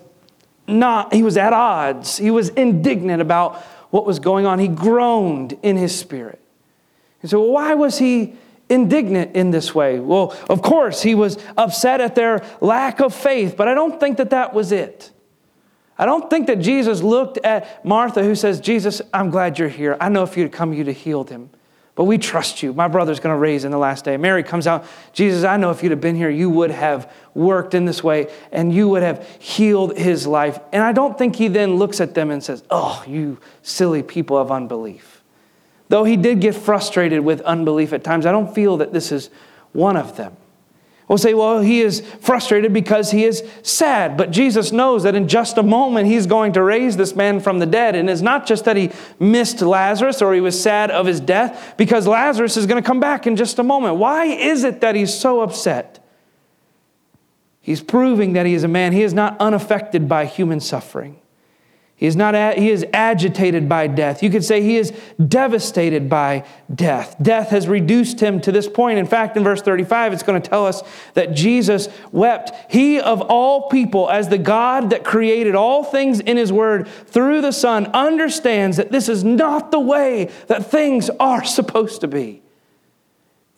not, 0.67 1.13
he 1.13 1.23
was 1.23 1.37
at 1.37 1.53
odds. 1.53 2.17
He 2.17 2.31
was 2.31 2.49
indignant 2.49 3.21
about 3.21 3.61
what 3.89 4.05
was 4.05 4.19
going 4.19 4.45
on. 4.45 4.59
He 4.59 4.67
groaned 4.67 5.57
in 5.61 5.77
his 5.77 5.97
spirit. 5.97 6.41
And 7.21 7.29
so, 7.29 7.41
why 7.41 7.73
was 7.73 7.99
he 7.99 8.35
indignant 8.69 9.35
in 9.35 9.51
this 9.51 9.73
way? 9.73 9.99
Well, 9.99 10.35
of 10.49 10.61
course, 10.61 11.01
he 11.01 11.15
was 11.15 11.37
upset 11.57 12.01
at 12.01 12.15
their 12.15 12.45
lack 12.59 12.99
of 12.99 13.13
faith, 13.13 13.55
but 13.55 13.67
I 13.67 13.73
don't 13.73 13.99
think 13.99 14.17
that 14.17 14.31
that 14.31 14.53
was 14.53 14.71
it. 14.71 15.11
I 15.97 16.05
don't 16.05 16.29
think 16.29 16.47
that 16.47 16.59
Jesus 16.59 17.01
looked 17.01 17.37
at 17.45 17.85
Martha, 17.85 18.23
who 18.23 18.35
says, 18.35 18.59
Jesus, 18.59 19.01
I'm 19.13 19.29
glad 19.29 19.59
you're 19.59 19.69
here. 19.69 19.95
I 20.01 20.09
know 20.09 20.23
if 20.23 20.35
you'd 20.35 20.51
come, 20.51 20.73
you'd 20.73 20.87
have 20.87 20.97
healed 20.97 21.29
him. 21.29 21.49
But 21.95 22.05
we 22.05 22.17
trust 22.17 22.63
you. 22.63 22.73
My 22.73 22.87
brother's 22.87 23.19
going 23.19 23.35
to 23.35 23.39
raise 23.39 23.65
in 23.65 23.71
the 23.71 23.77
last 23.77 24.03
day. 24.03 24.17
Mary 24.17 24.41
comes 24.41 24.65
out. 24.65 24.85
Jesus, 25.13 25.43
I 25.43 25.57
know 25.57 25.69
if 25.69 25.83
you'd 25.83 25.91
have 25.91 26.01
been 26.01 26.15
here, 26.15 26.29
you 26.29 26.49
would 26.49 26.71
have 26.71 27.11
worked 27.35 27.75
in 27.75 27.85
this 27.85 28.03
way 28.03 28.33
and 28.51 28.73
you 28.73 28.89
would 28.89 29.03
have 29.03 29.27
healed 29.39 29.95
his 29.95 30.25
life. 30.25 30.59
And 30.71 30.81
I 30.81 30.91
don't 30.91 31.17
think 31.17 31.35
he 31.35 31.49
then 31.49 31.75
looks 31.75 32.01
at 32.01 32.15
them 32.15 32.31
and 32.31 32.43
says, 32.43 32.63
Oh, 32.71 33.03
you 33.07 33.37
silly 33.61 34.01
people 34.01 34.37
of 34.37 34.51
unbelief. 34.51 35.21
Though 35.89 36.03
he 36.03 36.17
did 36.17 36.41
get 36.41 36.55
frustrated 36.55 37.19
with 37.19 37.41
unbelief 37.41 37.93
at 37.93 38.03
times, 38.03 38.25
I 38.25 38.31
don't 38.31 38.53
feel 38.55 38.77
that 38.77 38.91
this 38.91 39.11
is 39.11 39.29
one 39.73 39.95
of 39.95 40.17
them. 40.17 40.35
We'll 41.07 41.17
say, 41.17 41.33
well, 41.33 41.59
he 41.59 41.81
is 41.81 41.99
frustrated 42.21 42.71
because 42.71 43.11
he 43.11 43.25
is 43.25 43.43
sad. 43.61 44.15
But 44.15 44.31
Jesus 44.31 44.71
knows 44.71 45.03
that 45.03 45.15
in 45.15 45.27
just 45.27 45.57
a 45.57 45.63
moment 45.63 46.07
he's 46.07 46.25
going 46.25 46.53
to 46.53 46.63
raise 46.63 46.95
this 46.95 47.15
man 47.15 47.41
from 47.41 47.59
the 47.59 47.65
dead. 47.65 47.95
And 47.95 48.09
it's 48.09 48.21
not 48.21 48.45
just 48.45 48.65
that 48.65 48.77
he 48.77 48.89
missed 49.19 49.61
Lazarus 49.61 50.21
or 50.21 50.33
he 50.33 50.39
was 50.39 50.59
sad 50.59 50.91
of 50.91 51.05
his 51.05 51.19
death, 51.19 51.75
because 51.77 52.07
Lazarus 52.07 52.55
is 52.55 52.65
going 52.65 52.81
to 52.81 52.87
come 52.87 53.01
back 53.01 53.27
in 53.27 53.35
just 53.35 53.59
a 53.59 53.63
moment. 53.63 53.97
Why 53.97 54.25
is 54.25 54.63
it 54.63 54.81
that 54.81 54.95
he's 54.95 55.13
so 55.13 55.41
upset? 55.41 55.99
He's 57.59 57.81
proving 57.81 58.33
that 58.33 58.45
he 58.45 58.53
is 58.53 58.63
a 58.63 58.67
man. 58.67 58.93
He 58.93 59.03
is 59.03 59.13
not 59.13 59.39
unaffected 59.39 60.07
by 60.09 60.25
human 60.25 60.59
suffering. 60.59 61.19
He 62.03 62.07
is, 62.07 62.17
not, 62.17 62.57
he 62.57 62.69
is 62.69 62.85
agitated 62.91 63.69
by 63.69 63.87
death. 63.87 64.21
You 64.21 64.29
could 64.29 64.43
say 64.43 64.61
he 64.61 64.75
is 64.75 64.91
devastated 65.25 66.09
by 66.09 66.45
death. 66.75 67.15
Death 67.21 67.51
has 67.51 67.65
reduced 67.65 68.19
him 68.19 68.41
to 68.41 68.51
this 68.51 68.67
point. 68.67 68.99
In 68.99 69.05
fact, 69.05 69.37
in 69.37 69.43
verse 69.45 69.61
35, 69.61 70.11
it's 70.11 70.21
going 70.21 70.41
to 70.41 70.49
tell 70.49 70.65
us 70.65 70.83
that 71.13 71.33
Jesus 71.33 71.87
wept. 72.11 72.51
He 72.69 72.99
of 72.99 73.21
all 73.21 73.69
people, 73.69 74.09
as 74.09 74.27
the 74.27 74.37
God 74.37 74.89
that 74.89 75.05
created 75.05 75.55
all 75.55 75.85
things 75.85 76.19
in 76.19 76.35
his 76.35 76.51
word 76.51 76.89
through 76.89 77.39
the 77.39 77.53
Son, 77.53 77.85
understands 77.93 78.75
that 78.75 78.91
this 78.91 79.07
is 79.07 79.23
not 79.23 79.71
the 79.71 79.79
way 79.79 80.29
that 80.47 80.69
things 80.69 81.09
are 81.21 81.45
supposed 81.45 82.01
to 82.01 82.09
be. 82.09 82.42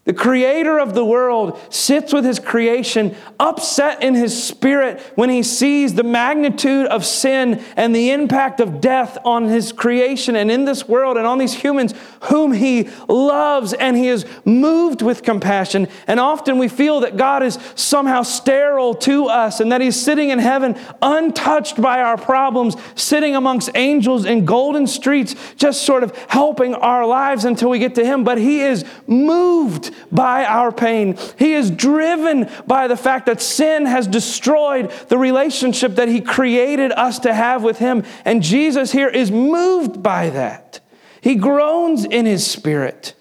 The 0.06 0.14
creator 0.14 0.78
of 0.78 0.94
the 0.94 1.04
world 1.04 1.60
sits 1.74 2.14
with 2.14 2.26
his 2.26 2.38
creation, 2.38 3.16
upset 3.40 4.04
in 4.04 4.14
his 4.14 4.42
spirit 4.42 5.00
when 5.16 5.32
he 5.32 5.42
sees 5.42 5.96
the 5.96 6.04
magnitude 6.04 6.86
of 6.86 7.04
sin 7.04 7.64
and 7.76 7.96
the 7.96 8.12
impact 8.12 8.60
of 8.60 8.80
death 8.80 9.18
on 9.26 9.46
his 9.46 9.72
creation 9.72 10.36
and 10.36 10.52
in 10.52 10.66
this 10.66 10.88
world 10.88 11.18
and 11.18 11.26
on 11.26 11.40
these 11.40 11.56
humans 11.56 11.96
whom 12.22 12.52
he 12.54 12.88
loves, 13.08 13.74
and 13.74 13.98
he 13.98 14.08
is 14.08 14.28
moved 14.46 15.02
with 15.02 15.24
compassion. 15.24 15.88
And 16.06 16.20
often 16.20 16.60
we 16.60 16.68
feel 16.68 17.00
that 17.00 17.18
God 17.18 17.42
is 17.42 17.58
somehow 17.74 18.22
sterile 18.22 18.94
to 18.96 19.26
us 19.26 19.60
and 19.60 19.72
that 19.72 19.82
he's 19.82 20.00
sitting 20.00 20.30
in 20.30 20.38
heaven 20.38 20.78
untouched 21.02 21.82
by 21.82 22.02
our 22.02 22.18
problems, 22.18 22.76
sitting 22.94 23.36
amongst 23.36 23.72
angels 23.74 24.26
in 24.26 24.46
golden 24.46 24.86
streets, 24.86 25.36
just 25.56 25.82
sort 25.82 26.04
of 26.04 26.16
helping 26.28 26.76
our 26.76 27.08
lives 27.08 27.44
until 27.44 27.72
we 27.72 27.80
get 27.80 27.96
to 27.96 28.06
him. 28.06 28.24
But 28.24 28.38
he 28.38 28.62
is 28.62 28.86
moved 29.08 29.95
by 30.12 30.46
our 30.46 30.72
pain. 30.72 31.18
He 31.38 31.54
is 31.54 31.72
driven 31.72 32.50
by 32.68 32.88
the 32.88 32.98
fact 32.98 33.26
that 33.26 33.42
sin 33.42 33.86
has 33.86 34.08
destroyed 34.08 34.92
the 35.10 35.18
relationship 35.18 35.96
that 35.96 36.08
He 36.08 36.22
created 36.22 36.92
us 36.92 37.20
to 37.20 37.34
have 37.34 37.64
with 37.64 37.80
Him. 37.80 38.04
And 38.24 38.44
Jesus 38.44 38.92
here 38.92 39.10
is 39.10 39.32
moved 39.32 40.02
by 40.02 40.30
that. 40.30 40.80
He 41.22 41.36
groans 41.36 42.06
in 42.06 42.26
His 42.26 42.46
spirit. 42.46 43.16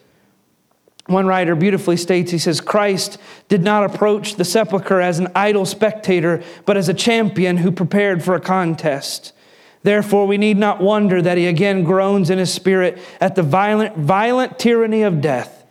One 1.06 1.26
writer 1.26 1.54
beautifully 1.54 1.98
states, 1.98 2.30
he 2.30 2.38
says, 2.38 2.62
Christ 2.62 3.18
did 3.48 3.62
not 3.62 3.84
approach 3.84 4.36
the 4.36 4.44
sepulchre 4.44 5.02
as 5.02 5.18
an 5.18 5.28
idle 5.34 5.66
spectator, 5.66 6.42
but 6.64 6.78
as 6.78 6.88
a 6.88 6.94
champion 6.94 7.58
who 7.58 7.70
prepared 7.70 8.24
for 8.24 8.34
a 8.34 8.40
contest. 8.40 9.34
Therefore, 9.82 10.26
we 10.26 10.38
need 10.38 10.56
not 10.56 10.80
wonder 10.80 11.20
that 11.20 11.36
he 11.36 11.46
again 11.46 11.84
groans 11.84 12.30
in 12.30 12.38
his 12.38 12.50
spirit 12.50 12.98
at 13.20 13.34
the 13.34 13.42
violent, 13.42 13.98
violent 13.98 14.58
tyranny 14.58 15.02
of 15.02 15.20
death 15.20 15.63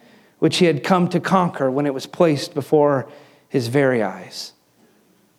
which 0.44 0.58
he 0.58 0.66
had 0.66 0.84
come 0.84 1.08
to 1.08 1.22
conquer 1.22 1.72
when 1.72 1.86
it 1.86 1.94
was 1.94 2.06
placed 2.06 2.54
before 2.54 3.08
his 3.48 3.70
very 3.70 4.04
eyes. 4.04 4.52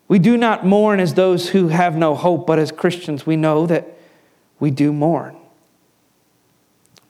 We 0.08 0.18
do 0.18 0.38
not 0.38 0.64
mourn 0.64 0.98
as 0.98 1.12
those 1.12 1.50
who 1.50 1.68
have 1.68 1.94
no 1.94 2.14
hope, 2.14 2.46
but 2.46 2.58
as 2.58 2.72
Christians, 2.72 3.26
we 3.26 3.36
know 3.36 3.66
that 3.66 3.98
we 4.58 4.70
do 4.70 4.94
mourn. 4.94 5.36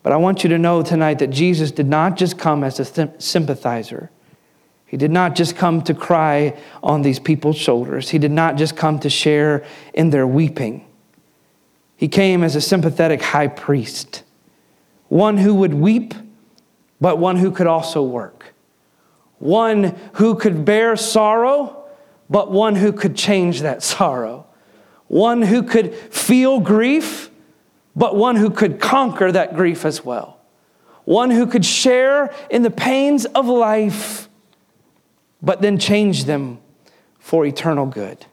But 0.03 0.11
I 0.11 0.17
want 0.17 0.43
you 0.43 0.49
to 0.49 0.57
know 0.57 0.83
tonight 0.83 1.19
that 1.19 1.29
Jesus 1.29 1.71
did 1.71 1.87
not 1.87 2.17
just 2.17 2.37
come 2.37 2.65
as 2.65 2.81
a 2.81 3.13
sympathizer. 3.17 4.11
He 4.85 4.97
did 4.97 5.11
not 5.11 5.33
just 5.33 5.55
come 5.55 5.81
to 5.83 5.93
cry 5.93 6.59
on 6.83 7.01
these 7.01 7.19
people's 7.19 7.55
shoulders. 7.55 8.09
He 8.09 8.19
did 8.19 8.29
not 8.29 8.57
just 8.57 8.75
come 8.75 8.99
to 8.99 9.09
share 9.09 9.63
in 9.93 10.09
their 10.09 10.27
weeping. 10.27 10.85
He 11.95 12.09
came 12.09 12.43
as 12.43 12.57
a 12.57 12.61
sympathetic 12.61 13.21
high 13.21 13.47
priest, 13.47 14.23
one 15.07 15.37
who 15.37 15.55
would 15.55 15.73
weep 15.73 16.13
but 16.99 17.17
one 17.17 17.37
who 17.37 17.51
could 17.51 17.67
also 17.67 18.01
work. 18.01 18.53
One 19.39 19.95
who 20.13 20.35
could 20.35 20.65
bear 20.65 20.95
sorrow, 20.95 21.85
but 22.29 22.51
one 22.51 22.75
who 22.75 22.91
could 22.91 23.15
change 23.15 23.61
that 23.61 23.83
sorrow. 23.83 24.47
One 25.07 25.41
who 25.41 25.63
could 25.63 25.93
feel 25.93 26.59
grief, 26.59 27.29
but 27.95 28.15
one 28.15 28.35
who 28.35 28.49
could 28.49 28.79
conquer 28.79 29.31
that 29.31 29.55
grief 29.55 29.85
as 29.85 30.03
well. 30.03 30.39
One 31.03 31.29
who 31.29 31.45
could 31.45 31.65
share 31.65 32.33
in 32.49 32.63
the 32.63 32.71
pains 32.71 33.25
of 33.25 33.47
life, 33.47 34.27
but 35.41 35.61
then 35.61 35.77
change 35.77 36.25
them 36.25 36.59
for 37.19 37.45
eternal 37.45 37.85
good. 37.85 38.25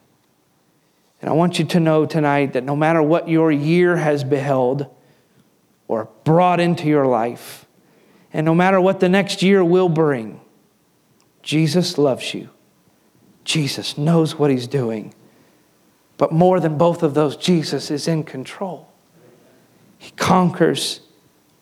And 1.20 1.28
I 1.28 1.34
want 1.34 1.58
you 1.58 1.64
to 1.66 1.80
know 1.80 2.06
tonight 2.06 2.54
that 2.54 2.64
no 2.64 2.74
matter 2.74 3.02
what 3.02 3.28
your 3.28 3.52
year 3.52 3.96
has 3.96 4.24
beheld 4.24 4.86
or 5.86 6.08
brought 6.24 6.58
into 6.58 6.88
your 6.88 7.06
life, 7.06 7.66
and 8.32 8.44
no 8.44 8.54
matter 8.54 8.80
what 8.80 9.00
the 9.00 9.08
next 9.08 9.42
year 9.42 9.64
will 9.64 9.88
bring, 9.88 10.40
Jesus 11.42 11.98
loves 11.98 12.34
you. 12.34 12.48
Jesus 13.44 13.98
knows 13.98 14.38
what 14.38 14.50
he's 14.50 14.66
doing. 14.66 15.14
But 16.16 16.32
more 16.32 16.60
than 16.60 16.78
both 16.78 17.02
of 17.02 17.14
those, 17.14 17.36
Jesus 17.36 17.90
is 17.90 18.06
in 18.06 18.22
control. 18.22 18.88
He 19.98 20.12
conquers 20.12 21.00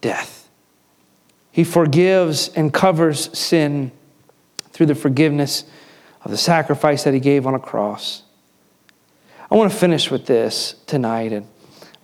death. 0.01 0.49
He 1.51 1.65
forgives 1.65 2.49
and 2.49 2.73
covers 2.73 3.37
sin 3.37 3.91
through 4.73 4.87
the 4.87 4.95
forgiveness 4.95 5.65
of 6.23 6.31
the 6.31 6.37
sacrifice 6.37 7.05
that 7.05 7.15
he 7.15 7.21
gave 7.21 7.47
on 7.47 7.55
a 7.55 7.59
cross. 7.59 8.23
I 9.51 9.57
want 9.57 9.73
to 9.73 9.77
finish 9.77 10.11
with 10.11 10.27
this 10.27 10.77
tonight 10.87 11.33
and 11.33 11.47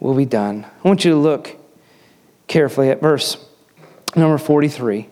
we'll 0.01 0.17
be 0.17 0.25
done. 0.25 0.65
I 0.65 0.89
want 0.89 1.05
you 1.05 1.13
to 1.13 1.17
look 1.17 1.57
carefully 2.49 2.91
at 2.91 3.01
verse 3.01 3.46
Number 4.17 4.39
43. 4.39 5.09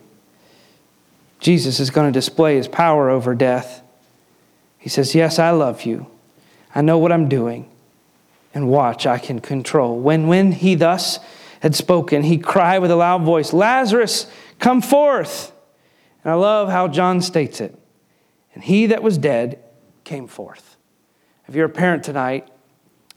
Jesus 1.38 1.78
is 1.78 1.90
going 1.90 2.10
to 2.10 2.18
display 2.18 2.56
his 2.56 2.66
power 2.66 3.10
over 3.10 3.34
death. 3.34 3.82
He 4.78 4.88
says, 4.88 5.14
Yes, 5.14 5.38
I 5.38 5.50
love 5.50 5.82
you. 5.82 6.06
I 6.74 6.80
know 6.80 6.96
what 6.96 7.12
I'm 7.12 7.28
doing. 7.28 7.70
And 8.54 8.68
watch, 8.68 9.06
I 9.06 9.18
can 9.18 9.40
control. 9.40 9.98
When, 9.98 10.26
when 10.26 10.52
he 10.52 10.74
thus 10.74 11.18
had 11.60 11.74
spoken, 11.74 12.22
he 12.22 12.38
cried 12.38 12.78
with 12.78 12.90
a 12.90 12.96
loud 12.96 13.22
voice, 13.22 13.52
Lazarus, 13.52 14.26
come 14.58 14.80
forth. 14.80 15.52
And 16.22 16.32
I 16.32 16.34
love 16.34 16.70
how 16.70 16.88
John 16.88 17.20
states 17.20 17.60
it. 17.60 17.78
And 18.54 18.64
he 18.64 18.86
that 18.86 19.02
was 19.02 19.18
dead 19.18 19.62
came 20.04 20.28
forth. 20.28 20.76
If 21.46 21.54
you're 21.54 21.66
a 21.66 21.70
parent 21.70 22.04
tonight, 22.04 22.48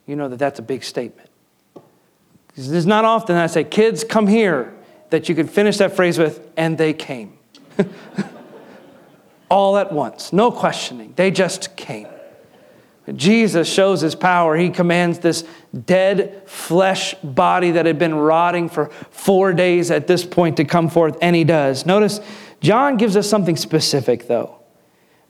you 0.05 0.17
know 0.17 0.27
that 0.27 0.39
that's 0.39 0.59
a 0.59 0.63
big 0.63 0.83
statement. 0.83 1.29
Because 2.47 2.71
it's 2.71 2.85
not 2.85 3.05
often 3.05 3.37
I 3.37 3.47
say, 3.47 3.63
kids, 3.63 4.03
come 4.03 4.27
here 4.27 4.73
that 5.09 5.29
you 5.29 5.35
could 5.35 5.49
finish 5.49 5.77
that 5.77 5.95
phrase 5.95 6.17
with, 6.17 6.47
and 6.57 6.77
they 6.77 6.93
came. 6.93 7.37
All 9.49 9.77
at 9.77 9.91
once, 9.91 10.33
no 10.33 10.51
questioning. 10.51 11.13
They 11.15 11.31
just 11.31 11.75
came. 11.75 12.07
Jesus 13.15 13.71
shows 13.71 14.01
his 14.01 14.15
power. 14.15 14.57
He 14.57 14.69
commands 14.69 15.19
this 15.19 15.45
dead 15.85 16.43
flesh 16.45 17.13
body 17.23 17.71
that 17.71 17.85
had 17.85 17.97
been 17.97 18.15
rotting 18.15 18.67
for 18.67 18.89
four 19.11 19.53
days 19.53 19.91
at 19.91 20.07
this 20.07 20.25
point 20.25 20.57
to 20.57 20.65
come 20.65 20.89
forth, 20.89 21.17
and 21.21 21.33
he 21.33 21.45
does. 21.45 21.85
Notice, 21.85 22.19
John 22.59 22.97
gives 22.97 23.15
us 23.15 23.29
something 23.29 23.55
specific, 23.55 24.27
though. 24.27 24.57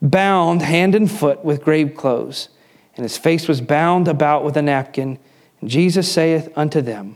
Bound 0.02 0.64
hand 0.64 0.96
and 0.96 1.10
foot 1.10 1.46
with 1.46 1.64
grave 1.64 1.94
clothes, 1.96 2.50
and 2.96 3.04
his 3.04 3.18
face 3.18 3.48
was 3.48 3.62
bound 3.62 4.08
about 4.08 4.44
with 4.44 4.58
a 4.58 4.62
napkin. 4.64 5.20
And 5.62 5.70
Jesus 5.70 6.12
saith 6.12 6.52
unto 6.56 6.82
them, 6.82 7.16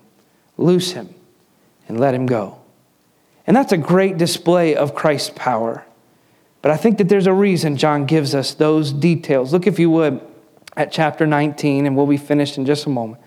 Loose 0.57 0.91
him 0.91 1.16
and 1.91 1.99
let 1.99 2.13
him 2.13 2.25
go. 2.25 2.57
And 3.45 3.55
that's 3.55 3.71
a 3.71 3.77
great 3.77 4.17
display 4.17 4.75
of 4.75 4.95
Christ's 4.95 5.31
power. 5.35 5.85
But 6.61 6.71
I 6.71 6.77
think 6.77 6.97
that 6.99 7.09
there's 7.09 7.27
a 7.27 7.33
reason 7.33 7.77
John 7.77 8.05
gives 8.05 8.33
us 8.33 8.53
those 8.53 8.93
details. 8.93 9.51
Look, 9.51 9.67
if 9.67 9.77
you 9.77 9.89
would, 9.89 10.21
at 10.77 10.91
chapter 10.91 11.27
19, 11.27 11.85
and 11.85 11.97
we'll 11.97 12.07
be 12.07 12.17
finished 12.17 12.57
in 12.57 12.65
just 12.65 12.85
a 12.85 12.89
moment. 12.89 13.21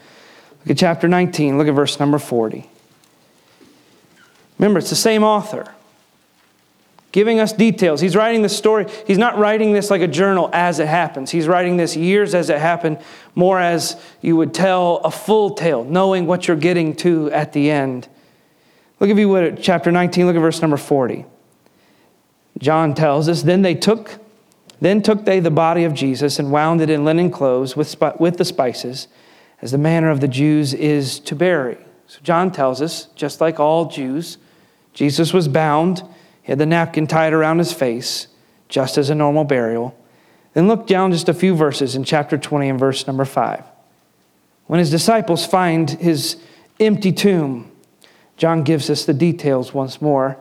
Look 0.60 0.70
at 0.70 0.78
chapter 0.78 1.08
19, 1.08 1.58
look 1.58 1.68
at 1.68 1.74
verse 1.74 2.00
number 2.00 2.18
40. 2.18 2.68
Remember, 4.58 4.78
it's 4.78 4.90
the 4.90 4.96
same 4.96 5.22
author 5.24 5.74
giving 7.14 7.38
us 7.38 7.52
details. 7.52 8.00
He's 8.00 8.16
writing 8.16 8.42
the 8.42 8.48
story. 8.48 8.86
He's 9.06 9.18
not 9.18 9.38
writing 9.38 9.72
this 9.72 9.88
like 9.88 10.00
a 10.00 10.08
journal 10.08 10.50
as 10.52 10.80
it 10.80 10.88
happens. 10.88 11.30
He's 11.30 11.46
writing 11.46 11.76
this 11.76 11.94
years 11.94 12.34
as 12.34 12.50
it 12.50 12.58
happened, 12.58 12.98
more 13.36 13.60
as 13.60 13.96
you 14.20 14.34
would 14.34 14.52
tell 14.52 14.96
a 14.96 15.12
full 15.12 15.50
tale, 15.50 15.84
knowing 15.84 16.26
what 16.26 16.48
you're 16.48 16.56
getting 16.56 16.96
to 16.96 17.30
at 17.30 17.52
the 17.52 17.70
end. 17.70 18.08
Look 19.01 19.11
if 19.11 19.18
you 19.18 19.28
would 19.28 19.45
at 19.45 19.62
chapter 19.62 19.90
19, 19.90 20.26
look 20.26 20.36
at 20.36 20.40
verse 20.40 20.61
number 20.62 20.76
40. 20.76 21.24
John 22.59 22.95
tells 22.95 23.28
us, 23.28 23.42
then 23.42 23.62
they 23.62 23.74
took, 23.74 24.20
then 24.80 25.03
took 25.03 25.24
they 25.24 25.40
the 25.40 25.51
body 25.51 25.84
of 25.84 25.95
Jesus 25.95 26.38
and 26.38 26.53
wound 26.53 26.80
it 26.80 26.90
in 26.90 27.05
linen 27.05 27.30
clothes 27.30 27.76
with, 27.76 27.97
with 28.20 28.36
the 28.36 28.45
spices, 28.45 29.09
as 29.61 29.72
the 29.72 29.78
manner 29.78 30.11
of 30.11 30.20
the 30.20 30.28
Jews 30.28 30.74
is 30.74 31.18
to 31.20 31.34
bury. 31.34 31.78
So 32.07 32.20
John 32.22 32.53
tells 32.53 32.80
us, 32.80 33.07
just 33.16 33.40
like 33.40 33.59
all 33.59 33.86
Jews, 33.86 34.38
Jesus 34.92 35.32
was 35.32 35.49
bound. 35.49 36.03
He 36.42 36.53
had 36.53 36.59
the 36.59 36.66
napkin 36.66 37.07
tied 37.07 37.32
around 37.32 37.59
his 37.59 37.72
face, 37.72 38.28
just 38.68 38.97
as 38.99 39.11
a 39.11 39.14
normal 39.14 39.45
burial. 39.45 39.99
Then 40.53 40.68
look 40.68 40.86
down 40.86 41.11
just 41.11 41.28
a 41.28 41.34
few 41.34 41.57
verses 41.57 41.97
in 41.97 42.05
chapter 42.05 42.38
20 42.38 42.68
and 42.68 42.78
verse 42.78 43.07
number 43.07 43.24
5. 43.24 43.64
When 44.66 44.78
his 44.78 44.90
disciples 44.90 45.45
find 45.45 45.90
his 45.90 46.36
empty 46.78 47.12
tomb, 47.12 47.70
John 48.37 48.62
gives 48.62 48.91
us 48.91 49.05
the 49.05 49.14
details 49.14 49.72
once 49.72 50.03
more. 50.03 50.37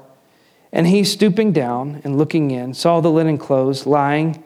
And 0.72 0.88
he, 0.88 1.04
stooping 1.04 1.52
down 1.52 2.02
and 2.04 2.18
looking 2.18 2.52
in, 2.52 2.74
saw 2.74 3.00
the 3.00 3.12
linen 3.12 3.38
clothes 3.38 3.86
lying, 3.86 4.44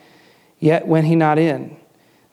yet 0.60 0.86
went 0.86 1.08
he 1.08 1.16
not 1.16 1.39
in. 1.39 1.78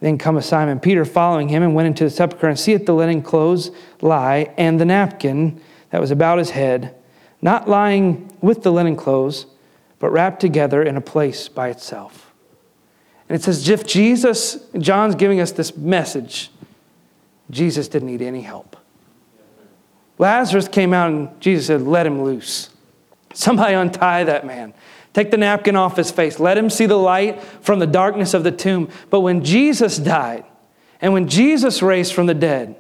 Then 0.01 0.19
cometh 0.19 0.45
Simon 0.45 0.81
Peter 0.81 1.05
following 1.05 1.49
him 1.49 1.63
and 1.63 1.75
went 1.75 1.87
into 1.87 2.05
the 2.05 2.11
sepulchre 2.11 2.49
and 2.49 2.59
seeth 2.59 2.87
the 2.87 2.95
linen 2.95 3.23
clothes 3.23 3.71
lie 4.01 4.53
and 4.59 4.81
the 4.81 4.85
napkin 4.85 5.61
that 5.91 6.01
was 6.01 6.11
about 6.11 6.39
his 6.39 6.51
head, 6.51 6.95
not 7.41 7.69
lying 7.69 8.37
with 8.41 8.65
the 8.65 8.73
linen 8.73 8.97
clothes, 8.97 9.47
but 10.01 10.11
wrapped 10.11 10.41
together 10.41 10.83
in 10.83 10.97
a 10.97 11.01
place 11.01 11.49
by 11.49 11.69
itself. 11.69 12.33
And 13.29 13.37
it 13.37 13.43
says, 13.43 13.67
if 13.69 13.87
Jesus, 13.87 14.59
John's 14.77 15.15
giving 15.15 15.41
us 15.41 15.53
this 15.53 15.77
message, 15.77 16.51
Jesus 17.51 17.89
didn't 17.89 18.09
need 18.09 18.23
any 18.23 18.43
help. 18.43 18.77
Lazarus 20.19 20.69
came 20.69 20.93
out 20.93 21.11
and 21.11 21.41
Jesus 21.41 21.67
said, 21.67 21.83
Let 21.83 22.07
him 22.07 22.23
loose. 22.23 22.71
Somebody 23.33 23.75
untie 23.75 24.25
that 24.25 24.47
man. 24.47 24.75
Take 25.13 25.31
the 25.31 25.37
napkin 25.37 25.77
off 25.77 25.97
his 25.97 26.11
face. 26.11 26.41
Let 26.41 26.59
him 26.59 26.69
see 26.69 26.87
the 26.87 26.97
light 26.97 27.43
from 27.43 27.79
the 27.79 27.87
darkness 27.87 28.35
of 28.35 28.45
the 28.45 28.53
tomb. 28.53 28.91
But 29.11 29.21
when 29.21 29.45
Jesus 29.45 29.97
died 29.97 30.45
and 31.01 31.13
when 31.13 31.29
Jesus 31.29 31.83
raised 31.83 32.13
from 32.13 32.27
the 32.27 32.35
dead, 32.35 32.77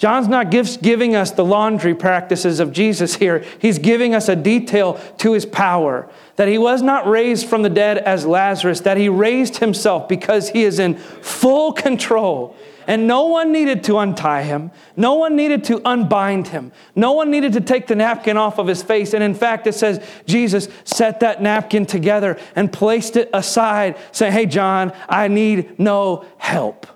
John's 0.00 0.28
not 0.28 0.50
giving 0.50 1.14
us 1.14 1.30
the 1.30 1.44
laundry 1.44 1.94
practices 1.94 2.58
of 2.58 2.72
Jesus 2.72 3.16
here. 3.16 3.44
He's 3.58 3.78
giving 3.78 4.14
us 4.14 4.30
a 4.30 4.36
detail 4.36 4.94
to 5.18 5.34
his 5.34 5.44
power 5.44 6.08
that 6.36 6.48
he 6.48 6.56
was 6.56 6.80
not 6.80 7.06
raised 7.06 7.46
from 7.46 7.62
the 7.62 7.68
dead 7.68 7.98
as 7.98 8.24
Lazarus, 8.24 8.80
that 8.80 8.96
he 8.96 9.10
raised 9.10 9.58
himself 9.58 10.08
because 10.08 10.48
he 10.48 10.64
is 10.64 10.78
in 10.78 10.96
full 10.96 11.74
control. 11.74 12.56
And 12.86 13.06
no 13.06 13.26
one 13.26 13.52
needed 13.52 13.84
to 13.84 13.98
untie 13.98 14.42
him. 14.42 14.70
No 14.96 15.14
one 15.14 15.36
needed 15.36 15.64
to 15.64 15.80
unbind 15.84 16.48
him. 16.48 16.72
No 16.94 17.12
one 17.12 17.30
needed 17.30 17.52
to 17.54 17.60
take 17.60 17.86
the 17.86 17.94
napkin 17.94 18.36
off 18.36 18.58
of 18.58 18.66
his 18.66 18.82
face. 18.82 19.14
And 19.14 19.22
in 19.22 19.34
fact, 19.34 19.66
it 19.66 19.74
says 19.74 20.04
Jesus 20.26 20.68
set 20.84 21.20
that 21.20 21.42
napkin 21.42 21.86
together 21.86 22.38
and 22.56 22.72
placed 22.72 23.16
it 23.16 23.30
aside, 23.32 23.96
saying, 24.12 24.32
Hey, 24.32 24.46
John, 24.46 24.92
I 25.08 25.28
need 25.28 25.78
no 25.78 26.24
help. 26.38 26.86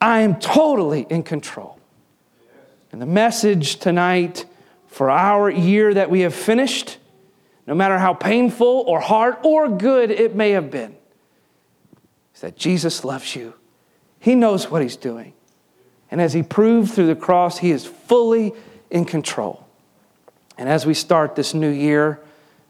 I 0.00 0.20
am 0.20 0.38
totally 0.38 1.06
in 1.08 1.22
control. 1.22 1.78
And 2.92 3.02
the 3.02 3.06
message 3.06 3.76
tonight 3.76 4.46
for 4.86 5.10
our 5.10 5.50
year 5.50 5.94
that 5.94 6.10
we 6.10 6.20
have 6.20 6.34
finished, 6.34 6.98
no 7.66 7.74
matter 7.74 7.98
how 7.98 8.14
painful 8.14 8.84
or 8.86 9.00
hard 9.00 9.36
or 9.42 9.68
good 9.68 10.10
it 10.10 10.36
may 10.36 10.50
have 10.50 10.70
been, 10.70 10.96
is 12.34 12.40
that 12.42 12.56
Jesus 12.56 13.04
loves 13.04 13.34
you 13.34 13.54
he 14.24 14.34
knows 14.34 14.70
what 14.70 14.80
he's 14.80 14.96
doing. 14.96 15.34
And 16.10 16.18
as 16.18 16.32
he 16.32 16.42
proved 16.42 16.94
through 16.94 17.08
the 17.08 17.14
cross, 17.14 17.58
he 17.58 17.70
is 17.70 17.84
fully 17.84 18.54
in 18.90 19.04
control. 19.04 19.66
And 20.56 20.66
as 20.66 20.86
we 20.86 20.94
start 20.94 21.36
this 21.36 21.52
new 21.52 21.68
year, 21.68 22.22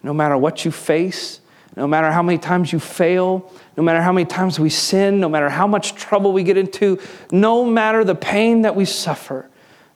no 0.03 0.13
matter 0.13 0.37
what 0.37 0.65
you 0.65 0.73
face, 0.73 1.39
no 1.77 1.87
matter 1.87 2.11
how 2.11 2.25
many 2.25 2.39
times 2.39 2.73
you 2.73 2.81
fail, 2.81 3.53
no 3.77 3.85
matter 3.85 4.03
how 4.03 4.11
many 4.11 4.25
times 4.25 4.59
we 4.59 4.69
sin, 4.69 5.21
no 5.21 5.29
matter 5.29 5.49
how 5.49 5.69
much 5.69 5.95
trouble 5.95 6.33
we 6.33 6.43
get 6.43 6.57
into, 6.57 6.99
no 7.31 7.65
matter 7.65 8.03
the 8.03 8.17
pain 8.17 8.63
that 8.63 8.75
we 8.75 8.85
suffer, 8.85 9.49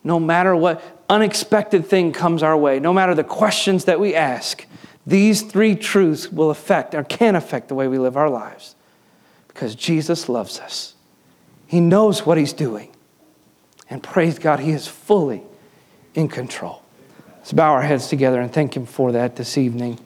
no 0.04 0.20
matter 0.20 0.54
what 0.54 0.80
unexpected 1.08 1.84
thing 1.84 2.12
comes 2.12 2.44
our 2.44 2.56
way, 2.56 2.78
no 2.78 2.92
matter 2.92 3.16
the 3.16 3.24
questions 3.24 3.86
that 3.86 3.98
we 3.98 4.14
ask, 4.14 4.64
these 5.04 5.42
three 5.42 5.74
truths 5.74 6.30
will 6.30 6.50
affect 6.50 6.94
or 6.94 7.02
can 7.02 7.34
affect 7.34 7.66
the 7.66 7.74
way 7.74 7.88
we 7.88 7.98
live 7.98 8.16
our 8.16 8.30
lives 8.30 8.76
because 9.48 9.74
Jesus 9.74 10.28
loves 10.28 10.60
us. 10.60 10.94
He 11.68 11.80
knows 11.80 12.24
what 12.24 12.38
he's 12.38 12.54
doing. 12.54 12.90
And 13.90 14.02
praise 14.02 14.38
God, 14.38 14.58
he 14.58 14.72
is 14.72 14.88
fully 14.88 15.42
in 16.14 16.28
control. 16.28 16.82
Let's 17.36 17.52
bow 17.52 17.72
our 17.72 17.82
heads 17.82 18.08
together 18.08 18.40
and 18.40 18.52
thank 18.52 18.74
him 18.76 18.86
for 18.86 19.12
that 19.12 19.36
this 19.36 19.56
evening. 19.56 20.00